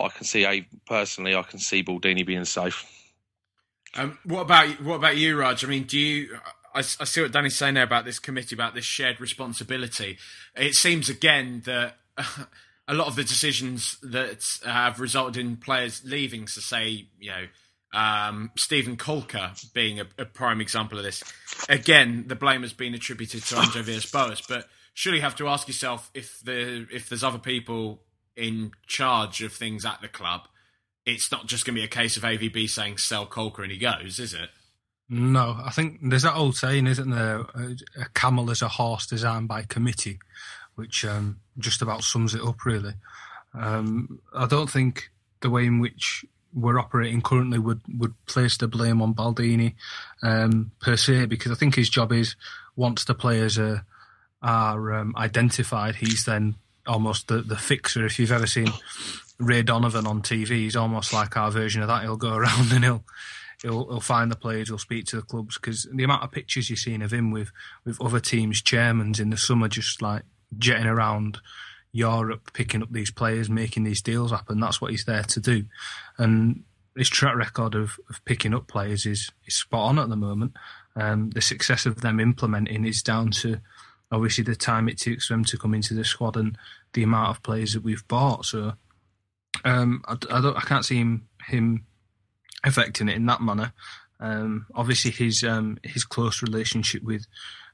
I 0.00 0.08
can 0.08 0.24
see, 0.24 0.66
personally, 0.86 1.34
I 1.34 1.42
can 1.42 1.58
see 1.58 1.82
Baldini 1.82 2.24
being 2.24 2.44
safe. 2.44 2.86
Um, 3.94 4.18
what 4.24 4.42
about 4.42 4.82
what 4.82 4.96
about 4.96 5.16
you, 5.16 5.38
Raj? 5.38 5.64
I 5.64 5.68
mean, 5.68 5.84
do 5.84 5.98
you? 5.98 6.38
I, 6.74 6.80
I 6.80 6.82
see 6.82 7.22
what 7.22 7.32
Danny's 7.32 7.56
saying 7.56 7.74
there 7.74 7.84
about 7.84 8.04
this 8.04 8.18
committee, 8.18 8.54
about 8.54 8.74
this 8.74 8.84
shared 8.84 9.20
responsibility. 9.20 10.18
It 10.56 10.74
seems 10.74 11.08
again 11.08 11.62
that 11.64 11.96
a 12.88 12.94
lot 12.94 13.06
of 13.06 13.16
the 13.16 13.24
decisions 13.24 13.98
that 14.02 14.60
have 14.64 15.00
resulted 15.00 15.44
in 15.44 15.56
players 15.56 16.02
leaving, 16.04 16.46
so 16.46 16.60
say, 16.60 17.06
you 17.18 17.30
know, 17.30 17.46
um, 17.92 18.50
Steven 18.56 18.96
Caulker 18.96 19.72
being 19.72 19.98
a, 20.00 20.06
a, 20.18 20.24
prime 20.26 20.60
example 20.60 20.98
of 20.98 21.04
this. 21.04 21.24
Again, 21.70 22.24
the 22.26 22.34
blame 22.34 22.60
has 22.60 22.74
been 22.74 22.92
attributed 22.92 23.42
to 23.44 23.56
Andre 23.56 23.82
Villas-Boas, 23.82 24.42
but 24.46 24.68
surely 24.92 25.18
you 25.18 25.22
have 25.22 25.36
to 25.36 25.48
ask 25.48 25.68
yourself 25.68 26.10
if 26.12 26.40
the 26.40 26.86
if 26.92 27.08
there's 27.08 27.24
other 27.24 27.38
people 27.38 28.02
in 28.36 28.72
charge 28.86 29.42
of 29.42 29.52
things 29.52 29.86
at 29.86 30.00
the 30.02 30.08
club, 30.08 30.42
it's 31.06 31.32
not 31.32 31.46
just 31.46 31.64
going 31.64 31.74
to 31.74 31.80
be 31.80 31.84
a 31.84 31.88
case 31.88 32.16
of 32.16 32.22
AVB 32.22 32.68
saying 32.68 32.98
sell 32.98 33.26
Caulker 33.26 33.62
and 33.62 33.72
he 33.72 33.78
goes, 33.78 34.18
is 34.18 34.34
it? 34.34 34.50
No, 35.10 35.58
I 35.64 35.70
think 35.70 35.98
there's 36.02 36.22
that 36.22 36.36
old 36.36 36.56
saying, 36.56 36.86
isn't 36.86 37.10
there? 37.10 37.40
A 37.40 38.08
camel 38.14 38.50
is 38.50 38.60
a 38.60 38.68
horse 38.68 39.06
designed 39.06 39.48
by 39.48 39.62
committee, 39.62 40.18
which 40.74 41.04
um, 41.04 41.40
just 41.58 41.80
about 41.80 42.04
sums 42.04 42.34
it 42.34 42.42
up, 42.42 42.64
really. 42.66 42.94
Um, 43.54 44.20
I 44.34 44.46
don't 44.46 44.68
think 44.68 45.10
the 45.40 45.48
way 45.48 45.64
in 45.64 45.80
which 45.80 46.26
we're 46.52 46.78
operating 46.78 47.22
currently 47.22 47.58
would, 47.58 47.80
would 47.98 48.14
place 48.26 48.56
the 48.56 48.68
blame 48.68 49.00
on 49.00 49.14
Baldini 49.14 49.74
um, 50.22 50.72
per 50.80 50.96
se, 50.96 51.26
because 51.26 51.52
I 51.52 51.54
think 51.54 51.74
his 51.74 51.88
job 51.88 52.12
is 52.12 52.36
once 52.76 53.04
the 53.04 53.14
players 53.14 53.58
are 53.58 53.84
are 54.40 54.92
um, 54.94 55.14
identified, 55.16 55.96
he's 55.96 56.24
then 56.24 56.54
almost 56.86 57.26
the, 57.26 57.42
the 57.42 57.56
fixer. 57.56 58.06
If 58.06 58.18
you've 58.18 58.30
ever 58.30 58.46
seen 58.46 58.68
Ray 59.38 59.62
Donovan 59.62 60.06
on 60.06 60.22
TV, 60.22 60.48
he's 60.48 60.76
almost 60.76 61.12
like 61.12 61.36
our 61.36 61.50
version 61.50 61.82
of 61.82 61.88
that. 61.88 62.02
He'll 62.02 62.16
go 62.16 62.34
around 62.34 62.72
and 62.72 62.84
he'll 62.84 63.04
he'll, 63.62 63.88
he'll 63.88 64.00
find 64.00 64.30
the 64.30 64.36
players, 64.36 64.68
he'll 64.68 64.78
speak 64.78 65.06
to 65.06 65.16
the 65.16 65.22
clubs 65.22 65.56
because 65.56 65.88
the 65.92 66.04
amount 66.04 66.22
of 66.22 66.32
pictures 66.32 66.70
you've 66.70 66.78
seen 66.78 67.02
of 67.02 67.12
him 67.12 67.30
with 67.30 67.50
with 67.84 68.00
other 68.00 68.20
teams' 68.20 68.62
chairmans 68.62 69.20
in 69.20 69.30
the 69.30 69.36
summer, 69.36 69.68
just 69.68 70.02
like 70.02 70.22
jetting 70.56 70.86
around 70.86 71.38
Europe, 71.92 72.52
picking 72.52 72.82
up 72.82 72.92
these 72.92 73.10
players, 73.10 73.48
making 73.48 73.84
these 73.84 74.02
deals 74.02 74.30
happen. 74.30 74.60
That's 74.60 74.80
what 74.80 74.90
he's 74.90 75.04
there 75.04 75.24
to 75.24 75.40
do, 75.40 75.64
and 76.18 76.64
his 76.96 77.08
track 77.08 77.36
record 77.36 77.74
of, 77.74 77.98
of 78.10 78.24
picking 78.24 78.54
up 78.54 78.66
players 78.66 79.06
is 79.06 79.30
is 79.46 79.54
spot 79.54 79.90
on 79.90 79.98
at 79.98 80.08
the 80.08 80.16
moment. 80.16 80.52
Um, 80.96 81.30
the 81.30 81.40
success 81.40 81.86
of 81.86 82.00
them 82.00 82.18
implementing 82.18 82.84
is 82.84 83.02
down 83.02 83.30
to 83.30 83.60
obviously 84.10 84.42
the 84.42 84.56
time 84.56 84.88
it 84.88 84.98
takes 84.98 85.26
for 85.26 85.34
them 85.34 85.44
to 85.44 85.58
come 85.58 85.74
into 85.74 85.94
the 85.94 86.04
squad 86.04 86.36
and 86.36 86.56
the 86.94 87.02
amount 87.02 87.30
of 87.30 87.42
players 87.42 87.74
that 87.74 87.84
we've 87.84 88.06
bought. 88.08 88.46
So 88.46 88.72
um, 89.64 90.02
I, 90.06 90.16
I, 90.30 90.38
I 90.56 90.60
can't 90.62 90.84
see 90.84 90.96
him 90.96 91.28
him 91.46 91.84
affecting 92.64 93.08
it 93.08 93.16
in 93.16 93.26
that 93.26 93.40
manner. 93.40 93.72
Um, 94.20 94.66
obviously, 94.74 95.10
his 95.10 95.44
um, 95.44 95.78
his 95.82 96.04
close 96.04 96.42
relationship 96.42 97.02
with 97.02 97.26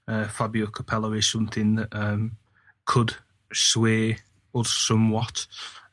uh, 0.06 0.28
Fabio 0.28 0.66
Capello 0.66 1.16
is 1.16 1.30
something 1.30 1.76
that 1.76 1.88
um, 1.92 2.36
could 2.84 3.14
sway 3.52 4.18
us 4.54 4.70
somewhat. 4.70 5.46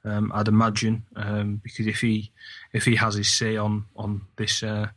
Um, 0.03 0.31
I'd 0.33 0.47
imagine 0.47 1.05
um, 1.15 1.61
because 1.63 1.87
if 1.87 2.01
he 2.01 2.31
if 2.73 2.85
he 2.85 2.95
has 2.95 3.15
his 3.15 3.33
say 3.33 3.55
on 3.55 3.85
on 3.95 4.21
this 4.35 4.63
uh, 4.63 4.87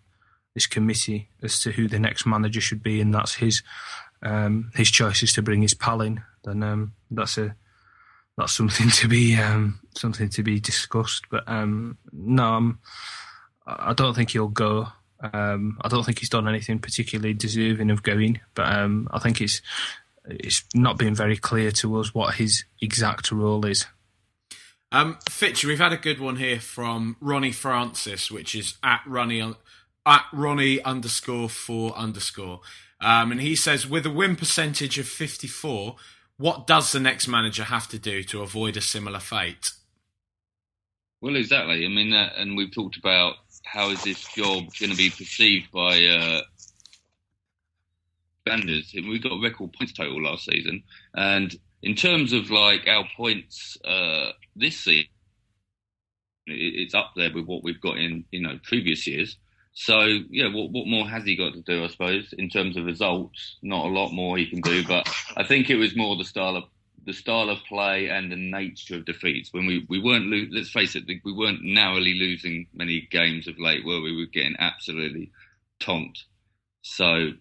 this 0.55 0.66
committee 0.66 1.28
as 1.42 1.61
to 1.61 1.72
who 1.72 1.88
the 1.88 1.99
next 1.99 2.26
manager 2.26 2.61
should 2.61 2.82
be, 2.82 3.01
and 3.01 3.14
that's 3.14 3.34
his 3.34 3.62
um, 4.22 4.70
his 4.74 4.90
choice 4.90 5.22
is 5.22 5.32
to 5.34 5.42
bring 5.42 5.62
his 5.62 5.74
pal 5.74 6.01
in, 6.01 6.22
then 6.42 6.92
that's 7.11 7.38
a 7.38 7.55
that's 8.36 8.55
something 8.55 8.90
to 8.90 9.07
be 9.07 9.38
something 9.95 10.28
to 10.30 10.42
be 10.42 10.59
discussed. 10.59 11.26
But 11.30 11.45
no, 11.47 12.45
I'm 12.45 12.78
I 13.66 13.92
don't 13.94 14.14
think 14.14 14.30
he'll 14.30 14.48
go. 14.48 14.88
Um, 15.32 15.78
I 15.80 15.88
don't 15.88 16.04
think 16.04 16.18
he's 16.18 16.28
done 16.28 16.48
anything 16.48 16.78
particularly 16.78 17.34
deserving 17.34 17.90
of 17.90 18.02
going, 18.02 18.40
but 18.54 18.70
um, 18.72 19.08
I 19.10 19.18
think 19.18 19.40
it's 19.40 19.62
it's 20.26 20.64
not 20.74 20.98
been 20.98 21.14
very 21.14 21.36
clear 21.36 21.70
to 21.70 21.98
us 21.98 22.14
what 22.14 22.34
his 22.34 22.64
exact 22.80 23.30
role 23.30 23.64
is. 23.66 23.86
Um, 24.92 25.18
Fitch, 25.28 25.64
we've 25.64 25.78
had 25.78 25.92
a 25.92 25.98
good 25.98 26.20
one 26.20 26.36
here 26.36 26.60
from 26.60 27.16
Ronnie 27.20 27.52
Francis, 27.52 28.30
which 28.30 28.54
is 28.54 28.76
at 28.82 29.00
Ronnie 29.06 29.54
at 30.06 30.24
Ronnie 30.32 30.82
underscore 30.82 31.48
four 31.48 31.96
underscore, 31.96 32.60
um, 33.00 33.32
and 33.32 33.40
he 33.40 33.56
says 33.56 33.88
with 33.88 34.04
a 34.06 34.10
win 34.10 34.36
percentage 34.36 34.98
of 34.98 35.08
fifty 35.08 35.48
four, 35.48 35.96
what 36.36 36.66
does 36.66 36.92
the 36.92 37.00
next 37.00 37.28
manager 37.28 37.64
have 37.64 37.88
to 37.88 37.98
do 37.98 38.22
to 38.24 38.42
avoid 38.42 38.76
a 38.76 38.82
similar 38.82 39.20
fate? 39.20 39.70
Well, 41.25 41.37
exactly. 41.37 41.87
I 41.87 41.89
mean, 41.89 42.12
and 42.12 42.55
we've 42.55 42.70
talked 42.70 42.99
about 42.99 43.37
how 43.64 43.89
is 43.89 44.05
this 44.05 44.22
job 44.35 44.64
going 44.79 44.91
to 44.91 44.97
be 44.97 45.09
perceived 45.09 45.72
by 45.72 46.05
uh, 46.05 46.43
standards. 48.47 48.93
We 48.93 49.18
got 49.20 49.33
a 49.33 49.41
record 49.41 49.72
points 49.72 49.95
total 49.95 50.22
last 50.22 50.45
season, 50.45 50.83
and 51.14 51.57
in 51.83 51.95
terms 51.95 52.35
of 52.35 52.51
like 52.51 52.87
our 52.87 53.07
points 53.16 53.79
uh, 53.87 54.33
this 54.55 54.79
season, 54.79 55.09
it's 56.47 56.95
up 56.95 57.12
there 57.16 57.33
with 57.33 57.47
what 57.47 57.64
we've 57.64 57.81
got 57.81 57.97
in 57.97 58.27
you 58.31 58.43
know 58.43 58.59
previous 58.62 59.07
years. 59.07 59.39
So 59.72 60.03
yeah, 60.29 60.55
what 60.55 60.72
what 60.72 60.87
more 60.87 61.09
has 61.09 61.25
he 61.25 61.37
got 61.37 61.55
to 61.55 61.62
do? 61.62 61.85
I 61.85 61.87
suppose 61.87 62.35
in 62.37 62.51
terms 62.51 62.77
of 62.77 62.85
results, 62.85 63.57
not 63.62 63.87
a 63.87 63.89
lot 63.89 64.12
more 64.12 64.37
he 64.37 64.45
can 64.45 64.61
do. 64.61 64.87
But 64.87 65.09
I 65.39 65.45
think 65.45 65.70
it 65.70 65.77
was 65.77 65.97
more 65.97 66.16
the 66.16 66.25
style 66.25 66.57
of 66.57 66.64
the 67.07 67.12
style 67.12 67.50
of 67.50 67.59
play 67.68 68.09
and 68.09 68.30
the 68.30 68.36
nature 68.36 68.96
of 68.96 69.05
defeats. 69.05 69.52
When 69.52 69.66
we 69.66 69.86
we 69.88 70.00
weren't 70.00 70.26
lo- 70.26 70.48
let's 70.50 70.70
face 70.70 70.96
it, 70.96 71.05
we 71.07 71.32
weren't 71.32 71.62
narrowly 71.62 72.14
losing 72.14 72.66
many 72.72 73.09
games 73.11 73.48
of 73.48 73.59
late, 73.59 73.84
where 73.84 74.00
we 74.00 74.16
were 74.16 74.26
getting 74.26 74.57
absolutely 74.59 75.30
tonked. 75.80 76.24
So 76.82 77.32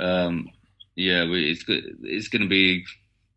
um, 0.00 0.50
yeah, 0.96 1.28
we, 1.28 1.50
it's 1.50 1.64
it's 1.68 2.28
going 2.28 2.42
to 2.42 2.48
be 2.48 2.84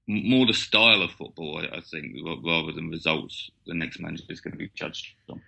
more 0.07 0.45
the 0.45 0.53
style 0.53 1.01
of 1.01 1.11
football, 1.11 1.59
I, 1.59 1.77
I 1.77 1.81
think, 1.81 2.15
rather 2.43 2.71
than 2.71 2.89
results. 2.89 3.51
The 3.65 3.73
next 3.73 3.99
manager 3.99 4.23
is 4.29 4.41
going 4.41 4.53
to 4.53 4.57
be 4.57 4.71
judged 4.73 5.07
on. 5.29 5.41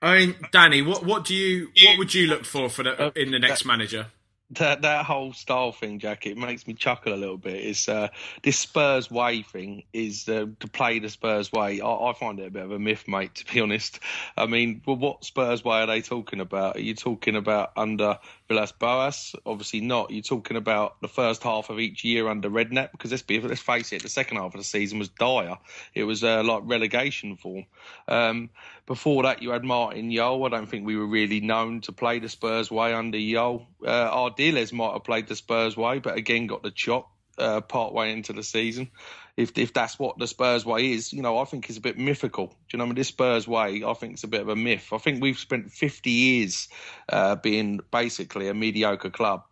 I 0.00 0.18
mean, 0.18 0.34
Danny, 0.52 0.82
what 0.82 1.04
what 1.04 1.24
do 1.24 1.34
you 1.34 1.70
what 1.84 1.98
would 1.98 2.14
you 2.14 2.26
look 2.26 2.44
for 2.44 2.68
for 2.68 2.82
the, 2.82 3.12
in 3.16 3.30
the 3.30 3.38
next 3.38 3.64
manager? 3.64 4.08
That 4.56 4.82
that 4.82 5.04
whole 5.04 5.32
style 5.32 5.72
thing, 5.72 5.98
Jack, 5.98 6.26
it 6.26 6.36
makes 6.36 6.66
me 6.66 6.74
chuckle 6.74 7.12
a 7.12 7.16
little 7.16 7.36
bit. 7.36 7.56
Is 7.56 7.88
uh, 7.88 8.08
this 8.42 8.58
Spurs 8.58 9.10
way 9.10 9.42
thing 9.42 9.84
is 9.92 10.28
uh, 10.28 10.46
to 10.60 10.68
play 10.68 10.98
the 10.98 11.08
Spurs 11.08 11.52
way? 11.52 11.80
I, 11.80 11.86
I, 11.86 12.12
find 12.12 12.38
it 12.40 12.46
a 12.46 12.50
bit 12.50 12.64
of 12.64 12.72
a 12.72 12.78
myth, 12.78 13.04
mate. 13.06 13.34
To 13.36 13.52
be 13.52 13.60
honest, 13.60 14.00
I 14.36 14.46
mean, 14.46 14.82
well, 14.86 14.96
what 14.96 15.24
Spurs 15.24 15.64
way 15.64 15.80
are 15.80 15.86
they 15.86 16.02
talking 16.02 16.40
about? 16.40 16.76
Are 16.76 16.80
you 16.80 16.94
talking 16.94 17.36
about 17.36 17.72
under 17.76 18.18
Villas 18.48 18.72
Boas? 18.72 19.34
Obviously 19.46 19.80
not. 19.80 20.10
You're 20.10 20.22
talking 20.22 20.56
about 20.56 21.00
the 21.00 21.08
first 21.08 21.42
half 21.42 21.70
of 21.70 21.80
each 21.80 22.04
year 22.04 22.28
under 22.28 22.50
Redknapp 22.50 22.92
because 22.92 23.10
let's 23.10 23.22
be 23.22 23.40
let's 23.40 23.60
face 23.60 23.92
it, 23.92 24.02
the 24.02 24.08
second 24.08 24.36
half 24.36 24.54
of 24.54 24.60
the 24.60 24.64
season 24.64 24.98
was 24.98 25.08
dire. 25.08 25.58
It 25.94 26.04
was 26.04 26.22
uh, 26.22 26.42
like 26.42 26.62
relegation 26.64 27.36
form. 27.36 27.64
Um, 28.06 28.50
before 28.86 29.22
that, 29.22 29.42
you 29.42 29.50
had 29.50 29.64
Martin 29.64 30.12
Jol. 30.12 30.44
I 30.44 30.50
don't 30.50 30.68
think 30.68 30.86
we 30.86 30.96
were 30.96 31.06
really 31.06 31.40
known 31.40 31.80
to 31.82 31.92
play 31.92 32.18
the 32.18 32.28
Spurs 32.28 32.70
way 32.70 32.92
under 32.92 33.18
Jol. 33.18 33.66
Uh, 33.84 34.10
Ardiles 34.10 34.72
might 34.72 34.92
have 34.92 35.04
played 35.04 35.26
the 35.26 35.36
Spurs 35.36 35.76
way, 35.76 35.98
but 35.98 36.16
again 36.16 36.46
got 36.46 36.62
the 36.62 36.70
chop 36.70 37.10
uh, 37.38 37.60
part 37.60 37.92
way 37.92 38.12
into 38.12 38.32
the 38.32 38.42
season. 38.42 38.90
If 39.36 39.58
if 39.58 39.72
that's 39.72 39.98
what 39.98 40.18
the 40.18 40.28
Spurs 40.28 40.64
way 40.64 40.92
is, 40.92 41.12
you 41.12 41.22
know, 41.22 41.38
I 41.38 41.44
think 41.44 41.68
it's 41.68 41.78
a 41.78 41.80
bit 41.82 41.98
mythical. 41.98 42.46
Do 42.46 42.54
you 42.72 42.78
know, 42.78 42.84
I 42.84 42.86
mean, 42.86 42.94
this 42.94 43.08
Spurs 43.08 43.48
way, 43.48 43.82
I 43.84 43.94
think 43.94 44.14
it's 44.14 44.24
a 44.24 44.28
bit 44.28 44.42
of 44.42 44.48
a 44.48 44.56
myth. 44.56 44.88
I 44.92 44.98
think 44.98 45.20
we've 45.20 45.38
spent 45.38 45.72
50 45.72 46.10
years 46.10 46.68
uh, 47.08 47.36
being 47.36 47.80
basically 47.90 48.48
a 48.48 48.54
mediocre 48.54 49.10
club, 49.10 49.42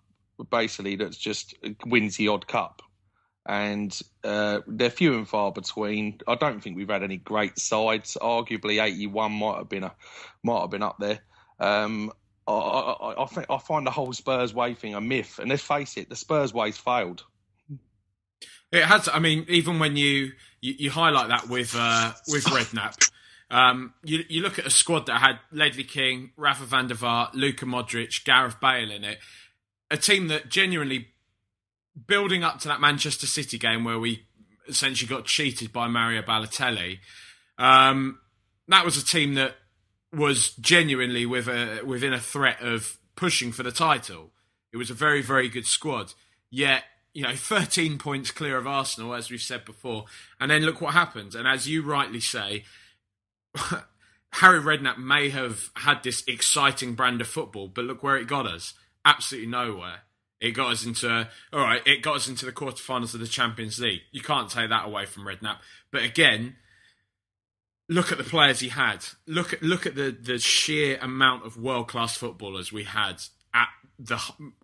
basically 0.51 0.97
that's 0.97 1.17
just 1.17 1.55
wins 1.87 2.17
the 2.17 2.29
odd 2.29 2.47
cup 2.47 2.83
and 3.47 4.01
uh, 4.25 4.61
they're 4.67 4.91
few 4.91 5.15
and 5.15 5.29
far 5.29 5.53
between. 5.53 6.21
I 6.29 6.35
don't 6.37 6.63
think 6.63 6.77
we've 6.77 6.89
had 6.89 7.03
any 7.03 7.17
great 7.17 7.59
sides. 7.59 8.17
Arguably, 8.21 8.83
eighty-one 8.83 9.33
might 9.33 9.59
have 9.59 9.69
been 9.69 9.85
a 9.85 9.95
might 10.43 10.61
have 10.61 10.71
been 10.71 10.83
up 10.83 10.97
there. 10.99 11.21
Um, 11.59 12.13
I, 12.47 12.53
I, 12.53 13.23
I, 13.23 13.27
think 13.27 13.47
I 13.51 13.59
find 13.59 13.87
the 13.87 13.91
whole 13.91 14.13
Spurs 14.13 14.55
way 14.55 14.75
thing 14.75 14.95
a 14.95 15.01
myth, 15.01 15.39
and 15.39 15.49
let's 15.49 15.63
face 15.63 15.97
it, 15.97 16.09
the 16.09 16.17
Spurs 16.17 16.55
way's 16.55 16.79
failed. 16.79 17.25
It 18.73 18.85
has. 18.85 19.09
I 19.13 19.19
mean, 19.19 19.45
even 19.49 19.79
when 19.79 19.97
you 19.97 20.33
you, 20.61 20.75
you 20.79 20.91
highlight 20.91 21.29
that 21.29 21.49
with 21.49 21.75
uh, 21.77 22.13
with 22.29 22.45
Redknapp, 22.45 23.11
um, 23.51 23.93
you 24.03 24.25
you 24.29 24.43
look 24.43 24.59
at 24.59 24.67
a 24.67 24.71
squad 24.71 25.07
that 25.07 25.21
had 25.21 25.39
Ledley 25.53 25.85
King, 25.85 26.33
Rafa 26.37 26.65
van 26.65 26.89
der 26.89 26.95
Vaart, 26.95 27.35
Luka 27.35 27.67
Modric, 27.67 28.25
Gareth 28.25 28.61
Bale 28.61 28.91
in 28.91 29.05
it, 29.05 29.19
a 29.91 29.97
team 29.97 30.29
that 30.29 30.49
genuinely 30.49 31.09
building 32.07 32.43
up 32.43 32.59
to 32.61 32.69
that 32.69 32.81
Manchester 32.81 33.27
City 33.27 33.59
game 33.59 33.85
where 33.85 33.99
we 33.99 34.25
essentially 34.67 35.09
got 35.09 35.27
cheated 35.27 35.73
by 35.73 35.87
Mario 35.89 36.23
Balotelli, 36.23 36.99
um, 37.59 38.19
that 38.69 38.85
was 38.85 38.97
a 38.97 39.05
team 39.05 39.35
that 39.35 39.57
was 40.13 40.55
genuinely 40.57 41.27
with 41.27 41.49
a, 41.49 41.83
within 41.85 42.13
a 42.13 42.21
threat 42.21 42.61
of 42.63 42.97
pushing 43.17 43.53
for 43.53 43.63
the 43.63 43.73
title. 43.73 44.31
It 44.73 44.77
was 44.77 44.91
a 44.91 44.95
very, 44.95 45.23
very 45.23 45.49
good 45.49 45.67
squad. 45.67 46.15
Yet, 46.51 46.85
you 47.15 47.23
know, 47.23 47.35
13 47.35 47.99
points 47.99 48.31
clear 48.31 48.57
of 48.57 48.67
Arsenal, 48.67 49.15
as 49.15 49.31
we've 49.31 49.41
said 49.41 49.65
before. 49.65 50.07
And 50.41 50.51
then 50.51 50.63
look 50.63 50.81
what 50.81 50.95
happens. 50.95 51.35
And 51.35 51.47
as 51.47 51.69
you 51.69 51.83
rightly 51.83 52.21
say, 52.21 52.65
Harry 54.33 54.61
Redknapp 54.61 54.99
may 54.99 55.29
have 55.29 55.71
had 55.75 56.03
this 56.03 56.25
exciting 56.27 56.95
brand 56.95 57.21
of 57.21 57.29
football, 57.29 57.69
but 57.69 57.85
look 57.85 58.03
where 58.03 58.17
it 58.17 58.27
got 58.27 58.47
us. 58.47 58.75
Absolutely 59.05 59.51
nowhere. 59.51 60.01
It 60.41 60.53
got 60.53 60.73
us 60.73 60.85
into 60.85 61.29
all 61.53 61.61
right. 61.61 61.87
It 61.87 62.03
got 62.03 62.17
us 62.17 62.29
into 62.29 62.47
the 62.47 62.53
quarterfinals 62.53 63.15
of 63.15 63.21
the 63.21 63.29
Champions 63.29 63.79
League. 63.79 64.01
You 64.11 64.23
can't 64.23 64.51
take 64.51 64.71
that 64.71 64.87
away 64.87 65.07
from 65.07 65.25
Redknapp. 65.25 65.59
But 65.93 66.03
again, 66.03 66.57
look 67.89 68.11
at 68.11 68.19
the 68.19 68.25
players 68.25 68.59
he 68.59 68.69
had. 68.69 69.05
Look 69.27 69.53
at 69.53 69.63
look 69.63 69.87
at 69.87 69.95
the 69.95 70.11
the 70.11 70.39
sheer 70.39 70.99
amount 71.01 71.47
of 71.47 71.57
world 71.57 71.87
class 71.87 72.17
footballers 72.17 72.73
we 72.73 72.85
had 72.85 73.23
at 73.55 73.69
the 73.99 74.17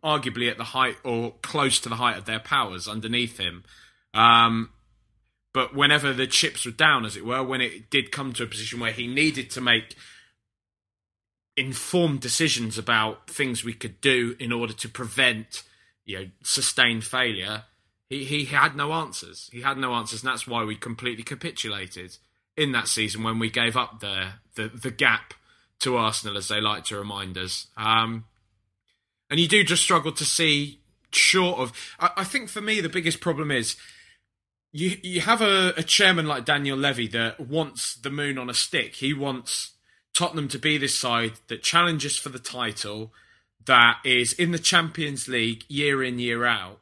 arguably 0.03 0.51
at 0.51 0.59
the 0.59 0.65
height 0.65 0.97
or 1.05 1.35
close 1.43 1.79
to 1.81 1.89
the 1.89 1.97
height 1.97 2.17
of 2.17 2.25
their 2.25 2.41
powers 2.41 2.89
underneath 2.89 3.39
him. 3.39 3.65
Um, 4.15 4.71
but 5.55 5.75
whenever 5.75 6.13
the 6.13 6.27
chips 6.27 6.65
were 6.65 6.73
down, 6.73 7.05
as 7.05 7.17
it 7.17 7.25
were, 7.25 7.43
when 7.43 7.61
it 7.61 7.91
did 7.91 8.13
come 8.13 8.33
to 8.35 8.45
a 8.45 8.47
position 8.47 8.81
where 8.81 8.93
he 8.93 9.07
needed 9.07 9.51
to 9.51 9.61
make 9.61 9.97
informed 11.59 12.21
decisions 12.21 12.79
about 12.79 13.29
things 13.29 13.65
we 13.65 13.73
could 13.73 14.01
do 14.01 14.37
in 14.39 14.53
order 14.53 14.73
to 14.73 14.89
prevent 14.89 15.65
you 16.05 16.17
know 16.17 16.27
sustained 16.43 17.03
failure 17.03 17.65
he 18.09 18.25
he 18.25 18.45
had 18.45 18.77
no 18.77 18.93
answers 18.93 19.51
he 19.53 19.63
had 19.63 19.77
no 19.77 19.93
answers 19.95 20.23
and 20.23 20.31
that's 20.31 20.47
why 20.47 20.63
we 20.63 20.77
completely 20.77 21.25
capitulated 21.25 22.17
in 22.57 22.71
that 22.71 22.87
season 22.87 23.25
when 23.25 23.41
we 23.41 23.51
gave 23.51 23.77
up 23.77 23.99
the 23.99 24.29
the, 24.55 24.69
the 24.69 24.91
gap 24.93 25.35
to 25.81 25.97
Arsenal 25.97 26.37
as 26.37 26.47
they 26.47 26.61
like 26.61 26.85
to 26.85 26.97
remind 26.97 27.37
us 27.37 27.67
um, 27.77 28.25
and 29.31 29.39
you 29.41 29.49
do 29.49 29.65
just 29.65 29.83
struggle 29.83 30.13
to 30.13 30.25
see 30.25 30.81
short 31.11 31.59
of 31.59 31.73
I, 31.99 32.11
I, 32.19 32.25
think 32.25 32.49
for 32.51 32.61
me 32.61 32.81
the 32.81 32.89
biggest 32.89 33.21
problem 33.21 33.51
is 33.51 33.77
you 34.73 34.99
you 35.03 35.23
have 35.23 35.41
a, 35.41 35.73
a 35.77 35.83
chairman 35.83 36.27
like 36.27 36.45
Daniel 36.45 36.77
Levy 36.77 37.09
that 37.09 37.41
wants 37.41 37.95
the 37.95 38.11
moon 38.11 38.37
on 38.37 38.51
a 38.51 38.55
stick 38.55 38.97
he 38.97 39.15
wants 39.15 39.73
Tottenham 40.19 40.49
to 40.49 40.59
be 40.59 40.79
this 40.79 40.99
side 40.99 41.35
that 41.47 41.63
challenges 41.63 42.17
for 42.17 42.29
the 42.29 42.41
title, 42.41 43.13
that 43.67 43.99
is 44.05 44.33
in 44.33 44.51
the 44.51 44.59
Champions 44.59 45.29
League 45.29 45.63
year 45.69 46.03
in, 46.03 46.19
year 46.19 46.45
out, 46.45 46.81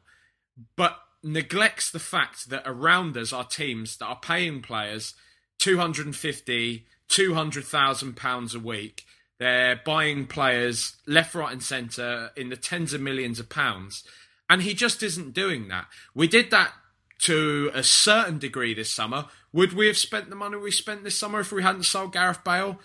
but 0.75 0.97
neglects 1.21 1.91
the 1.91 1.99
fact 1.99 2.49
that 2.49 2.63
around 2.65 3.15
us 3.15 3.31
are 3.31 3.43
teams 3.43 3.97
that 3.97 4.07
are 4.07 4.19
paying 4.19 4.63
players 4.63 5.13
250, 5.59 6.85
200,000 7.09 8.15
pounds 8.15 8.55
a 8.55 8.59
week. 8.59 9.05
They're 9.39 9.79
buying 9.85 10.25
players 10.25 10.95
left, 11.05 11.35
right, 11.35 11.51
and 11.51 11.61
centre 11.61 12.31
in 12.35 12.49
the 12.49 12.57
tens 12.57 12.93
of 12.93 13.01
millions 13.01 13.39
of 13.39 13.49
pounds. 13.49 14.03
And 14.49 14.61
he 14.61 14.73
just 14.73 15.03
isn't 15.03 15.33
doing 15.33 15.67
that. 15.67 15.87
We 16.15 16.27
did 16.27 16.51
that 16.51 16.73
to 17.19 17.71
a 17.73 17.83
certain 17.83 18.39
degree 18.39 18.73
this 18.73 18.91
summer. 18.91 19.25
Would 19.53 19.73
we 19.73 19.87
have 19.87 19.97
spent 19.97 20.29
the 20.29 20.35
money 20.35 20.57
we 20.57 20.71
spent 20.71 21.03
this 21.03 21.17
summer 21.17 21.39
if 21.39 21.51
we 21.51 21.63
hadn't 21.63 21.83
sold 21.83 22.13
Gareth 22.13 22.43
Bale? 22.43 22.79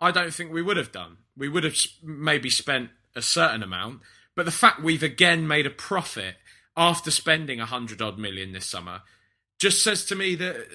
I 0.00 0.10
don't 0.10 0.34
think 0.34 0.52
we 0.52 0.62
would 0.62 0.76
have 0.76 0.92
done. 0.92 1.18
We 1.36 1.48
would 1.48 1.64
have 1.64 1.76
maybe 2.02 2.50
spent 2.50 2.90
a 3.14 3.22
certain 3.22 3.62
amount, 3.62 4.00
but 4.34 4.44
the 4.44 4.52
fact 4.52 4.82
we've 4.82 5.02
again 5.02 5.48
made 5.48 5.66
a 5.66 5.70
profit 5.70 6.36
after 6.76 7.10
spending 7.10 7.60
a 7.60 7.66
hundred 7.66 8.02
odd 8.02 8.18
million 8.18 8.52
this 8.52 8.66
summer 8.66 9.00
just 9.58 9.82
says 9.82 10.04
to 10.04 10.14
me 10.14 10.34
that 10.34 10.66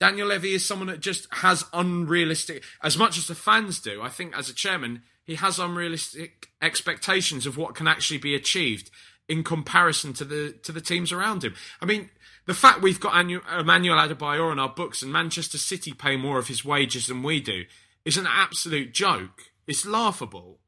Daniel 0.00 0.28
Levy 0.28 0.54
is 0.54 0.66
someone 0.66 0.88
that 0.88 1.00
just 1.00 1.32
has 1.34 1.64
unrealistic, 1.74 2.64
as 2.82 2.96
much 2.96 3.18
as 3.18 3.26
the 3.26 3.34
fans 3.34 3.80
do. 3.80 4.00
I 4.00 4.08
think 4.08 4.36
as 4.36 4.48
a 4.48 4.54
chairman, 4.54 5.02
he 5.24 5.34
has 5.34 5.58
unrealistic 5.58 6.48
expectations 6.62 7.46
of 7.46 7.58
what 7.58 7.74
can 7.74 7.86
actually 7.86 8.18
be 8.18 8.34
achieved 8.34 8.90
in 9.28 9.44
comparison 9.44 10.12
to 10.14 10.24
the 10.24 10.54
to 10.64 10.72
the 10.72 10.80
teams 10.80 11.12
around 11.12 11.44
him. 11.44 11.54
I 11.80 11.84
mean, 11.84 12.08
the 12.46 12.54
fact 12.54 12.80
we've 12.80 12.98
got 12.98 13.14
Emmanuel 13.20 13.98
Adebayor 13.98 14.50
on 14.50 14.58
our 14.58 14.70
books 14.70 15.02
and 15.02 15.12
Manchester 15.12 15.58
City 15.58 15.92
pay 15.92 16.16
more 16.16 16.38
of 16.38 16.48
his 16.48 16.64
wages 16.64 17.06
than 17.06 17.22
we 17.22 17.40
do 17.40 17.64
is 18.04 18.16
an 18.16 18.26
absolute 18.28 18.92
joke. 18.92 19.42
It's 19.66 19.86
laughable. 19.86 20.58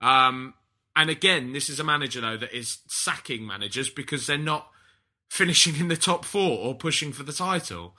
Um, 0.00 0.54
and 0.96 1.08
again, 1.08 1.52
this 1.52 1.70
is 1.70 1.78
a 1.78 1.84
manager 1.84 2.20
though 2.20 2.36
that 2.36 2.52
is 2.52 2.78
sacking 2.88 3.46
managers 3.46 3.88
because 3.88 4.26
they're 4.26 4.36
not 4.36 4.68
finishing 5.30 5.76
in 5.76 5.88
the 5.88 5.96
top 5.96 6.24
four 6.24 6.58
or 6.58 6.74
pushing 6.74 7.12
for 7.12 7.22
the 7.22 7.32
title. 7.32 7.94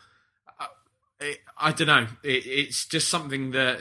It, 1.21 1.39
I 1.57 1.71
don't 1.71 1.87
know. 1.87 2.07
It, 2.23 2.45
it's 2.45 2.85
just 2.85 3.07
something 3.07 3.51
that, 3.51 3.79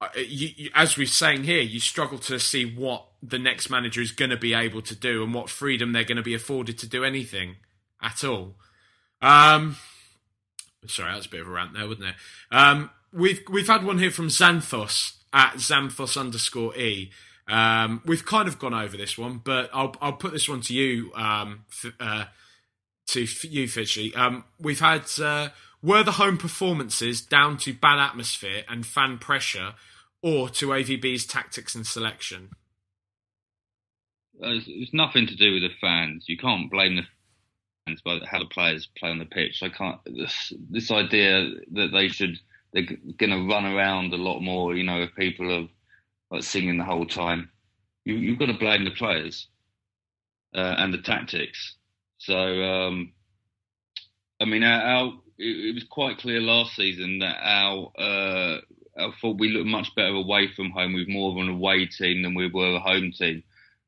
uh, 0.00 0.08
you, 0.16 0.48
you, 0.56 0.70
as 0.74 0.96
we're 0.96 1.06
saying 1.06 1.44
here, 1.44 1.62
you 1.62 1.78
struggle 1.78 2.18
to 2.18 2.40
see 2.40 2.64
what 2.64 3.06
the 3.22 3.38
next 3.38 3.70
manager 3.70 4.00
is 4.00 4.10
going 4.10 4.30
to 4.30 4.36
be 4.36 4.54
able 4.54 4.82
to 4.82 4.94
do 4.96 5.22
and 5.22 5.32
what 5.32 5.48
freedom 5.48 5.92
they're 5.92 6.04
going 6.04 6.16
to 6.16 6.22
be 6.22 6.34
afforded 6.34 6.78
to 6.78 6.88
do 6.88 7.04
anything 7.04 7.56
at 8.02 8.24
all. 8.24 8.56
Um, 9.22 9.76
Sorry, 10.86 11.12
that's 11.12 11.26
a 11.26 11.30
bit 11.30 11.40
of 11.40 11.48
a 11.48 11.50
rant 11.50 11.72
there, 11.72 11.86
wasn't 11.88 12.08
it? 12.08 12.14
Um, 12.50 12.90
we've 13.12 13.40
we've 13.50 13.66
had 13.66 13.84
one 13.84 13.98
here 13.98 14.10
from 14.10 14.28
Xanthos 14.28 15.14
at 15.32 15.54
Xanthos 15.54 16.20
underscore 16.20 16.76
e. 16.76 17.10
Um, 17.48 18.02
we've 18.04 18.24
kind 18.24 18.48
of 18.48 18.58
gone 18.58 18.74
over 18.74 18.96
this 18.96 19.16
one, 19.16 19.40
but 19.42 19.70
I'll 19.72 19.94
I'll 20.00 20.12
put 20.14 20.32
this 20.32 20.48
one 20.48 20.60
to 20.62 20.74
you, 20.74 21.10
um, 21.14 21.64
f- 21.70 21.94
uh, 22.00 22.24
to 23.08 23.22
f- 23.22 23.44
you, 23.44 23.66
Fitchy. 23.66 24.14
Um, 24.16 24.44
we've 24.60 24.80
had 24.80 25.04
uh, 25.20 25.48
were 25.84 26.02
the 26.02 26.12
home 26.12 26.38
performances 26.38 27.20
down 27.20 27.58
to 27.58 27.74
bad 27.74 27.98
atmosphere 27.98 28.64
and 28.68 28.86
fan 28.86 29.18
pressure, 29.18 29.74
or 30.22 30.48
to 30.48 30.68
AVB's 30.68 31.26
tactics 31.26 31.74
and 31.74 31.86
selection? 31.86 32.50
Uh, 34.42 34.52
It's, 34.52 34.64
it's 34.66 34.94
nothing 34.94 35.26
to 35.26 35.36
do 35.36 35.52
with 35.52 35.62
the 35.62 35.76
fans. 35.80 36.24
You 36.26 36.38
can't 36.38 36.70
blame 36.70 36.96
the 36.96 37.02
fans 37.86 38.00
by 38.02 38.18
how 38.26 38.38
the 38.38 38.46
players 38.46 38.88
play 38.98 39.10
on 39.10 39.18
the 39.18 39.26
pitch. 39.26 39.62
I 39.62 39.68
can't. 39.68 40.00
This, 40.06 40.52
this 40.70 40.90
idea 40.90 41.50
that 41.72 41.90
they 41.92 42.08
should 42.08 42.38
they're 42.72 42.82
going 43.18 43.30
to 43.30 43.48
run 43.48 43.66
around 43.66 44.12
a 44.12 44.16
lot 44.16 44.40
more. 44.40 44.74
You 44.74 44.84
know, 44.84 45.02
if 45.02 45.14
people 45.14 45.52
are 45.52 45.68
like 46.30 46.42
singing 46.42 46.78
the 46.78 46.84
whole 46.84 47.06
time, 47.06 47.50
you, 48.04 48.14
you've 48.14 48.38
got 48.38 48.46
to 48.46 48.54
blame 48.54 48.84
the 48.84 48.90
players 48.90 49.46
uh, 50.54 50.74
and 50.78 50.92
the 50.92 50.98
tactics. 50.98 51.76
So, 52.18 52.34
um, 52.34 53.12
I 54.40 54.46
mean, 54.46 54.64
our, 54.64 54.82
our 54.82 55.12
it, 55.38 55.68
it 55.68 55.74
was 55.74 55.84
quite 55.84 56.18
clear 56.18 56.40
last 56.40 56.76
season 56.76 57.18
that 57.20 57.36
our 57.42 57.92
uh, 57.98 58.58
I 58.96 59.10
thought 59.20 59.38
we 59.38 59.50
looked 59.50 59.66
much 59.66 59.94
better 59.94 60.14
away 60.14 60.48
from 60.48 60.70
home. 60.70 60.92
We 60.92 61.04
were 61.04 61.12
more 61.12 61.32
of 61.32 61.38
an 61.38 61.54
away 61.54 61.86
team 61.86 62.22
than 62.22 62.34
we 62.34 62.48
were 62.48 62.76
a 62.76 62.80
home 62.80 63.12
team. 63.12 63.42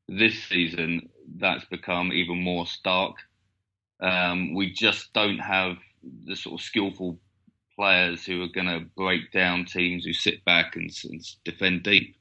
This 0.07 0.43
season, 0.43 1.09
that's 1.37 1.65
become 1.65 2.11
even 2.11 2.41
more 2.41 2.65
stark. 2.65 3.15
Um, 3.99 4.53
we 4.53 4.71
just 4.71 5.13
don't 5.13 5.39
have 5.39 5.77
the 6.25 6.35
sort 6.35 6.59
of 6.59 6.65
skillful 6.65 7.19
players 7.75 8.25
who 8.25 8.41
are 8.41 8.47
going 8.47 8.67
to 8.67 8.85
break 8.95 9.31
down 9.31 9.65
teams 9.65 10.03
who 10.03 10.13
sit 10.13 10.43
back 10.45 10.75
and, 10.75 10.91
and 11.05 11.21
defend 11.45 11.83
deep. 11.83 12.15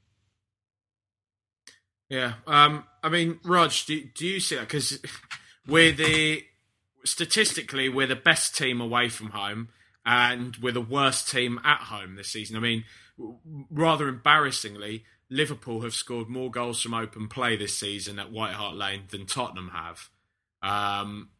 Yeah, 2.08 2.34
um, 2.46 2.84
I 3.02 3.08
mean, 3.08 3.40
Raj, 3.44 3.86
do, 3.86 4.04
do 4.14 4.26
you 4.26 4.38
see 4.38 4.54
that? 4.54 4.68
Because 4.68 5.00
we're 5.66 5.92
the 5.92 6.44
statistically 7.06 7.88
we're 7.88 8.06
the 8.06 8.16
best 8.16 8.56
team 8.56 8.80
away 8.80 9.08
from 9.08 9.30
home, 9.30 9.68
and 10.04 10.56
we're 10.56 10.72
the 10.72 10.80
worst 10.80 11.28
team 11.28 11.60
at 11.64 11.80
home 11.80 12.16
this 12.16 12.28
season. 12.28 12.56
I 12.56 12.60
mean, 12.60 12.84
rather 13.70 14.08
embarrassingly, 14.08 15.04
Liverpool 15.30 15.82
have 15.82 15.94
scored 15.94 16.28
more 16.28 16.50
goals 16.50 16.80
from 16.80 16.94
open 16.94 17.28
play 17.28 17.56
this 17.56 17.76
season 17.76 18.18
at 18.18 18.30
White 18.30 18.54
Hart 18.54 18.76
Lane 18.76 19.04
than 19.10 19.26
Tottenham 19.26 19.70
have. 19.72 20.10
Um, 20.62 21.30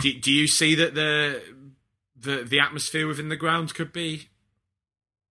do, 0.00 0.12
do 0.12 0.32
you 0.32 0.46
see 0.46 0.74
that 0.74 0.94
the 0.94 1.42
the 2.18 2.44
the 2.44 2.60
atmosphere 2.60 3.06
within 3.06 3.28
the 3.28 3.36
ground 3.36 3.74
could 3.74 3.92
be 3.92 4.28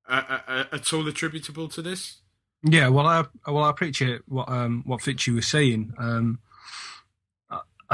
uh, 0.07 0.39
uh, 0.47 0.63
at 0.71 0.93
all 0.93 1.07
attributable 1.07 1.67
to 1.69 1.81
this? 1.81 2.19
Yeah, 2.63 2.87
well, 2.87 3.07
I 3.07 3.25
well 3.47 3.65
I 3.65 3.69
appreciate 3.69 4.21
what 4.27 4.49
um, 4.49 4.83
what 4.85 5.01
Fitchy 5.01 5.33
was 5.33 5.47
saying. 5.47 5.93
Um, 5.97 6.39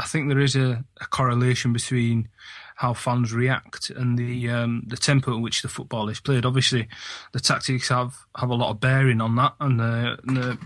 I, 0.00 0.06
think 0.06 0.28
there 0.28 0.40
is 0.40 0.56
a, 0.56 0.84
a 1.00 1.06
correlation 1.06 1.72
between 1.72 2.28
how 2.76 2.94
fans 2.94 3.32
react 3.32 3.90
and 3.90 4.18
the 4.18 4.50
um, 4.50 4.82
the 4.86 4.96
tempo 4.96 5.34
at 5.34 5.42
which 5.42 5.62
the 5.62 5.68
football 5.68 6.08
is 6.08 6.20
played. 6.20 6.46
Obviously, 6.46 6.88
the 7.32 7.40
tactics 7.40 7.88
have, 7.88 8.14
have 8.36 8.50
a 8.50 8.54
lot 8.54 8.70
of 8.70 8.80
bearing 8.80 9.20
on 9.20 9.36
that, 9.36 9.54
and 9.60 9.78
the 9.78 10.18
and 10.26 10.36
the, 10.36 10.58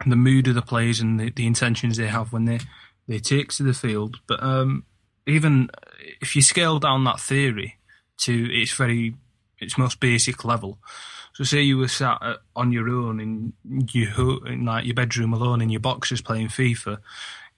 and 0.00 0.12
the 0.12 0.16
mood 0.16 0.48
of 0.48 0.54
the 0.54 0.62
players 0.62 1.00
and 1.00 1.18
the, 1.18 1.30
the 1.30 1.46
intentions 1.46 1.96
they 1.96 2.08
have 2.08 2.32
when 2.32 2.44
they, 2.44 2.60
they 3.06 3.18
take 3.18 3.52
to 3.52 3.62
the 3.62 3.74
field. 3.74 4.16
But 4.26 4.42
um, 4.42 4.84
even 5.26 5.70
if 6.20 6.36
you 6.36 6.42
scale 6.42 6.78
down 6.78 7.04
that 7.04 7.20
theory 7.20 7.76
to 8.18 8.60
its 8.60 8.72
very 8.72 9.14
its 9.58 9.78
most 9.78 10.00
basic 10.00 10.44
level. 10.44 10.78
So 11.34 11.42
say 11.42 11.62
you 11.62 11.78
were 11.78 11.88
sat 11.88 12.20
on 12.54 12.70
your 12.70 12.88
own 12.88 13.20
in 13.20 13.52
your 13.92 14.46
in 14.46 14.64
like 14.64 14.84
your 14.84 14.94
bedroom 14.94 15.32
alone 15.32 15.60
in 15.60 15.70
your 15.70 15.80
boxes 15.80 16.20
playing 16.20 16.48
FIFA, 16.48 16.98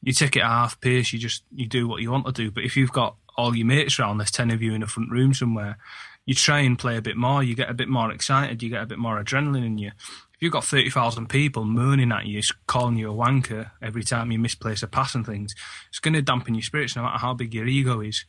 you 0.07 0.13
take 0.13 0.37
it 0.37 0.41
at 0.41 0.47
half 0.47 0.81
pace. 0.81 1.13
You 1.13 1.19
just 1.19 1.43
you 1.53 1.67
do 1.67 1.89
what 1.89 2.01
you 2.01 2.13
want 2.13 2.27
to 2.27 2.33
do. 2.33 2.53
But 2.53 2.63
if 2.63 2.77
you've 2.77 2.93
got 2.93 3.17
all 3.37 3.57
your 3.57 3.67
mates 3.67 3.99
around, 3.99 4.19
there's 4.19 4.31
ten 4.31 4.53
of 4.53 4.63
you 4.63 4.73
in 4.73 4.85
a 4.85 4.87
front 4.87 5.11
room 5.11 5.35
somewhere, 5.35 5.79
you 6.25 6.35
try 6.35 6.61
and 6.61 6.79
play 6.79 6.97
a 6.97 7.03
bit 7.03 7.17
more. 7.17 7.43
You 7.43 7.57
get 7.57 7.69
a 7.69 7.75
bit 7.75 7.89
more 7.89 8.13
excited. 8.13 8.63
You 8.63 8.71
get 8.71 8.83
a 8.83 8.87
bit 8.87 8.99
more 8.99 9.23
adrenaline 9.23 9.67
in 9.67 9.79
you. 9.79 9.89
If 9.89 10.43
you've 10.43 10.53
got 10.53 10.65
thirty 10.65 10.91
thousand 10.91 11.29
people 11.29 11.65
moaning 11.65 12.13
at 12.13 12.27
you, 12.27 12.41
calling 12.69 12.97
you 12.97 13.11
a 13.11 13.15
wanker 13.15 13.73
every 13.83 14.05
time 14.05 14.31
you 14.31 14.39
misplace 14.39 14.85
a 14.85 14.87
pass 14.87 15.17
and 15.17 15.27
things, 15.27 15.57
it's 15.89 15.99
going 15.99 16.15
to 16.15 16.23
dampen 16.23 16.55
your 16.55 16.63
spirits, 16.63 16.95
no 16.95 17.03
matter 17.03 17.19
how 17.19 17.35
big 17.35 17.53
your 17.53 17.67
ego 17.67 18.01
is 18.01 18.27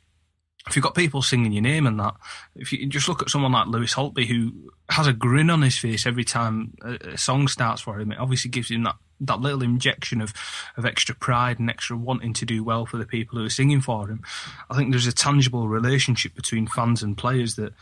if 0.67 0.75
you've 0.75 0.83
got 0.83 0.95
people 0.95 1.21
singing 1.21 1.51
your 1.51 1.63
name 1.63 1.87
and 1.87 1.99
that, 1.99 2.15
if 2.55 2.71
you 2.71 2.87
just 2.87 3.07
look 3.07 3.21
at 3.21 3.29
someone 3.29 3.51
like 3.51 3.67
Lewis 3.67 3.93
Holtby 3.93 4.25
who 4.25 4.71
has 4.89 5.07
a 5.07 5.13
grin 5.13 5.49
on 5.49 5.61
his 5.61 5.77
face 5.77 6.05
every 6.05 6.23
time 6.23 6.73
a, 6.83 7.13
a 7.13 7.17
song 7.17 7.47
starts 7.47 7.81
for 7.81 7.99
him, 7.99 8.11
it 8.11 8.19
obviously 8.19 8.51
gives 8.51 8.69
him 8.69 8.83
that, 8.83 8.95
that 9.19 9.41
little 9.41 9.63
injection 9.63 10.21
of, 10.21 10.33
of 10.77 10.85
extra 10.85 11.15
pride 11.15 11.59
and 11.59 11.69
extra 11.69 11.97
wanting 11.97 12.33
to 12.33 12.45
do 12.45 12.63
well 12.63 12.85
for 12.85 12.97
the 12.97 13.05
people 13.05 13.39
who 13.39 13.45
are 13.45 13.49
singing 13.49 13.81
for 13.81 14.07
him. 14.07 14.21
I 14.69 14.75
think 14.75 14.91
there's 14.91 15.07
a 15.07 15.13
tangible 15.13 15.67
relationship 15.67 16.35
between 16.35 16.67
fans 16.67 17.03
and 17.03 17.17
players 17.17 17.55
that, 17.55 17.73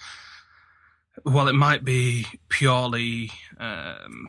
while 1.23 1.47
it 1.47 1.55
might 1.55 1.83
be 1.83 2.25
purely, 2.49 3.31
um, 3.57 4.27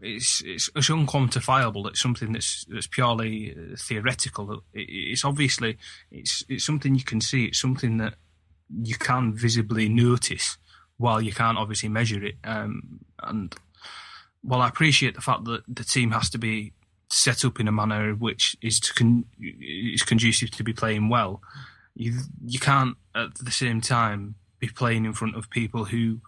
it's, 0.00 0.42
it's 0.44 0.70
it's 0.74 0.88
unquantifiable. 0.88 1.86
It's 1.88 2.00
something 2.00 2.32
that's 2.32 2.64
that's 2.68 2.86
purely 2.86 3.52
uh, 3.52 3.76
theoretical. 3.78 4.62
It, 4.72 4.86
it's 4.88 5.24
obviously 5.24 5.76
it's 6.10 6.44
it's 6.48 6.64
something 6.64 6.94
you 6.94 7.04
can 7.04 7.20
see. 7.20 7.46
It's 7.46 7.60
something 7.60 7.98
that 7.98 8.14
you 8.82 8.96
can 8.96 9.34
visibly 9.34 9.88
notice, 9.88 10.56
while 10.98 11.20
you 11.20 11.32
can't 11.32 11.58
obviously 11.58 11.88
measure 11.88 12.24
it. 12.24 12.36
Um, 12.44 13.00
and 13.22 13.54
while 14.42 14.62
I 14.62 14.68
appreciate 14.68 15.14
the 15.14 15.20
fact 15.20 15.44
that 15.44 15.62
the 15.68 15.84
team 15.84 16.12
has 16.12 16.30
to 16.30 16.38
be 16.38 16.72
set 17.10 17.44
up 17.44 17.58
in 17.58 17.68
a 17.68 17.72
manner 17.72 18.12
which 18.12 18.56
is 18.60 18.78
to 18.80 18.94
con- 18.94 19.24
is 19.40 20.02
conducive 20.02 20.50
to 20.52 20.64
be 20.64 20.72
playing 20.72 21.08
well, 21.08 21.40
you 21.94 22.14
you 22.44 22.58
can't 22.58 22.96
at 23.14 23.34
the 23.36 23.50
same 23.50 23.80
time 23.80 24.36
be 24.58 24.68
playing 24.68 25.04
in 25.04 25.12
front 25.12 25.36
of 25.36 25.50
people 25.50 25.84
who 25.84 26.20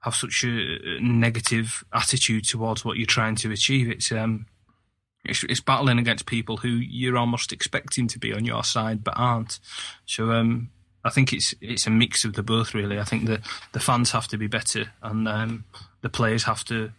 have 0.00 0.14
such 0.14 0.44
a 0.44 1.00
negative 1.00 1.84
attitude 1.92 2.44
towards 2.44 2.84
what 2.84 2.96
you're 2.96 3.06
trying 3.06 3.34
to 3.36 3.50
achieve. 3.50 3.90
It's 3.90 4.12
um, 4.12 4.46
it's, 5.24 5.42
it's 5.44 5.60
battling 5.60 5.98
against 5.98 6.26
people 6.26 6.58
who 6.58 6.68
you're 6.68 7.18
almost 7.18 7.52
expecting 7.52 8.06
to 8.08 8.18
be 8.18 8.32
on 8.32 8.44
your 8.44 8.64
side 8.64 9.02
but 9.02 9.14
aren't. 9.16 9.58
So 10.04 10.32
um, 10.32 10.70
I 11.04 11.10
think 11.10 11.32
it's 11.32 11.54
it's 11.60 11.86
a 11.86 11.90
mix 11.90 12.24
of 12.24 12.34
the 12.34 12.42
both 12.42 12.74
really. 12.74 12.98
I 12.98 13.04
think 13.04 13.26
the 13.26 13.40
the 13.72 13.80
fans 13.80 14.10
have 14.12 14.28
to 14.28 14.38
be 14.38 14.46
better 14.46 14.92
and 15.02 15.26
um, 15.28 15.64
the 16.02 16.08
players 16.08 16.44
have 16.44 16.64
to 16.66 16.92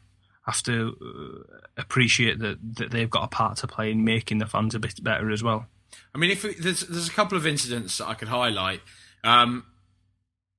have 0.47 0.63
to 0.63 0.95
uh, 1.01 1.57
appreciate 1.77 2.39
that 2.39 2.57
that 2.77 2.91
they've 2.91 3.09
got 3.09 3.25
a 3.25 3.27
part 3.27 3.57
to 3.57 3.67
play 3.67 3.91
in 3.91 4.03
making 4.03 4.39
the 4.39 4.47
fans 4.47 4.73
a 4.73 4.79
bit 4.79 5.03
better 5.03 5.29
as 5.29 5.43
well. 5.43 5.67
I 6.15 6.17
mean, 6.17 6.31
if 6.31 6.43
we, 6.43 6.53
there's 6.53 6.81
there's 6.81 7.07
a 7.07 7.11
couple 7.11 7.37
of 7.37 7.45
incidents 7.45 7.97
that 7.97 8.07
I 8.07 8.13
could 8.13 8.29
highlight. 8.29 8.81
Um, 9.23 9.65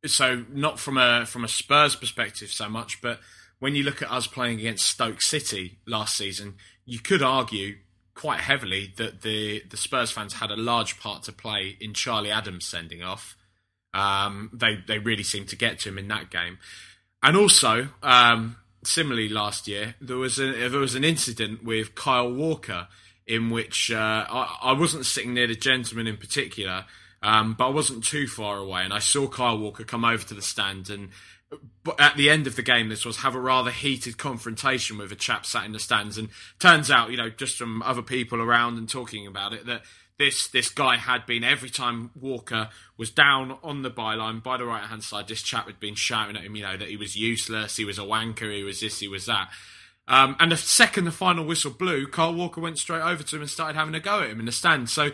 so 0.07 0.45
not 0.53 0.79
from 0.79 0.99
a 0.99 1.27
from 1.27 1.45
a 1.45 1.49
Spurs 1.49 1.97
perspective 1.97 2.51
so 2.51 2.69
much, 2.69 3.01
but 3.01 3.19
when 3.59 3.75
you 3.75 3.83
look 3.83 4.03
at 4.03 4.11
us 4.11 4.27
playing 4.27 4.61
against 4.61 4.87
Stoke 4.87 5.21
City 5.21 5.79
last 5.87 6.17
season, 6.17 6.55
you 6.85 7.01
could 7.01 7.23
argue 7.23 7.77
quite 8.15 8.41
heavily 8.41 8.93
that 8.97 9.23
the 9.23 9.63
the 9.71 9.77
Spurs 9.77 10.11
fans 10.11 10.35
had 10.35 10.51
a 10.51 10.57
large 10.57 11.01
part 11.01 11.23
to 11.25 11.33
play 11.33 11.77
in 11.81 11.95
Charlie 11.95 12.31
Adam's 12.31 12.67
sending 12.67 13.03
off. 13.03 13.37
Um, 13.95 14.51
they 14.53 14.79
they 14.87 14.99
really 14.99 15.23
seemed 15.23 15.49
to 15.49 15.57
get 15.57 15.81
to 15.81 15.89
him 15.89 15.99
in 15.99 16.09
that 16.09 16.31
game, 16.31 16.59
and 17.23 17.37
also 17.37 17.89
um, 18.03 18.57
similarly 18.89 19.29
last 19.29 19.69
year 19.69 19.95
there 20.01 20.17
was 20.17 20.39
a, 20.39 20.69
there 20.69 20.81
was 20.81 20.95
an 20.95 21.05
incident 21.05 21.63
with 21.63 21.95
Kyle 21.95 22.33
Walker 22.33 22.89
in 23.27 23.51
which 23.51 23.93
uh, 23.93 24.27
I, 24.29 24.59
I 24.63 24.73
wasn't 24.73 25.07
sitting 25.07 25.35
near 25.35 25.47
the 25.47 25.55
gentleman 25.55 26.07
in 26.07 26.17
particular. 26.17 26.87
Um, 27.23 27.55
but 27.55 27.67
I 27.67 27.71
wasn't 27.71 28.05
too 28.05 28.27
far 28.27 28.59
away, 28.59 28.83
and 28.85 28.93
I 28.93 29.01
saw 29.01 29.27
Kyle 29.27 29.59
Walker 29.59 29.85
come 29.85 30.05
over 30.05 30.25
to 30.25 30.35
the 30.35 30.43
stand. 30.43 30.89
And 30.89 31.11
at 31.99 32.17
the 32.17 32.31
end 32.31 32.47
of 32.47 32.57
the 32.57 32.63
game, 32.63 32.89
this 32.89 33.05
was 33.05 33.19
have 33.19 33.35
a 33.35 33.41
rather 33.41 33.71
heated 33.71 34.19
confrontation 34.19 34.99
with 34.99 35.11
a 35.11 35.17
chap 35.17 35.45
sat 35.45 35.65
in 35.65 35.73
the 35.73 35.81
stands. 35.81 36.17
And 36.17 36.29
turns 36.59 36.91
out, 36.91 37.11
you 37.11 37.17
know, 37.17 37.31
just 37.31 37.57
from 37.57 37.83
other 37.83 38.03
people 38.03 38.41
around 38.41 38.79
and 38.79 38.89
talking 38.89 39.27
about 39.27 39.53
it, 39.53 39.67
that 39.67 39.83
this 40.19 40.49
this 40.49 40.69
guy 40.69 40.97
had 40.97 41.27
been 41.27 41.45
every 41.45 41.71
time 41.71 42.11
Walker 42.15 42.69
was 42.97 43.11
down 43.11 43.57
on 43.63 43.83
the 43.83 43.91
byline 43.91 44.43
by 44.43 44.57
the 44.57 44.65
right 44.65 44.83
hand 44.83 45.05
side, 45.05 45.29
this 45.29 45.43
chap 45.43 45.67
had 45.67 45.79
been 45.79 45.95
shouting 45.95 46.37
at 46.37 46.43
him, 46.43 46.57
you 46.57 46.63
know, 46.63 46.77
that 46.77 46.89
he 46.89 46.97
was 46.97 47.17
useless, 47.17 47.77
he 47.77 47.85
was 47.85 47.99
a 47.99 48.03
wanker, 48.03 48.55
he 48.55 48.65
was 48.65 48.81
this, 48.81 48.99
he 48.99 49.09
was 49.09 49.27
that. 49.27 49.51
Um, 50.09 50.37
and 50.41 50.51
the 50.51 50.57
second 50.57 51.05
the 51.05 51.13
final 51.13 51.45
whistle 51.45 51.71
blew, 51.71 52.07
Kyle 52.07 52.35
Walker 52.35 52.61
went 52.61 52.79
straight 52.79 53.03
over 53.03 53.23
to 53.23 53.37
him 53.37 53.43
and 53.43 53.51
started 53.51 53.77
having 53.77 53.95
a 53.95 54.01
go 54.01 54.23
at 54.23 54.31
him 54.31 54.41
in 54.41 54.47
the 54.47 54.53
stand. 54.53 54.91
So 54.91 55.11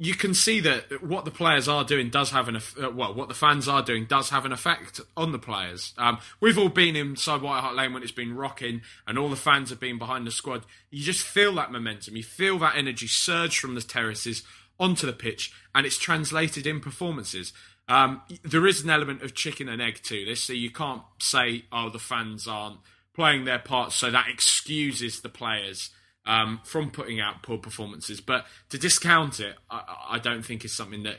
you 0.00 0.14
can 0.14 0.32
see 0.32 0.60
that 0.60 1.02
what 1.02 1.24
the 1.24 1.30
players 1.30 1.66
are 1.66 1.82
doing 1.82 2.08
does 2.08 2.30
have 2.30 2.48
an 2.48 2.56
uh, 2.56 2.90
well, 2.90 3.12
what 3.12 3.28
the 3.28 3.34
fans 3.34 3.66
are 3.66 3.82
doing 3.82 4.06
does 4.06 4.30
have 4.30 4.44
an 4.44 4.52
effect 4.52 5.00
on 5.16 5.32
the 5.32 5.38
players. 5.40 5.92
Um, 5.98 6.18
we've 6.40 6.56
all 6.56 6.68
been 6.68 6.94
inside 6.94 7.42
White 7.42 7.60
Hart 7.60 7.74
Lane 7.74 7.92
when 7.92 8.04
it's 8.04 8.12
been 8.12 8.36
rocking, 8.36 8.82
and 9.08 9.18
all 9.18 9.28
the 9.28 9.36
fans 9.36 9.70
have 9.70 9.80
been 9.80 9.98
behind 9.98 10.24
the 10.24 10.30
squad. 10.30 10.64
You 10.90 11.02
just 11.02 11.26
feel 11.26 11.52
that 11.56 11.72
momentum, 11.72 12.14
you 12.14 12.22
feel 12.22 12.58
that 12.60 12.76
energy 12.76 13.08
surge 13.08 13.58
from 13.58 13.74
the 13.74 13.82
terraces 13.82 14.44
onto 14.78 15.04
the 15.04 15.12
pitch, 15.12 15.52
and 15.74 15.84
it's 15.84 15.98
translated 15.98 16.64
in 16.64 16.78
performances. 16.80 17.52
Um, 17.88 18.22
there 18.44 18.68
is 18.68 18.84
an 18.84 18.90
element 18.90 19.22
of 19.22 19.34
chicken 19.34 19.68
and 19.68 19.82
egg 19.82 20.00
to 20.04 20.24
this, 20.24 20.44
so 20.44 20.52
you 20.52 20.70
can't 20.70 21.02
say, 21.18 21.64
"Oh, 21.72 21.90
the 21.90 21.98
fans 21.98 22.46
aren't 22.46 22.78
playing 23.14 23.46
their 23.46 23.58
part," 23.58 23.92
so 23.92 24.12
that 24.12 24.28
excuses 24.28 25.22
the 25.22 25.28
players 25.28 25.90
um, 26.28 26.60
from 26.62 26.90
putting 26.90 27.20
out 27.20 27.42
poor 27.42 27.58
performances. 27.58 28.20
But 28.20 28.46
to 28.68 28.78
discount 28.78 29.40
it, 29.40 29.56
I, 29.68 29.96
I 30.10 30.18
don't 30.18 30.44
think 30.44 30.64
is 30.64 30.72
something 30.72 31.02
that 31.02 31.16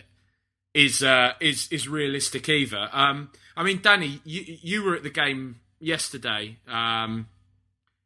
is 0.74 1.04
uh, 1.04 1.34
is 1.42 1.68
is 1.72 1.90
realistic 1.90 2.48
either. 2.48 2.88
Um, 2.94 3.32
I 3.58 3.64
mean, 3.64 3.82
Danny, 3.82 4.22
you 4.24 4.44
you 4.46 4.84
were 4.84 4.96
at 4.96 5.04
the 5.04 5.10
game 5.10 5.60
yesterday. 5.80 6.58
Um, 6.68 7.28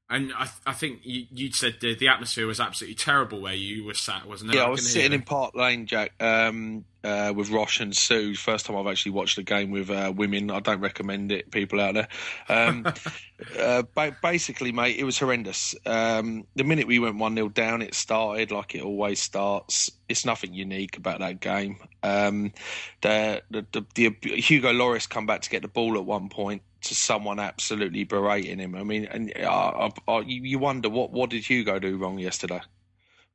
and 0.10 0.32
I, 0.38 0.48
I 0.66 0.74
think 0.74 1.00
you, 1.04 1.26
would 1.46 1.56
said 1.56 1.78
the, 1.82 1.96
the, 1.96 2.08
atmosphere 2.10 2.46
was 2.46 2.60
absolutely 2.60 2.96
terrible 2.96 3.42
where 3.42 3.54
you 3.54 3.84
were 3.84 3.96
sat, 3.96 4.28
wasn't 4.28 4.52
it? 4.52 4.58
Yeah, 4.58 4.64
I, 4.64 4.68
I 4.68 4.70
was 4.70 4.88
sitting 4.88 5.14
in 5.14 5.24
Park 5.24 5.56
Lane, 5.56 5.88
Jack, 5.88 6.12
um, 6.22 6.86
uh, 7.04 7.34
with 7.36 7.50
Rosh 7.50 7.80
and 7.80 7.96
Sue. 7.96 8.36
First 8.36 8.66
time 8.66 8.76
I've 8.76 8.88
actually 8.88 9.12
watched 9.12 9.38
a 9.38 9.44
game 9.44 9.72
with 9.72 9.90
uh, 9.90 10.14
women. 10.16 10.52
I 10.52 10.60
don't 10.60 10.80
recommend 10.80 11.32
it, 11.32 11.52
people 11.52 11.80
out 11.80 11.94
there. 11.94 12.08
Um, 12.50 12.86
uh, 13.60 13.84
ba- 13.94 14.16
basically, 14.22 14.72
mate, 14.72 14.98
it 14.98 15.04
was 15.04 15.20
horrendous. 15.20 15.76
Um, 15.86 16.46
the 16.56 16.64
minute 16.64 16.88
we 16.88 17.00
went 17.00 17.18
1 17.18 17.36
0 17.36 17.50
down, 17.50 17.82
it 17.82 17.94
started 17.94 18.52
like 18.52 18.76
it 18.76 18.82
always 18.82 19.22
starts. 19.22 19.92
It's 20.08 20.26
nothing 20.26 20.54
unique 20.54 20.98
about 20.98 21.20
that 21.20 21.40
game. 21.40 21.78
Um, 22.04 22.54
the, 23.02 23.42
the, 23.50 23.66
the, 23.72 23.86
the 24.22 24.42
Hugo 24.42 24.72
Lloris 24.72 25.10
come 25.10 25.26
back 25.26 25.42
to 25.42 25.50
get 25.50 25.62
the 25.62 25.68
ball 25.68 25.96
at 25.98 26.06
one 26.06 26.30
point 26.30 26.62
to 26.84 26.96
someone 26.96 27.40
absolutely 27.40 28.04
berating 28.04 28.60
him. 28.60 28.76
I 28.76 28.84
mean, 28.84 29.06
and 29.06 29.34
uh, 29.38 29.90
you 30.26 30.60
wonder 30.60 30.90
what 30.90 31.12
what 31.12 31.30
did 31.30 31.46
Hugo 31.46 31.80
do 31.80 31.98
wrong 31.98 32.20
yesterday? 32.20 32.62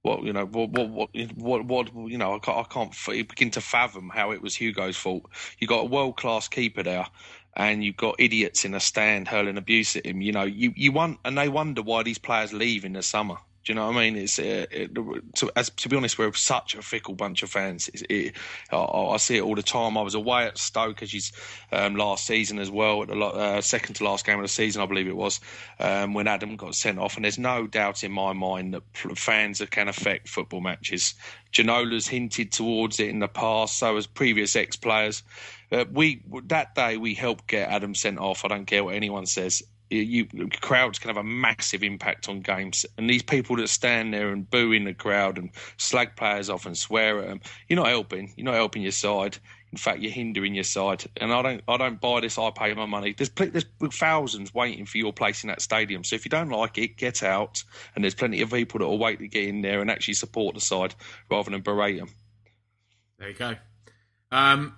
What 0.03 0.23
you 0.23 0.33
know, 0.33 0.47
what 0.47 0.71
what 0.71 1.11
what 1.35 1.65
what, 1.65 2.11
you 2.11 2.19
know, 2.19 2.37
I 2.37 2.39
can't, 2.39 2.59
I 2.59 2.63
can't 2.73 3.29
begin 3.29 3.51
to 3.53 3.61
fathom 3.61 4.11
how 4.11 4.31
it 4.31 4.41
was 4.41 4.55
Hugo's 4.55 4.97
fault. 4.97 5.29
You 5.59 5.67
got 5.67 5.81
a 5.81 5.87
world 5.87 6.17
class 6.17 6.49
keeper 6.49 6.83
there, 6.85 7.07
and 7.57 7.83
you've 7.83 7.97
got 7.97 8.15
idiots 8.19 8.65
in 8.65 8.75
a 8.75 8.81
stand 8.81 9.29
hurling 9.29 9.59
abuse 9.59 9.97
at 9.97 10.07
him. 10.07 10.23
You 10.23 10.33
know, 10.33 10.45
you 10.45 10.73
you 10.77 10.93
want, 10.93 11.19
and 11.25 11.37
they 11.37 11.49
wonder 11.49 11.83
why 11.83 12.05
these 12.05 12.19
players 12.19 12.53
leave 12.53 12.85
in 12.85 12.93
the 12.93 13.03
summer. 13.03 13.39
Do 13.69 13.73
you 13.73 13.75
know 13.75 13.89
what 13.89 13.97
I 13.97 14.11
mean? 14.11 14.17
It's 14.17 14.39
uh, 14.39 14.65
it, 14.71 14.95
to, 14.95 15.51
as, 15.55 15.69
to 15.69 15.91
be 15.91 15.97
honest, 15.99 16.19
we're 16.19 16.33
such 16.33 16.75
a 16.75 16.81
fickle 16.81 17.15
bunch 17.15 17.43
of 17.43 17.51
fans. 17.51 17.91
It, 18.09 18.33
I, 18.73 18.77
I, 18.79 19.19
see 19.19 19.37
it 19.37 19.43
all 19.43 19.55
the 19.55 19.63
time. 19.63 19.99
I 19.99 20.01
was 20.01 20.15
away 20.15 20.47
at 20.47 20.57
Stoke 20.57 21.03
as 21.03 21.11
she's 21.11 21.33
um, 21.71 21.95
last 21.95 22.27
season 22.27 22.61
as 22.61 22.71
well, 22.71 23.03
at 23.03 23.09
the 23.09 23.15
uh, 23.15 23.61
second 23.61 23.97
to 23.97 24.05
last 24.05 24.25
game 24.25 24.37
of 24.37 24.43
the 24.43 24.49
season, 24.49 24.81
I 24.81 24.87
believe 24.87 25.07
it 25.07 25.15
was, 25.15 25.41
um, 25.81 26.15
when 26.15 26.29
Adam 26.29 26.57
got 26.57 26.77
sent 26.77 26.99
off. 26.99 27.17
And 27.17 27.27
there's 27.27 27.39
no 27.39 27.67
doubt 27.67 28.05
in 28.05 28.11
my 28.11 28.33
mind 28.33 28.73
that 28.73 28.85
fans 29.19 29.63
can 29.71 29.89
affect 29.89 30.31
football 30.31 30.63
matches. 30.63 31.13
Janola's 31.53 32.09
hinted 32.09 32.53
towards 32.53 32.99
it 33.01 33.11
in 33.11 33.19
the 33.19 33.29
past, 33.29 33.79
so 33.79 33.97
has 33.97 34.07
previous 34.07 34.57
ex-players. 34.57 35.23
Uh, 35.71 35.85
we 35.93 36.23
that 36.45 36.75
day 36.75 36.97
we 36.97 37.13
helped 37.13 37.47
get 37.47 37.69
Adam 37.69 37.95
sent 37.95 38.19
off. 38.19 38.47
I 38.47 38.49
don't 38.49 38.65
care 38.65 38.83
what 38.83 38.95
anyone 38.95 39.27
says 39.27 39.63
you 39.91 40.27
crowds 40.61 40.99
can 40.99 41.09
have 41.09 41.17
a 41.17 41.25
massive 41.25 41.83
impact 41.83 42.29
on 42.29 42.41
games. 42.41 42.85
And 42.97 43.09
these 43.09 43.23
people 43.23 43.57
that 43.57 43.69
stand 43.69 44.13
there 44.13 44.31
and 44.31 44.49
boo 44.49 44.73
in 44.73 44.85
the 44.85 44.95
crowd 44.95 45.39
and 45.39 45.51
slag 45.77 46.17
players 46.17 46.51
off 46.51 46.67
and 46.67 46.77
swear 46.77 47.21
at 47.21 47.29
them, 47.29 47.41
you're 47.69 47.79
not 47.79 47.89
helping. 47.89 48.33
You're 48.37 48.47
not 48.47 48.55
helping 48.55 48.83
your 48.83 48.93
side. 48.93 49.39
In 49.73 49.79
fact, 49.79 50.01
you're 50.01 50.13
hindering 50.13 50.55
your 50.55 50.65
side. 50.65 51.05
And 51.19 51.33
I 51.33 51.43
don't, 51.43 51.63
I 51.69 51.77
don't 51.77 52.01
buy 52.01 52.21
this. 52.21 52.39
I 52.39 52.51
pay 52.51 52.73
my 52.73 52.87
money. 52.87 53.15
There's, 53.17 53.31
there's 53.31 53.67
thousands 53.93 54.55
waiting 54.55 54.87
for 54.87 54.99
your 54.99 55.13
place 55.13 55.45
in 55.45 55.49
that 55.49 55.61
stadium. 55.61 56.05
So 56.05 56.17
if 56.17 56.25
you 56.25 56.31
don't 56.31 56.49
like 56.49 56.79
it, 56.79 56.97
get 56.97 57.23
out. 57.23 57.63
And 57.95 58.03
there's 58.03 58.15
plenty 58.15 58.41
of 58.41 58.51
people 58.51 58.81
that 58.81 58.87
will 58.87 58.99
wait 58.99 59.19
to 59.19 59.29
get 59.29 59.49
in 59.49 59.61
there 59.61 59.81
and 59.81 59.91
actually 59.91 60.15
support 60.15 60.55
the 60.55 60.61
side 60.61 60.95
rather 61.31 61.51
than 61.51 61.61
berate 61.61 61.99
them. 61.99 62.09
There 63.19 63.29
you 63.29 63.35
go. 63.35 63.57
Um, 64.31 64.75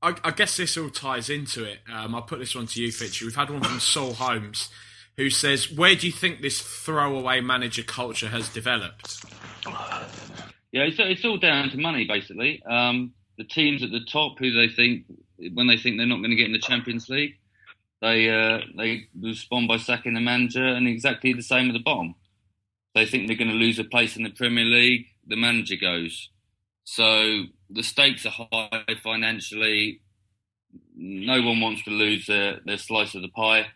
I, 0.00 0.14
I, 0.22 0.30
guess 0.30 0.56
this 0.56 0.76
all 0.76 0.90
ties 0.90 1.28
into 1.28 1.64
it. 1.64 1.78
Um, 1.92 2.14
I'll 2.14 2.22
put 2.22 2.38
this 2.38 2.54
one 2.54 2.66
to 2.68 2.82
you, 2.82 2.88
Fitchy. 2.88 3.22
We've 3.22 3.34
had 3.34 3.50
one 3.50 3.62
from 3.62 3.80
Saul 3.80 4.12
Holmes 4.12 4.68
who 5.16 5.28
says, 5.28 5.70
Where 5.70 5.94
do 5.94 6.06
you 6.06 6.12
think 6.12 6.40
this 6.40 6.60
throwaway 6.60 7.40
manager 7.40 7.82
culture 7.82 8.28
has 8.28 8.48
developed? 8.48 9.24
Yeah, 10.72 10.82
it's, 10.82 10.96
it's 10.98 11.24
all 11.24 11.38
down 11.38 11.70
to 11.70 11.78
money, 11.78 12.06
basically. 12.06 12.62
Um, 12.62 13.12
the 13.36 13.44
teams 13.44 13.82
at 13.82 13.90
the 13.90 14.04
top 14.04 14.38
who 14.38 14.52
they 14.52 14.72
think, 14.72 15.04
when 15.54 15.66
they 15.66 15.76
think 15.76 15.96
they're 15.96 16.06
not 16.06 16.18
going 16.18 16.30
to 16.30 16.36
get 16.36 16.46
in 16.46 16.52
the 16.52 16.58
Champions 16.58 17.08
League, 17.08 17.34
they 18.00 18.30
uh, 18.30 18.60
they 18.76 19.08
respond 19.20 19.66
by 19.66 19.76
sacking 19.76 20.14
the 20.14 20.20
manager, 20.20 20.64
and 20.64 20.86
exactly 20.86 21.32
the 21.32 21.42
same 21.42 21.68
at 21.68 21.72
the 21.72 21.80
bottom. 21.80 22.14
They 22.94 23.06
think 23.06 23.26
they're 23.26 23.36
going 23.36 23.50
to 23.50 23.54
lose 23.54 23.78
a 23.78 23.84
place 23.84 24.16
in 24.16 24.22
the 24.22 24.30
Premier 24.30 24.64
League, 24.64 25.06
the 25.26 25.36
manager 25.36 25.74
goes. 25.80 26.30
So 26.84 27.44
the 27.70 27.82
stakes 27.82 28.26
are 28.26 28.46
high 28.50 28.84
financially. 29.02 30.00
No 30.96 31.42
one 31.42 31.60
wants 31.60 31.84
to 31.84 31.90
lose 31.90 32.26
their, 32.26 32.60
their 32.64 32.78
slice 32.78 33.14
of 33.14 33.22
the 33.22 33.28
pie. 33.28 33.66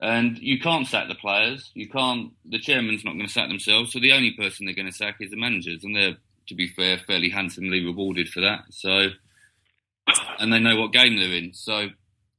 And 0.00 0.38
you 0.38 0.60
can't 0.60 0.86
sack 0.86 1.08
the 1.08 1.14
players. 1.14 1.70
You 1.74 1.88
can't. 1.88 2.32
The 2.44 2.60
chairman's 2.60 3.04
not 3.04 3.14
going 3.14 3.26
to 3.26 3.32
sack 3.32 3.48
themselves. 3.48 3.92
So 3.92 3.98
the 3.98 4.12
only 4.12 4.32
person 4.32 4.64
they're 4.64 4.74
going 4.74 4.86
to 4.86 4.92
sack 4.92 5.16
is 5.20 5.30
the 5.30 5.36
managers, 5.36 5.82
and 5.82 5.96
they're, 5.96 6.16
to 6.48 6.54
be 6.54 6.68
fair, 6.68 6.98
fairly 6.98 7.30
handsomely 7.30 7.84
rewarded 7.84 8.28
for 8.28 8.40
that. 8.40 8.60
So, 8.70 9.08
and 10.38 10.52
they 10.52 10.60
know 10.60 10.80
what 10.80 10.92
game 10.92 11.16
they're 11.16 11.32
in. 11.32 11.52
So, 11.52 11.88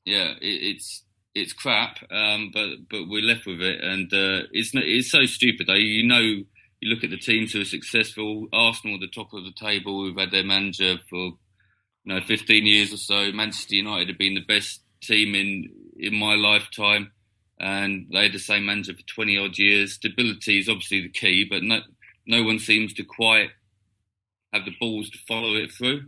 yeah, 0.06 0.36
it, 0.42 0.78
it's 0.78 1.04
it's 1.36 1.52
crap. 1.52 1.98
Um, 2.10 2.52
but 2.54 2.70
but 2.90 3.10
we're 3.10 3.22
left 3.22 3.46
with 3.46 3.62
it, 3.62 3.84
and 3.84 4.12
uh, 4.14 4.48
it's 4.54 4.72
it's 4.74 5.12
so 5.12 5.26
stupid. 5.26 5.68
Though 5.68 5.74
you 5.74 6.08
know 6.08 6.44
you 6.82 6.90
look 6.90 7.04
at 7.04 7.10
the 7.10 7.18
teams 7.18 7.52
who 7.52 7.62
are 7.62 7.66
successful. 7.66 8.48
Arsenal 8.54 8.96
at 8.96 9.02
the 9.02 9.08
top 9.08 9.34
of 9.34 9.44
the 9.44 9.52
table, 9.52 10.04
who've 10.04 10.18
had 10.18 10.32
their 10.32 10.44
manager 10.44 10.98
for 11.10 11.18
you 11.18 11.38
know 12.06 12.22
15 12.22 12.66
years 12.66 12.94
or 12.94 12.98
so. 12.98 13.32
Manchester 13.32 13.76
United 13.76 14.10
have 14.10 14.18
been 14.18 14.36
the 14.36 14.46
best 14.46 14.82
team 15.02 15.36
in 15.36 15.70
in 15.98 16.16
my 16.16 16.36
lifetime, 16.36 17.12
and 17.60 18.08
they 18.12 18.24
had 18.24 18.34
the 18.34 18.40
same 18.40 18.66
manager 18.66 18.94
for 18.94 19.06
20 19.06 19.38
odd 19.38 19.58
years. 19.58 19.94
Stability 19.94 20.60
is 20.60 20.70
obviously 20.70 21.02
the 21.02 21.10
key, 21.10 21.46
but 21.50 21.64
no 21.64 21.82
no 22.26 22.44
one 22.44 22.60
seems 22.60 22.94
to 22.94 23.04
quite 23.04 23.50
have 24.54 24.66
the 24.66 24.76
balls 24.80 25.10
to 25.10 25.18
follow 25.28 25.56
it 25.56 25.72
through. 25.72 26.06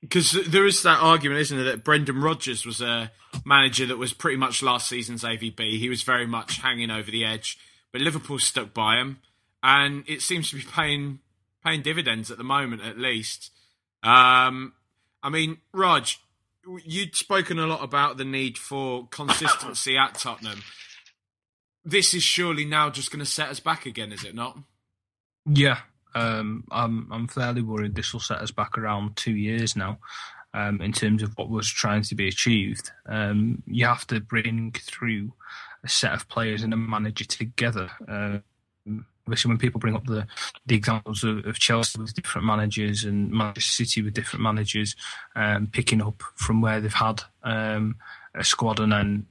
Because 0.00 0.32
there 0.46 0.64
is 0.64 0.82
that 0.84 1.00
argument, 1.02 1.40
isn't 1.40 1.56
there, 1.56 1.72
that 1.72 1.84
Brendan 1.84 2.20
Rodgers 2.20 2.64
was 2.64 2.80
a 2.80 3.10
manager 3.44 3.84
that 3.86 3.98
was 3.98 4.12
pretty 4.12 4.36
much 4.36 4.62
last 4.62 4.88
season's 4.88 5.24
AVB. 5.24 5.78
He 5.78 5.88
was 5.88 6.02
very 6.02 6.26
much 6.26 6.58
hanging 6.60 6.90
over 6.90 7.10
the 7.10 7.24
edge 7.24 7.58
but 7.92 8.00
Liverpool 8.00 8.38
stuck 8.38 8.74
by 8.74 8.96
him, 8.96 9.20
and 9.62 10.04
it 10.06 10.22
seems 10.22 10.50
to 10.50 10.56
be 10.56 10.62
paying 10.62 11.20
paying 11.64 11.82
dividends 11.82 12.30
at 12.30 12.38
the 12.38 12.44
moment, 12.44 12.82
at 12.82 12.98
least. 12.98 13.50
Um, 14.02 14.74
I 15.22 15.28
mean, 15.30 15.58
Raj, 15.72 16.20
you'd 16.84 17.16
spoken 17.16 17.58
a 17.58 17.66
lot 17.66 17.82
about 17.82 18.16
the 18.16 18.24
need 18.24 18.56
for 18.56 19.06
consistency 19.08 19.96
at 19.96 20.14
Tottenham. 20.14 20.62
This 21.84 22.14
is 22.14 22.22
surely 22.22 22.64
now 22.64 22.90
just 22.90 23.10
going 23.10 23.24
to 23.24 23.30
set 23.30 23.48
us 23.48 23.60
back 23.60 23.86
again, 23.86 24.12
is 24.12 24.24
it 24.24 24.34
not? 24.34 24.58
Yeah, 25.46 25.78
um, 26.14 26.64
I'm 26.70 27.08
I'm 27.10 27.28
fairly 27.28 27.62
worried 27.62 27.94
this 27.94 28.12
will 28.12 28.20
set 28.20 28.38
us 28.38 28.50
back 28.50 28.76
around 28.76 29.16
two 29.16 29.34
years 29.34 29.76
now. 29.76 29.98
Um, 30.54 30.80
in 30.80 30.92
terms 30.92 31.22
of 31.22 31.36
what 31.36 31.50
was 31.50 31.68
trying 31.68 32.02
to 32.04 32.14
be 32.14 32.26
achieved, 32.26 32.90
um, 33.06 33.62
you 33.66 33.84
have 33.84 34.06
to 34.08 34.20
bring 34.20 34.72
through 34.72 35.32
a 35.84 35.88
set 35.88 36.12
of 36.12 36.28
players 36.28 36.62
and 36.62 36.72
a 36.72 36.76
manager 36.76 37.24
together. 37.24 37.90
Uh, 38.06 38.38
obviously, 39.26 39.48
when 39.48 39.58
people 39.58 39.80
bring 39.80 39.94
up 39.94 40.06
the 40.06 40.26
the 40.66 40.74
examples 40.74 41.24
of, 41.24 41.44
of, 41.46 41.58
Chelsea 41.58 41.98
with 41.98 42.14
different 42.14 42.46
managers 42.46 43.04
and 43.04 43.30
Manchester 43.30 43.84
City 43.84 44.02
with 44.02 44.14
different 44.14 44.42
managers, 44.42 44.96
um, 45.36 45.66
picking 45.66 46.02
up 46.02 46.22
from 46.34 46.60
where 46.60 46.80
they've 46.80 46.92
had 46.92 47.22
um, 47.42 47.96
a 48.34 48.44
squad 48.44 48.80
and 48.80 48.92
then 48.92 49.26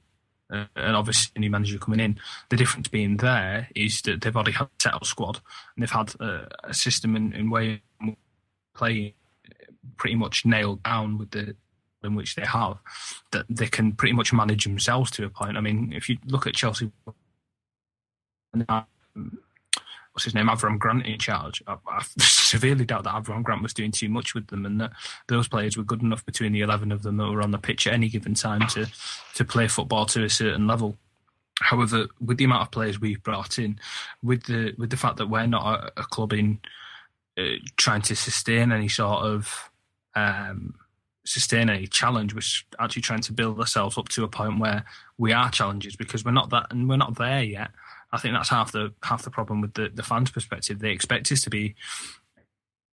uh, 0.50 0.64
and 0.76 0.96
obviously 0.96 1.32
a 1.36 1.40
new 1.40 1.50
manager 1.50 1.78
coming 1.78 2.00
in. 2.00 2.18
The 2.48 2.56
difference 2.56 2.88
being 2.88 3.18
there 3.18 3.68
is 3.74 4.00
that 4.02 4.20
they've 4.20 4.34
already 4.34 4.52
had 4.52 4.66
a 4.66 4.70
set 4.78 4.92
settled 4.92 5.06
squad 5.06 5.40
and 5.76 5.82
they've 5.82 5.90
had 5.90 6.14
a, 6.20 6.48
a 6.64 6.74
system 6.74 7.16
and, 7.16 7.34
and 7.34 7.50
way 7.50 7.82
of 8.00 8.14
playing 8.74 9.12
pretty 9.96 10.16
much 10.16 10.46
nailed 10.46 10.82
down 10.82 11.18
with 11.18 11.30
the 11.32 11.56
in 12.02 12.14
which 12.14 12.34
they 12.34 12.44
have, 12.44 12.78
that 13.32 13.46
they 13.48 13.66
can 13.66 13.92
pretty 13.92 14.12
much 14.12 14.32
manage 14.32 14.64
themselves 14.64 15.10
to 15.12 15.24
a 15.24 15.30
point. 15.30 15.56
I 15.56 15.60
mean, 15.60 15.92
if 15.94 16.08
you 16.08 16.18
look 16.26 16.46
at 16.46 16.54
Chelsea, 16.54 16.90
what's 20.12 20.24
his 20.24 20.34
name, 20.34 20.46
Avram 20.46 20.78
Grant 20.78 21.06
in 21.06 21.18
charge, 21.18 21.62
I, 21.66 21.76
I 21.86 22.04
severely 22.18 22.84
doubt 22.84 23.04
that 23.04 23.14
Avram 23.14 23.42
Grant 23.42 23.62
was 23.62 23.74
doing 23.74 23.92
too 23.92 24.08
much 24.08 24.34
with 24.34 24.48
them, 24.48 24.66
and 24.66 24.80
that 24.80 24.92
those 25.28 25.48
players 25.48 25.76
were 25.76 25.84
good 25.84 26.02
enough 26.02 26.24
between 26.24 26.52
the 26.52 26.62
eleven 26.62 26.92
of 26.92 27.02
them 27.02 27.16
that 27.16 27.30
were 27.30 27.42
on 27.42 27.50
the 27.50 27.58
pitch 27.58 27.86
at 27.86 27.94
any 27.94 28.08
given 28.08 28.34
time 28.34 28.66
to 28.68 28.86
to 29.34 29.44
play 29.44 29.68
football 29.68 30.06
to 30.06 30.24
a 30.24 30.30
certain 30.30 30.66
level. 30.66 30.96
However, 31.60 32.06
with 32.20 32.38
the 32.38 32.44
amount 32.44 32.62
of 32.62 32.70
players 32.70 33.00
we've 33.00 33.22
brought 33.22 33.58
in, 33.58 33.80
with 34.22 34.44
the 34.44 34.74
with 34.78 34.90
the 34.90 34.96
fact 34.96 35.16
that 35.16 35.28
we're 35.28 35.46
not 35.46 35.92
a, 35.96 36.00
a 36.00 36.04
club 36.04 36.32
in 36.32 36.60
uh, 37.38 37.58
trying 37.76 38.02
to 38.02 38.16
sustain 38.16 38.72
any 38.72 38.88
sort 38.88 39.24
of 39.24 39.70
um, 40.14 40.74
sustain 41.28 41.68
any 41.68 41.86
challenge. 41.86 42.34
We're 42.34 42.40
actually 42.82 43.02
trying 43.02 43.20
to 43.22 43.32
build 43.32 43.60
ourselves 43.60 43.98
up 43.98 44.08
to 44.10 44.24
a 44.24 44.28
point 44.28 44.58
where 44.58 44.84
we 45.18 45.32
are 45.32 45.50
challengers 45.50 45.96
because 45.96 46.24
we're 46.24 46.32
not 46.32 46.50
that 46.50 46.66
and 46.70 46.88
we're 46.88 46.96
not 46.96 47.18
there 47.18 47.42
yet. 47.42 47.70
I 48.10 48.18
think 48.18 48.34
that's 48.34 48.48
half 48.48 48.72
the 48.72 48.94
half 49.02 49.22
the 49.22 49.30
problem 49.30 49.60
with 49.60 49.74
the, 49.74 49.90
the 49.92 50.02
fans' 50.02 50.30
perspective. 50.30 50.78
They 50.78 50.90
expect 50.90 51.30
us 51.30 51.42
to 51.42 51.50
be 51.50 51.74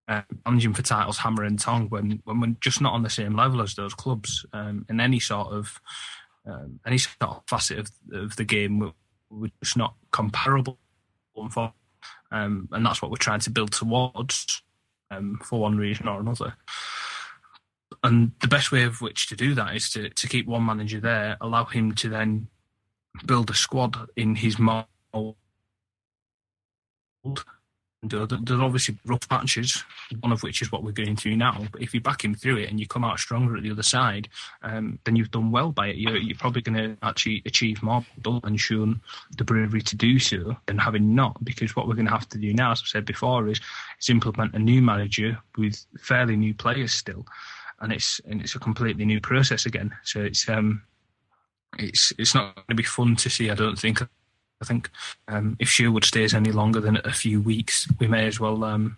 uh, 0.08 0.22
for 0.74 0.82
titles 0.82 1.18
hammer 1.18 1.44
and 1.44 1.60
tongue 1.60 1.88
when 1.90 2.22
when 2.26 2.40
we're 2.40 2.56
just 2.60 2.82
not 2.82 2.94
on 2.94 3.04
the 3.04 3.10
same 3.10 3.36
level 3.36 3.62
as 3.62 3.76
those 3.76 3.94
clubs 3.94 4.46
um, 4.54 4.86
in 4.90 5.00
any 5.00 5.20
sort 5.20 5.54
of 5.54 5.80
um, 6.46 6.80
any 6.86 6.98
sort 6.98 7.16
of 7.22 7.44
facet 7.48 7.80
of, 7.80 7.92
of 8.14 8.36
the 8.36 8.44
game. 8.44 8.80
We're, 8.80 8.92
we're 9.30 9.52
just 9.64 9.78
not 9.78 9.96
comparable, 10.12 10.78
um, 12.32 12.70
and 12.72 12.86
that's 12.86 13.02
what 13.02 13.10
we're 13.10 13.18
trying 13.18 13.40
to 13.40 13.50
build 13.50 13.72
towards 13.72 14.62
um, 15.12 15.40
for 15.44 15.60
one 15.60 15.78
reason 15.78 16.08
or 16.08 16.20
another. 16.20 16.56
And 18.06 18.34
the 18.40 18.48
best 18.48 18.72
way 18.72 18.84
of 18.84 19.02
which 19.02 19.28
to 19.30 19.36
do 19.36 19.56
that 19.56 19.76
is 19.76 19.90
to, 19.92 20.10
to 20.10 20.28
keep 20.28 20.46
one 20.46 20.64
manager 20.64 21.00
there, 21.00 21.38
allow 21.42 21.66
him 21.66 21.94
to 21.96 22.08
then 22.08 22.48
build 23.26 23.50
a 23.50 23.56
squad 23.56 23.98
in 24.16 24.36
his 24.36 24.60
mold 24.60 24.86
there's 28.10 28.52
obviously 28.52 28.98
rough 29.06 29.28
patches, 29.28 29.84
one 30.20 30.32
of 30.32 30.44
which 30.44 30.62
is 30.62 30.72
what 30.72 30.84
we're 30.84 30.92
going 30.92 31.16
through 31.16 31.36
now. 31.36 31.66
But 31.72 31.82
if 31.82 31.94
you 31.94 32.02
back 32.02 32.24
him 32.24 32.36
through 32.36 32.58
it 32.58 32.70
and 32.70 32.80
you 32.80 32.88
come 32.88 33.04
out 33.04 33.20
stronger 33.20 33.58
at 33.58 33.64
the 33.64 33.72
other 33.72 33.84
side, 33.84 34.30
um, 34.62 35.00
then 35.06 35.16
you've 35.16 35.32
done 35.32 35.52
well 35.52 35.72
by 35.72 35.88
it. 35.88 35.98
You're, 35.98 36.18
you're 36.18 36.38
probably 36.38 36.62
going 36.62 36.78
to 36.78 36.98
actually 37.02 37.42
achieve 37.46 37.82
more 37.82 38.06
and 38.44 38.60
shown 38.60 39.02
the 39.38 39.44
bravery 39.44 39.82
to 39.82 39.96
do 39.96 40.20
so 40.20 40.56
than 40.68 40.78
having 40.78 41.16
not. 41.16 41.44
Because 41.44 41.76
what 41.76 41.88
we're 41.88 41.96
going 41.96 42.08
to 42.08 42.12
have 42.12 42.30
to 42.30 42.38
do 42.38 42.54
now, 42.54 42.72
as 42.72 42.82
I 42.84 42.88
said 42.88 43.06
before, 43.06 43.48
is, 43.48 43.60
is 44.00 44.10
implement 44.10 44.54
a 44.54 44.60
new 44.60 44.82
manager 44.82 45.40
with 45.58 45.84
fairly 45.98 46.36
new 46.36 46.54
players 46.54 46.94
still, 46.94 47.26
and 47.80 47.92
it's 47.92 48.22
and 48.26 48.42
it's 48.42 48.56
a 48.56 48.60
completely 48.60 49.06
new 49.06 49.20
process 49.20 49.66
again. 49.66 49.96
So 50.04 50.22
it's 50.22 50.48
um, 50.50 50.84
it's 51.78 52.14
it's 52.18 52.36
not 52.36 52.56
going 52.56 52.66
to 52.70 52.76
be 52.76 52.84
fun 52.84 53.16
to 53.18 53.30
see. 53.30 53.50
I 53.50 53.56
don't 53.56 53.78
think 53.78 54.02
I 54.02 54.66
think 54.66 54.90
um, 55.28 55.58
if 55.60 55.70
Sherwood 55.70 56.06
stays 56.06 56.34
any 56.34 56.52
longer 56.52 56.80
than 56.80 56.98
a 56.98 57.14
few 57.14 57.42
weeks, 57.42 57.88
we 58.00 58.08
may 58.08 58.28
as 58.28 58.40
well 58.40 58.64
um, 58.64 58.98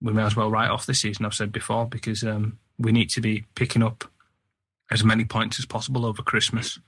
we 0.00 0.12
may 0.12 0.22
as 0.22 0.36
well 0.36 0.50
write 0.50 0.70
off 0.70 0.86
the 0.86 0.94
season. 0.94 1.26
I've 1.26 1.34
said 1.34 1.52
before 1.52 1.86
because 1.86 2.22
um, 2.24 2.58
we 2.78 2.92
need 2.92 3.10
to 3.10 3.20
be 3.20 3.44
picking 3.54 3.82
up 3.82 4.04
as 4.90 5.04
many 5.04 5.24
points 5.24 5.58
as 5.58 5.66
possible 5.66 6.06
over 6.06 6.22
Christmas, 6.22 6.78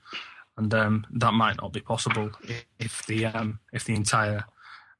and 0.57 0.73
um, 0.73 1.05
that 1.11 1.33
might 1.33 1.57
not 1.61 1.73
be 1.73 1.81
possible 1.81 2.31
if 2.79 3.05
the 3.05 3.25
um, 3.25 3.59
if 3.73 3.83
the 3.83 3.95
entire 3.95 4.45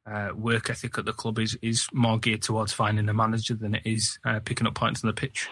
uh, 0.06 0.30
work 0.36 0.70
ethic 0.70 0.98
at 0.98 1.06
the 1.06 1.14
club 1.14 1.40
is 1.40 1.58
is 1.62 1.88
more 1.94 2.20
geared 2.20 2.42
towards 2.42 2.74
finding 2.74 3.08
a 3.08 3.14
manager 3.14 3.54
than 3.54 3.76
it 3.76 3.84
is 3.86 4.20
uh, 4.26 4.40
picking 4.44 4.68
up 4.68 4.76
points 4.76 5.04
on 5.04 5.08
the 5.08 5.14
pitch. 5.14 5.48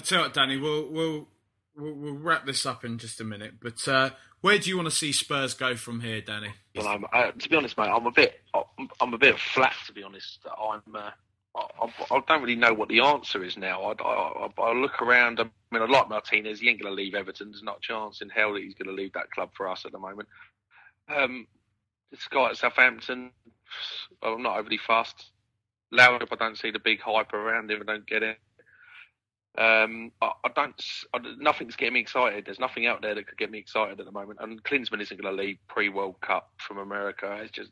I 0.00 0.02
tell 0.02 0.18
you 0.18 0.24
what, 0.24 0.34
Danny, 0.34 0.56
we'll 0.56 0.88
we'll 0.88 1.28
we'll, 1.76 2.14
wrap 2.14 2.46
this 2.46 2.64
up 2.64 2.84
in 2.84 2.98
just 2.98 3.20
a 3.20 3.24
minute, 3.24 3.54
but. 3.60 3.86
Uh, 3.86 4.10
where 4.42 4.58
do 4.58 4.70
you 4.70 4.76
want 4.76 4.88
to 4.88 4.94
see 4.94 5.12
Spurs 5.12 5.52
go 5.52 5.76
from 5.76 6.00
here, 6.00 6.22
Danny? 6.22 6.54
Well, 6.74 6.98
to 7.38 7.48
be 7.48 7.56
honest, 7.56 7.76
mate, 7.76 7.90
I'm 7.90 8.06
a 8.06 8.10
bit, 8.10 8.40
I'm, 8.54 8.88
I'm 8.98 9.12
a 9.12 9.18
bit 9.18 9.38
flat. 9.38 9.74
To 9.86 9.92
be 9.92 10.02
honest, 10.02 10.38
I'm, 10.46 10.96
uh, 10.96 11.10
I, 11.54 11.92
I, 12.10 12.22
don't 12.26 12.40
really 12.40 12.56
know 12.56 12.72
what 12.72 12.88
the 12.88 13.00
answer 13.00 13.44
is 13.44 13.58
now. 13.58 13.82
I, 13.82 14.02
I, 14.02 14.48
I, 14.56 14.72
look 14.72 15.02
around. 15.02 15.40
I 15.40 15.44
mean, 15.70 15.82
I 15.82 15.86
like 15.86 16.08
Martinez. 16.08 16.60
He 16.60 16.70
ain't 16.70 16.80
going 16.80 16.90
to 16.90 16.96
leave 16.96 17.14
Everton. 17.14 17.50
There's 17.50 17.62
not 17.62 17.78
a 17.78 17.80
chance 17.80 18.22
in 18.22 18.30
hell 18.30 18.54
that 18.54 18.62
he's 18.62 18.74
going 18.74 18.88
to 18.88 18.94
leave 18.94 19.12
that 19.12 19.30
club 19.30 19.50
for 19.54 19.68
us 19.68 19.84
at 19.84 19.92
the 19.92 19.98
moment. 19.98 20.28
Um, 21.14 21.46
this 22.10 22.26
guy 22.28 22.48
at 22.50 22.56
Southampton, 22.56 23.32
I'm 24.22 24.42
not 24.42 24.58
overly 24.58 24.78
fast. 24.78 25.32
Laudrup, 25.92 26.28
I 26.32 26.36
don't 26.36 26.56
see 26.56 26.70
the 26.70 26.78
big 26.78 27.00
hype 27.00 27.34
around 27.34 27.70
him. 27.70 27.82
I 27.82 27.92
don't 27.92 28.06
get 28.06 28.22
it. 28.22 28.38
Um, 29.58 30.12
I, 30.22 30.30
I 30.44 30.48
don't. 30.54 30.80
I, 31.12 31.18
nothing's 31.38 31.76
getting 31.76 31.94
me 31.94 32.00
excited. 32.00 32.46
There's 32.46 32.60
nothing 32.60 32.86
out 32.86 33.02
there 33.02 33.14
that 33.14 33.26
could 33.26 33.38
get 33.38 33.50
me 33.50 33.58
excited 33.58 33.98
at 33.98 34.06
the 34.06 34.12
moment. 34.12 34.38
And 34.40 34.62
Klinsmann 34.62 35.00
isn't 35.02 35.20
going 35.20 35.36
to 35.36 35.42
leave 35.42 35.58
pre-World 35.68 36.20
Cup 36.20 36.50
from 36.58 36.78
America. 36.78 37.38
It's 37.42 37.50
just 37.50 37.70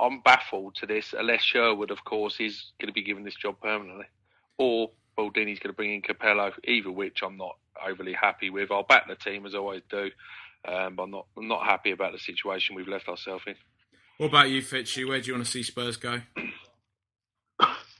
I'm 0.00 0.20
baffled 0.22 0.76
to 0.76 0.86
this. 0.86 1.14
Unless 1.16 1.42
Sherwood, 1.42 1.90
of 1.90 2.04
course, 2.04 2.40
is 2.40 2.72
going 2.80 2.88
to 2.88 2.94
be 2.94 3.02
given 3.02 3.24
this 3.24 3.34
job 3.34 3.56
permanently, 3.60 4.06
or 4.56 4.90
Baldini's 5.18 5.58
going 5.58 5.72
to 5.72 5.74
bring 5.74 5.94
in 5.94 6.02
Capello. 6.02 6.52
Either 6.64 6.90
which, 6.90 7.20
I'm 7.22 7.36
not 7.36 7.56
overly 7.86 8.14
happy 8.14 8.48
with. 8.48 8.70
I'll 8.70 8.84
back 8.84 9.06
the 9.08 9.16
team 9.16 9.44
as 9.44 9.54
I 9.54 9.58
always 9.58 9.82
do, 9.90 10.10
um, 10.66 10.96
but 10.96 11.02
I'm 11.04 11.10
not. 11.10 11.26
I'm 11.36 11.48
not 11.48 11.66
happy 11.66 11.90
about 11.90 12.12
the 12.12 12.18
situation 12.18 12.74
we've 12.74 12.88
left 12.88 13.08
ourselves 13.08 13.44
in. 13.46 13.54
What 14.16 14.28
about 14.28 14.48
you, 14.48 14.62
Fitchy? 14.62 15.06
Where 15.06 15.20
do 15.20 15.26
you 15.26 15.34
want 15.34 15.44
to 15.44 15.50
see 15.50 15.62
Spurs 15.62 15.96
go? 15.98 16.22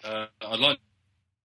Uh, 0.04 0.26
I'd 0.40 0.60
like 0.60 0.78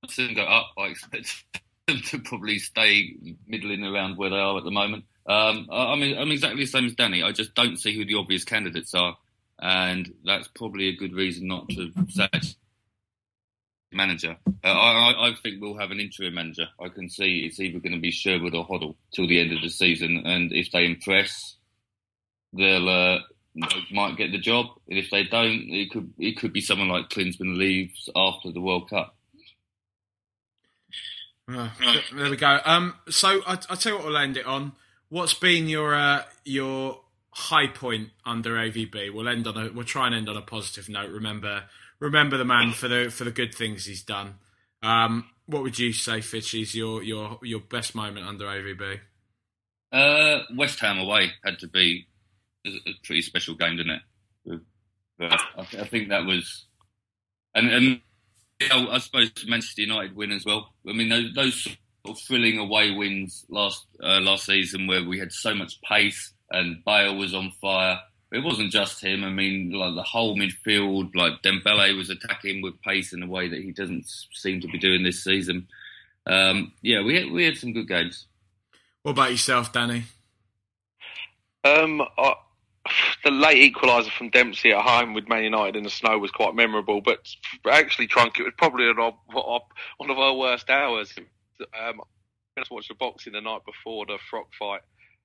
them 0.02 0.34
go 0.34 0.44
up. 0.44 0.72
I 0.78 0.88
expect 0.88 1.44
them 1.88 2.02
to 2.08 2.20
probably 2.20 2.60
stay 2.60 3.16
middling 3.48 3.84
around 3.84 4.18
where 4.18 4.30
they 4.30 4.38
are 4.38 4.58
at 4.58 4.64
the 4.64 4.72
moment. 4.72 5.06
Um, 5.26 5.68
I, 5.72 5.96
mean, 5.96 6.18
I'm 6.18 6.32
exactly 6.32 6.64
the 6.64 6.68
same 6.68 6.86
as 6.86 6.96
Danny. 6.96 7.24
I 7.24 7.32
just 7.32 7.54
don't 7.54 7.80
see 7.80 7.96
who 7.96 8.06
the 8.06 8.16
obvious 8.16 8.44
candidates 8.44 8.94
are, 8.94 9.16
and 9.60 10.12
that's 10.26 10.48
probably 10.48 10.90
a 10.90 10.96
good 10.96 11.14
reason 11.14 11.48
not 11.48 11.70
to 11.70 11.92
sack 12.10 12.44
manager. 13.92 14.38
Uh, 14.64 14.68
I, 14.68 15.30
I, 15.30 15.34
think 15.42 15.62
we'll 15.62 15.78
have 15.78 15.92
an 15.92 16.00
interim 16.00 16.34
manager. 16.34 16.68
I 16.80 16.90
can 16.90 17.10
see 17.10 17.40
it's 17.46 17.60
either 17.60 17.80
going 17.80 17.94
to 17.94 18.00
be 18.00 18.12
Sherwood 18.12 18.56
or 18.56 18.66
Hoddle 18.66 18.96
till 19.14 19.28
the 19.28 19.40
end 19.40 19.52
of 19.52 19.62
the 19.62 19.70
season, 19.70 20.24
and 20.26 20.52
if 20.52 20.72
they 20.72 20.86
impress, 20.86 21.56
they'll 22.54 22.90
uh, 22.90 23.20
might 23.92 24.18
get 24.18 24.32
the 24.32 24.40
job. 24.40 24.68
And 24.90 24.98
if 24.98 25.10
they 25.12 25.24
don't, 25.24 25.70
it 25.70 25.92
could 25.92 26.14
it 26.18 26.38
could 26.38 26.54
be 26.54 26.62
someone 26.62 26.90
like 26.90 27.10
Klinsmann 27.10 27.58
leaves 27.58 28.10
after 28.16 28.52
the 28.52 28.62
World 28.62 28.90
Cup. 28.90 29.16
Uh, 31.54 31.70
there 32.14 32.30
we 32.30 32.38
go. 32.38 32.60
Um, 32.66 32.96
so 33.10 33.42
I, 33.46 33.54
I 33.70 33.76
tell 33.76 33.94
you 33.94 33.98
what, 33.98 34.08
we'll 34.08 34.18
end 34.18 34.38
it 34.38 34.46
on. 34.46 34.74
What's 35.10 35.34
been 35.34 35.68
your 35.68 35.94
uh, 35.94 36.24
your 36.46 37.02
high 37.32 37.68
point 37.68 38.10
under 38.26 38.56
AVB? 38.56 39.14
We'll 39.14 39.28
end 39.28 39.48
on 39.48 39.58
a. 39.58 39.72
We'll 39.72 39.86
try 39.86 40.08
and 40.08 40.16
end 40.16 40.30
on 40.30 40.38
a 40.38 40.42
positive 40.42 40.88
note. 40.88 41.10
Remember, 41.10 41.64
remember 42.00 42.38
the 42.38 42.46
man 42.46 42.72
for 42.72 42.88
the 42.88 43.10
for 43.10 43.24
the 43.24 43.32
good 43.32 43.54
things 43.54 43.86
he's 43.86 44.04
done. 44.04 44.36
Um, 44.82 45.30
what 45.46 45.64
would 45.64 45.78
you 45.78 45.92
say, 45.94 46.22
Fitch, 46.22 46.54
is 46.54 46.74
your 46.74 47.04
your 47.04 47.40
your 47.44 47.60
best 47.60 47.96
moment 47.96 48.26
under 48.26 48.46
AVB? 48.46 49.00
Uh, 49.92 50.44
West 50.56 50.80
Ham 50.80 51.00
away 51.00 51.32
had 51.44 51.60
to 51.60 51.68
be 51.68 52.08
a 52.66 52.72
pretty 53.04 53.22
special 53.22 53.56
game, 53.56 53.76
didn't 53.76 54.00
it? 54.48 54.62
I, 55.20 55.38
I 55.58 55.88
think 55.88 56.10
that 56.10 56.26
was, 56.26 56.66
and, 57.54 57.70
and 57.70 58.02
I 58.72 58.98
suppose 59.00 59.32
Manchester 59.48 59.82
United 59.82 60.16
win 60.16 60.32
as 60.32 60.46
well. 60.46 60.74
I 60.88 60.94
mean, 60.94 61.10
those, 61.10 61.34
those 61.34 61.64
sort 61.64 62.18
of 62.18 62.20
thrilling 62.20 62.58
away 62.58 62.92
wins 62.92 63.46
last 63.50 63.86
uh, 64.04 64.20
last 64.20 64.46
season 64.46 64.88
where 64.88 65.04
we 65.04 65.20
had 65.20 65.32
so 65.32 65.54
much 65.54 65.82
pace 65.82 66.34
and 66.52 66.84
Bale 66.86 67.16
was 67.16 67.34
on 67.34 67.52
fire. 67.62 68.00
It 68.32 68.44
wasn't 68.44 68.72
just 68.72 69.04
him. 69.04 69.24
I 69.24 69.30
mean, 69.30 69.72
like 69.72 69.96
the 69.96 70.04
whole 70.04 70.38
midfield, 70.38 71.16
like 71.16 71.42
Dembele 71.42 71.98
was 71.98 72.10
attacking 72.10 72.62
with 72.62 72.82
pace 72.82 73.14
in 73.14 73.24
a 73.24 73.28
way 73.28 73.50
that 73.50 73.60
he 73.62 73.72
doesn't 73.72 74.06
seem 74.34 74.62
to 74.62 74.68
be 74.68 74.78
doing 74.78 75.04
this 75.04 75.24
season. 75.24 75.68
Um, 76.26 76.72
yeah, 76.82 77.02
we 77.02 77.16
had, 77.16 77.32
we 77.32 77.44
had 77.44 77.58
some 77.58 77.74
good 77.74 77.88
games. 77.88 78.28
What 79.04 79.14
about 79.14 79.32
yourself, 79.32 79.74
Danny? 79.74 80.04
Um, 81.64 82.02
I, 82.18 82.36
the 83.24 83.32
late 83.32 83.74
equaliser 83.74 84.12
from 84.12 84.30
Dempsey 84.30 84.72
at 84.72 84.82
home 84.82 85.14
with 85.14 85.30
Man 85.30 85.44
United 85.44 85.76
in 85.76 85.84
the 85.84 85.90
snow 85.90 86.18
was 86.18 86.32
quite 86.32 86.56
memorable, 86.56 87.02
but 87.02 87.20
actually, 87.70 88.08
Trunk, 88.08 88.40
it 88.40 88.44
was 88.44 88.54
probably 88.58 88.88
one 88.88 90.10
of 90.10 90.18
our 90.18 90.36
worst 90.36 90.70
hours. 90.70 91.14
Um, 91.60 92.02
I 92.58 92.64
watched 92.70 92.90
the 92.90 92.96
boxing 92.96 93.34
the 93.34 93.42
night 93.42 93.62
before 93.66 94.06
the 94.06 94.18
Froch 94.32 94.54
fight 94.58 94.82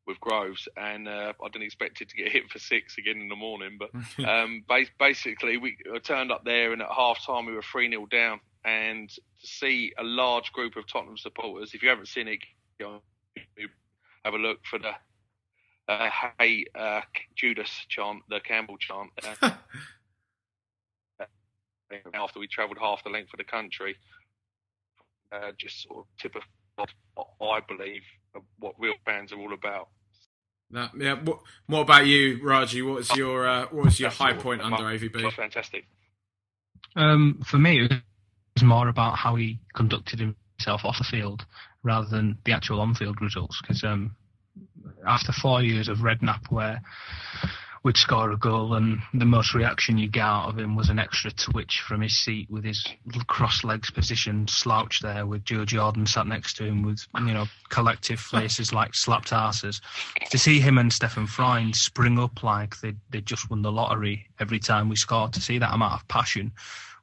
with 0.07 0.21
Groves, 0.21 0.69
and 0.77 1.09
uh, 1.09 1.33
I 1.43 1.49
didn't 1.49 1.65
expect 1.65 2.01
it 2.01 2.09
to 2.11 2.17
get 2.17 2.29
hit 2.33 2.51
for 2.51 2.59
six 2.59 2.97
again 2.99 3.21
in 3.21 3.29
the 3.29 3.37
morning. 3.37 3.79
But 3.79 3.91
um, 4.29 4.65
basically, 4.99 5.57
we 5.57 5.77
turned 6.05 6.31
up 6.31 6.45
there, 6.45 6.73
and 6.73 6.83
at 6.83 6.89
half 6.97 7.25
time, 7.25 7.47
we 7.47 7.53
were 7.53 7.63
3 7.63 7.91
0 7.91 8.07
down. 8.07 8.41
And 8.65 9.09
to 9.09 9.47
see 9.47 9.93
a 9.97 10.03
large 10.03 10.53
group 10.53 10.77
of 10.77 10.89
Tottenham 10.89 11.17
supporters, 11.17 11.73
if 11.73 11.83
you 11.83 11.89
haven't 11.89 12.09
seen 12.09 12.27
it, 12.27 12.41
you 12.81 12.87
know, 12.87 13.03
have 14.25 14.35
a 14.35 14.39
look 14.39 14.59
for 14.69 14.79
the 14.79 14.91
uh, 15.89 16.09
"Hey 16.39 16.67
uh, 16.75 17.01
Judas" 17.35 17.71
chant, 17.89 18.23
the 18.29 18.41
Campbell 18.41 18.77
chant. 18.79 19.11
Uh, 21.89 21.97
after 22.15 22.41
we 22.41 22.49
travelled 22.49 22.79
half 22.81 23.05
the 23.05 23.11
length 23.11 23.33
of 23.33 23.39
the 23.39 23.45
country, 23.45 23.95
uh, 25.31 25.53
just 25.57 25.85
sort 25.85 26.01
of 26.01 26.05
tip 26.21 26.35
of, 26.35 26.89
I 27.41 27.61
believe, 27.61 28.03
what 28.59 28.75
real 28.77 28.95
fans 29.05 29.33
are 29.33 29.39
all 29.39 29.53
about. 29.53 29.89
That, 30.71 30.91
yeah. 30.99 31.15
What, 31.15 31.41
what, 31.67 31.81
about 31.83 32.07
you, 32.07 32.41
Raji? 32.43 32.83
What 32.83 32.97
was 32.97 33.17
your 33.17 33.47
uh, 33.47 33.67
what 33.71 33.85
was 33.85 34.01
your 34.01 34.11
high 34.11 34.33
point 34.33 34.63
under 34.63 34.83
AVB? 34.83 35.33
Fantastic. 35.35 35.85
Um, 36.97 37.41
for 37.47 37.59
me, 37.59 37.85
it 37.85 37.93
was 38.57 38.65
more 38.65 38.89
about 38.89 39.17
how 39.17 39.37
he 39.37 39.61
conducted 39.75 40.19
himself 40.19 40.85
off 40.85 40.99
the 40.99 41.05
field 41.05 41.47
rather 41.83 42.09
than 42.09 42.39
the 42.45 42.53
actual 42.53 42.81
on-field 42.81 43.21
results. 43.21 43.61
Because 43.61 43.85
um, 43.85 44.17
after 45.07 45.33
four 45.33 45.63
years 45.63 45.89
of 45.89 45.99
Redknapp 45.99 46.51
where 46.51 46.83
we'd 47.83 47.97
score 47.97 48.33
a 48.33 48.37
goal 48.37 48.75
and 48.75 49.01
the 49.15 49.25
most 49.25 49.55
reaction 49.55 49.97
you 49.97 50.09
get 50.09 50.25
out 50.25 50.49
of 50.49 50.59
him 50.59 50.75
was 50.75 50.89
an 50.89 50.99
extra 50.99 51.31
twitch 51.31 51.85
from 51.87 52.01
his 52.01 52.17
seat 52.17 52.51
with 52.51 52.65
his 52.65 52.85
cross 53.29 53.63
legs 53.63 53.93
positioned 53.93 54.51
slouched 54.51 55.03
there 55.03 55.25
with 55.25 55.45
Joe 55.45 55.65
Jordan 55.65 56.05
sat 56.05 56.27
next 56.27 56.55
to 56.57 56.65
him 56.65 56.83
with 56.83 57.07
you 57.19 57.33
know 57.33 57.47
collective 57.69 58.19
faces 58.33 58.73
like 58.73 58.95
slapped 58.95 59.33
asses 59.33 59.81
to 60.31 60.39
see 60.39 60.59
him 60.59 60.79
and 60.79 60.91
Steffen 60.91 61.29
Freund 61.29 61.77
spring 61.77 62.19
up 62.19 62.43
like 62.43 62.81
they 62.81 62.95
they 63.11 63.21
just 63.21 63.49
won 63.51 63.63
the 63.63 63.71
lottery 63.71 64.27
every 64.41 64.59
time 64.59 64.89
we 64.89 64.97
scored 64.97 65.33
to 65.35 65.41
see 65.41 65.59
that 65.59 65.73
amount 65.73 65.95
of 65.95 66.09
passion 66.09 66.53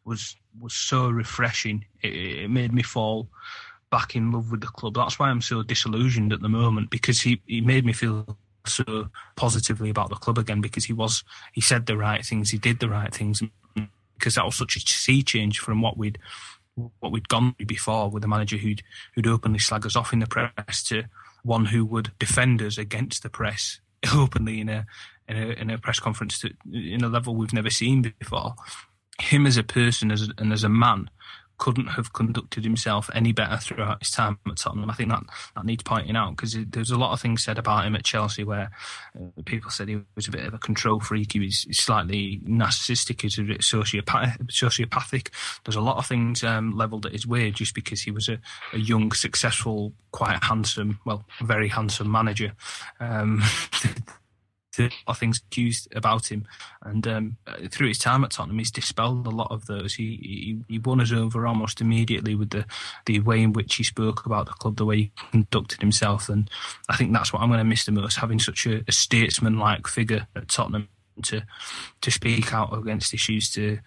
was 0.05 0.35
was 0.59 0.73
so 0.73 1.09
refreshing. 1.09 1.85
It, 2.01 2.13
it 2.13 2.49
made 2.49 2.73
me 2.73 2.83
fall 2.83 3.29
back 3.93 4.15
in 4.15 4.31
love 4.31 4.49
with 4.49 4.61
the 4.61 4.67
club. 4.67 4.95
That's 4.95 5.19
why 5.19 5.29
I'm 5.29 5.39
so 5.39 5.61
disillusioned 5.61 6.33
at 6.33 6.41
the 6.41 6.49
moment 6.49 6.89
because 6.89 7.21
he, 7.21 7.39
he 7.45 7.61
made 7.61 7.85
me 7.85 7.93
feel 7.93 8.39
so 8.65 9.07
positively 9.35 9.91
about 9.91 10.09
the 10.09 10.15
club 10.15 10.39
again 10.39 10.61
because 10.61 10.85
he 10.85 10.93
was 10.93 11.23
he 11.53 11.61
said 11.61 11.85
the 11.85 11.95
right 11.95 12.25
things, 12.25 12.49
he 12.49 12.57
did 12.57 12.79
the 12.79 12.89
right 12.89 13.13
things 13.13 13.43
because 14.17 14.33
that 14.33 14.45
was 14.45 14.55
such 14.55 14.77
a 14.77 14.79
sea 14.79 15.21
change 15.21 15.59
from 15.59 15.79
what 15.79 15.95
we'd 15.95 16.17
what 17.01 17.11
we'd 17.11 17.29
gone 17.29 17.53
through 17.53 17.67
before 17.67 18.09
with 18.09 18.23
a 18.23 18.27
manager 18.27 18.57
who'd 18.57 18.81
who'd 19.13 19.27
openly 19.27 19.59
slag 19.59 19.85
us 19.85 19.95
off 19.95 20.11
in 20.11 20.17
the 20.17 20.25
press 20.25 20.81
to 20.81 21.03
one 21.43 21.65
who 21.65 21.85
would 21.85 22.11
defend 22.17 22.63
us 22.63 22.79
against 22.79 23.21
the 23.21 23.29
press 23.29 23.79
openly 24.15 24.59
in 24.59 24.69
a 24.69 24.87
in 25.27 25.37
a, 25.37 25.47
in 25.49 25.69
a 25.69 25.77
press 25.77 25.99
conference 25.99 26.39
to, 26.39 26.49
in 26.73 27.03
a 27.03 27.09
level 27.09 27.35
we've 27.35 27.53
never 27.53 27.69
seen 27.69 28.11
before. 28.19 28.55
Him 29.19 29.45
as 29.45 29.55
a 29.55 29.63
person 29.63 30.11
as 30.11 30.23
a, 30.23 30.31
and 30.39 30.51
as 30.51 30.63
a 30.63 30.69
man 30.69 31.11
couldn't 31.63 31.87
have 31.87 32.11
conducted 32.11 32.65
himself 32.65 33.09
any 33.13 33.31
better 33.31 33.55
throughout 33.55 33.99
his 33.99 34.11
time 34.11 34.37
at 34.45 34.57
Tottenham. 34.57 34.89
I 34.89 34.95
think 34.95 35.07
that 35.11 35.23
that 35.55 35.63
needs 35.63 35.81
pointing 35.81 36.17
out 36.17 36.35
because 36.35 36.57
there's 36.67 36.91
a 36.91 36.97
lot 36.97 37.13
of 37.13 37.21
things 37.21 37.41
said 37.41 37.57
about 37.57 37.85
him 37.85 37.95
at 37.95 38.03
Chelsea 38.03 38.43
where 38.43 38.69
uh, 39.17 39.41
people 39.45 39.71
said 39.71 39.87
he 39.87 40.01
was 40.13 40.27
a 40.27 40.31
bit 40.31 40.43
of 40.43 40.53
a 40.53 40.57
control 40.57 40.99
freak. 40.99 41.31
He 41.31 41.39
was 41.39 41.65
slightly 41.71 42.41
narcissistic. 42.45 43.21
He's 43.21 43.39
a 43.39 43.43
bit 43.43 43.61
sociopath- 43.61 44.45
sociopathic. 44.47 45.29
There's 45.63 45.77
a 45.77 45.81
lot 45.81 45.95
of 45.95 46.05
things 46.05 46.43
um, 46.43 46.75
levelled 46.75 47.05
at 47.05 47.13
his 47.13 47.25
way 47.25 47.49
just 47.51 47.73
because 47.73 48.01
he 48.01 48.11
was 48.11 48.27
a, 48.27 48.39
a, 48.73 48.77
young, 48.77 49.13
successful, 49.13 49.93
quite 50.11 50.43
handsome, 50.43 50.99
well, 51.05 51.23
very 51.41 51.69
handsome 51.69 52.11
manager. 52.11 52.51
Um, 52.99 53.41
a 54.79 54.83
lot 54.83 54.93
of 55.07 55.17
things 55.17 55.41
accused 55.45 55.87
about 55.95 56.31
him, 56.31 56.47
and 56.81 57.07
um, 57.07 57.37
through 57.69 57.87
his 57.87 57.99
time 57.99 58.23
at 58.23 58.31
Tottenham, 58.31 58.59
he's 58.59 58.71
dispelled 58.71 59.27
a 59.27 59.31
lot 59.31 59.51
of 59.51 59.65
those. 59.65 59.95
He, 59.95 60.17
he, 60.21 60.73
he 60.73 60.79
won 60.79 61.01
us 61.01 61.11
over 61.11 61.45
almost 61.45 61.81
immediately 61.81 62.35
with 62.35 62.49
the 62.49 62.65
the 63.05 63.19
way 63.19 63.41
in 63.41 63.53
which 63.53 63.75
he 63.75 63.83
spoke 63.83 64.25
about 64.25 64.45
the 64.45 64.53
club, 64.53 64.77
the 64.77 64.85
way 64.85 64.97
he 64.97 65.11
conducted 65.31 65.81
himself, 65.81 66.29
and 66.29 66.49
I 66.89 66.95
think 66.95 67.13
that's 67.13 67.31
what 67.31 67.41
I'm 67.41 67.49
going 67.49 67.59
to 67.59 67.63
miss 67.63 67.85
the 67.85 67.91
most: 67.91 68.17
having 68.17 68.39
such 68.39 68.65
a, 68.65 68.83
a 68.87 68.91
statesman-like 68.91 69.87
figure 69.87 70.27
at 70.35 70.49
Tottenham 70.49 70.89
to 71.23 71.41
to 72.01 72.11
speak 72.11 72.53
out 72.53 72.75
against 72.75 73.13
issues 73.13 73.51
to 73.51 73.79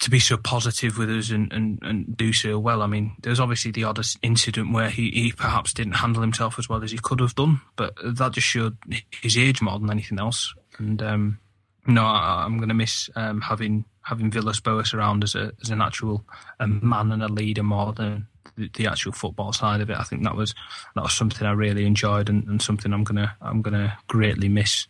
to 0.00 0.10
be 0.10 0.20
so 0.20 0.36
positive 0.36 0.96
with 0.96 1.10
us 1.10 1.30
and, 1.30 1.52
and, 1.52 1.78
and 1.82 2.16
do 2.16 2.32
so 2.32 2.58
well. 2.58 2.82
I 2.82 2.86
mean, 2.86 3.16
there's 3.22 3.40
obviously 3.40 3.72
the 3.72 3.84
odd 3.84 4.00
incident 4.22 4.72
where 4.72 4.90
he, 4.90 5.10
he 5.10 5.32
perhaps 5.32 5.72
didn't 5.72 5.94
handle 5.94 6.22
himself 6.22 6.58
as 6.58 6.68
well 6.68 6.84
as 6.84 6.92
he 6.92 6.98
could 6.98 7.20
have 7.20 7.34
done, 7.34 7.60
but 7.76 7.94
that 8.02 8.32
just 8.32 8.46
showed 8.46 8.76
his 9.10 9.36
age 9.36 9.60
more 9.60 9.78
than 9.78 9.90
anything 9.90 10.20
else. 10.20 10.54
And 10.78 11.02
um, 11.02 11.38
no, 11.86 12.04
I, 12.04 12.44
am 12.44 12.58
going 12.58 12.68
to 12.68 12.74
miss 12.74 13.10
um, 13.16 13.40
having 13.40 13.84
having 14.02 14.30
Villas 14.30 14.60
Boas 14.60 14.94
around 14.94 15.24
as 15.24 15.34
a 15.34 15.52
as 15.62 15.70
an 15.70 15.82
actual 15.82 16.24
a 16.60 16.68
man 16.68 17.12
and 17.12 17.22
a 17.22 17.28
leader 17.28 17.62
more 17.62 17.92
than 17.92 18.26
the, 18.56 18.70
the, 18.74 18.86
actual 18.86 19.12
football 19.12 19.52
side 19.52 19.80
of 19.80 19.90
it. 19.90 19.96
I 19.98 20.04
think 20.04 20.22
that 20.24 20.36
was 20.36 20.54
that 20.94 21.02
was 21.02 21.12
something 21.12 21.46
I 21.46 21.52
really 21.52 21.86
enjoyed 21.86 22.28
and, 22.28 22.46
and 22.46 22.62
something 22.62 22.92
I'm 22.92 23.04
gonna 23.04 23.36
I'm 23.40 23.62
gonna 23.62 23.98
greatly 24.06 24.48
miss. 24.48 24.86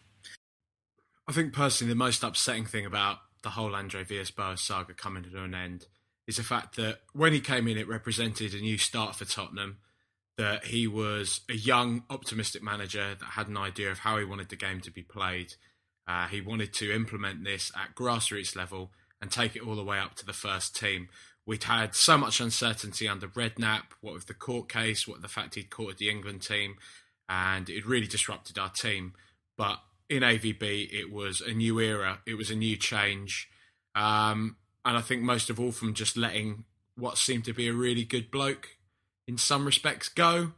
I 1.26 1.32
think 1.32 1.52
personally, 1.52 1.92
the 1.92 1.98
most 1.98 2.22
upsetting 2.22 2.66
thing 2.66 2.84
about 2.84 3.18
the 3.43 3.51
whole 3.51 3.74
Andre 3.74 4.05
Villas-Boas 4.05 4.61
saga 4.61 4.95
coming 4.95 5.24
to 5.24 5.43
an 5.43 5.55
end 5.55 5.86
is 6.26 6.36
the 6.36 6.43
fact 6.43 6.76
that 6.76 7.01
when 7.12 7.32
he 7.32 7.41
came 7.41 7.66
in, 7.68 7.78
it 7.78 7.89
represented 7.89 8.55
a 8.55 8.61
new 8.61 8.78
start 8.78 9.16
for 9.16 9.24
Tottenham. 9.24 9.78
That 10.36 10.66
he 10.66 10.86
was 10.86 11.41
a 11.49 11.55
young, 11.55 12.05
optimistic 12.11 12.62
manager 12.62 13.16
that 13.18 13.30
had 13.30 13.49
an 13.49 13.57
idea 13.57 13.91
of 13.91 14.01
how 14.01 14.18
he 14.18 14.24
wanted 14.24 14.51
the 14.51 14.57
game 14.57 14.80
to 14.82 14.91
be 14.91 15.03
played. 15.03 15.55
Uh, 16.07 16.28
he 16.28 16.41
wanted 16.41 16.72
to 16.74 16.95
implement 16.95 17.43
this 17.43 17.72
at 17.74 17.97
grassroots 17.97 18.55
level 18.55 18.93
and 19.20 19.32
take 19.32 19.57
it 19.57 19.66
all 19.66 19.74
the 19.74 19.82
way 19.82 19.99
up 19.99 20.14
to 20.14 20.24
the 20.26 20.32
first 20.32 20.76
team. 20.76 21.09
We'd 21.45 21.64
had 21.64 21.95
so 21.95 22.16
much 22.16 22.41
uncertainty 22.41 23.09
under 23.09 23.26
Redknapp, 23.26 23.84
what 24.01 24.14
with 24.14 24.26
the 24.26 24.34
court 24.34 24.68
case, 24.68 25.09
what 25.09 25.22
the 25.22 25.28
fact 25.28 25.57
he'd 25.57 25.70
courted 25.70 25.99
the 25.99 26.11
England 26.11 26.43
team, 26.43 26.76
and 27.28 27.68
it 27.68 27.86
really 27.86 28.07
disrupted 28.07 28.59
our 28.59 28.70
team. 28.70 29.14
But 29.57 29.80
in 30.09 30.22
AVB, 30.22 30.92
it 30.92 31.12
was 31.12 31.40
a 31.40 31.52
new 31.52 31.78
era, 31.80 32.20
it 32.26 32.34
was 32.34 32.50
a 32.50 32.56
new 32.56 32.76
change. 32.76 33.48
Um, 33.94 34.56
and 34.84 34.96
I 34.96 35.00
think 35.00 35.22
most 35.22 35.50
of 35.50 35.61
all 35.61 35.72
from 35.72 35.94
just 35.94 36.16
letting 36.16 36.64
what 36.96 37.18
seemed 37.18 37.44
to 37.44 37.52
be 37.52 37.68
a 37.68 37.72
really 37.72 38.04
good 38.04 38.30
bloke 38.30 38.76
in 39.26 39.38
some 39.38 39.64
respects 39.64 40.09
go. 40.09 40.52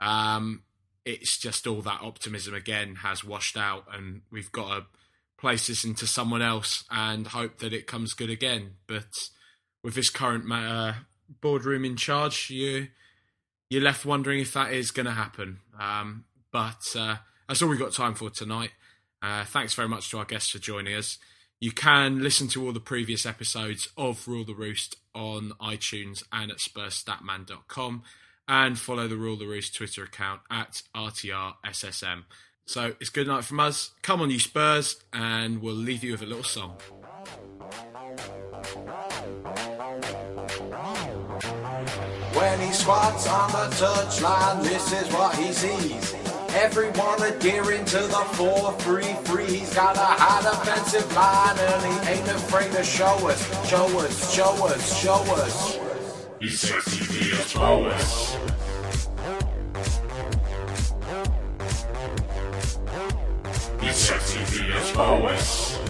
Um, 0.00 0.62
it's 1.04 1.38
just 1.38 1.66
all 1.66 1.82
that 1.82 2.02
optimism 2.02 2.54
again 2.54 2.96
has 2.96 3.24
washed 3.24 3.56
out, 3.56 3.86
and 3.92 4.22
we've 4.30 4.52
got 4.52 4.68
to 4.76 4.86
place 5.38 5.66
this 5.66 5.84
into 5.84 6.06
someone 6.06 6.42
else 6.42 6.84
and 6.90 7.26
hope 7.26 7.58
that 7.58 7.72
it 7.72 7.86
comes 7.86 8.12
good 8.12 8.30
again. 8.30 8.74
But 8.86 9.30
with 9.82 9.94
this 9.94 10.10
current 10.10 10.50
uh, 10.50 10.92
boardroom 11.40 11.84
in 11.84 11.96
charge, 11.96 12.50
you 12.50 12.88
you're 13.70 13.82
left 13.82 14.04
wondering 14.04 14.40
if 14.40 14.52
that 14.52 14.72
is 14.72 14.90
going 14.90 15.06
to 15.06 15.12
happen. 15.12 15.60
Um, 15.78 16.24
but 16.52 16.94
uh, 16.98 17.16
that's 17.48 17.62
all 17.62 17.68
we've 17.68 17.78
got 17.78 17.92
time 17.92 18.14
for 18.14 18.28
tonight. 18.28 18.70
Uh, 19.22 19.44
thanks 19.44 19.74
very 19.74 19.88
much 19.88 20.10
to 20.10 20.18
our 20.18 20.24
guests 20.24 20.50
for 20.50 20.58
joining 20.58 20.94
us. 20.94 21.18
You 21.60 21.72
can 21.72 22.22
listen 22.22 22.48
to 22.48 22.64
all 22.64 22.72
the 22.72 22.80
previous 22.80 23.26
episodes 23.26 23.88
of 23.96 24.26
Rule 24.26 24.44
the 24.44 24.54
Roost 24.54 24.96
on 25.14 25.52
iTunes 25.60 26.24
and 26.32 26.50
at 26.50 26.56
SpursStatman.com 26.56 28.02
and 28.48 28.78
follow 28.78 29.06
the 29.06 29.16
Rule 29.16 29.36
the 29.36 29.46
Roost 29.46 29.74
Twitter 29.74 30.04
account 30.04 30.40
at 30.50 30.82
RTRSSM. 30.94 32.24
So 32.66 32.94
it's 33.00 33.10
good 33.10 33.26
night 33.26 33.44
from 33.44 33.60
us. 33.60 33.90
Come 34.02 34.22
on, 34.22 34.30
you 34.30 34.38
Spurs, 34.38 34.96
and 35.12 35.60
we'll 35.60 35.74
leave 35.74 36.02
you 36.02 36.12
with 36.12 36.22
a 36.22 36.26
little 36.26 36.44
song. 36.44 36.78
When 42.32 42.60
he 42.60 42.72
squats 42.72 43.28
on 43.28 43.50
the 43.50 43.76
touchline, 43.76 44.62
this 44.62 44.92
is 44.92 45.12
what 45.12 45.36
he 45.36 45.52
sees. 45.52 46.09
Everyone 46.54 47.22
adhering 47.22 47.84
to 47.86 47.98
the 47.98 48.24
4-3-3. 48.36 49.46
He's 49.46 49.74
got 49.74 49.96
a 49.96 50.00
high 50.00 50.42
defensive 50.42 51.14
line 51.14 51.58
and 51.58 51.82
he 51.86 52.10
ain't 52.10 52.28
afraid 52.28 52.72
to 52.72 52.82
show 52.82 53.28
us, 53.28 53.68
show 53.68 53.86
us, 54.00 54.34
show 54.34 54.66
us, 54.66 55.00
show 55.00 55.22
us. 55.36 55.78
He's 56.40 56.60
sexy 56.60 57.04
Villas-Boas. 57.04 58.36
He's 63.80 63.96
sexy 63.96 64.40
via 64.44 64.80
show 64.84 65.26
us. 65.26 65.89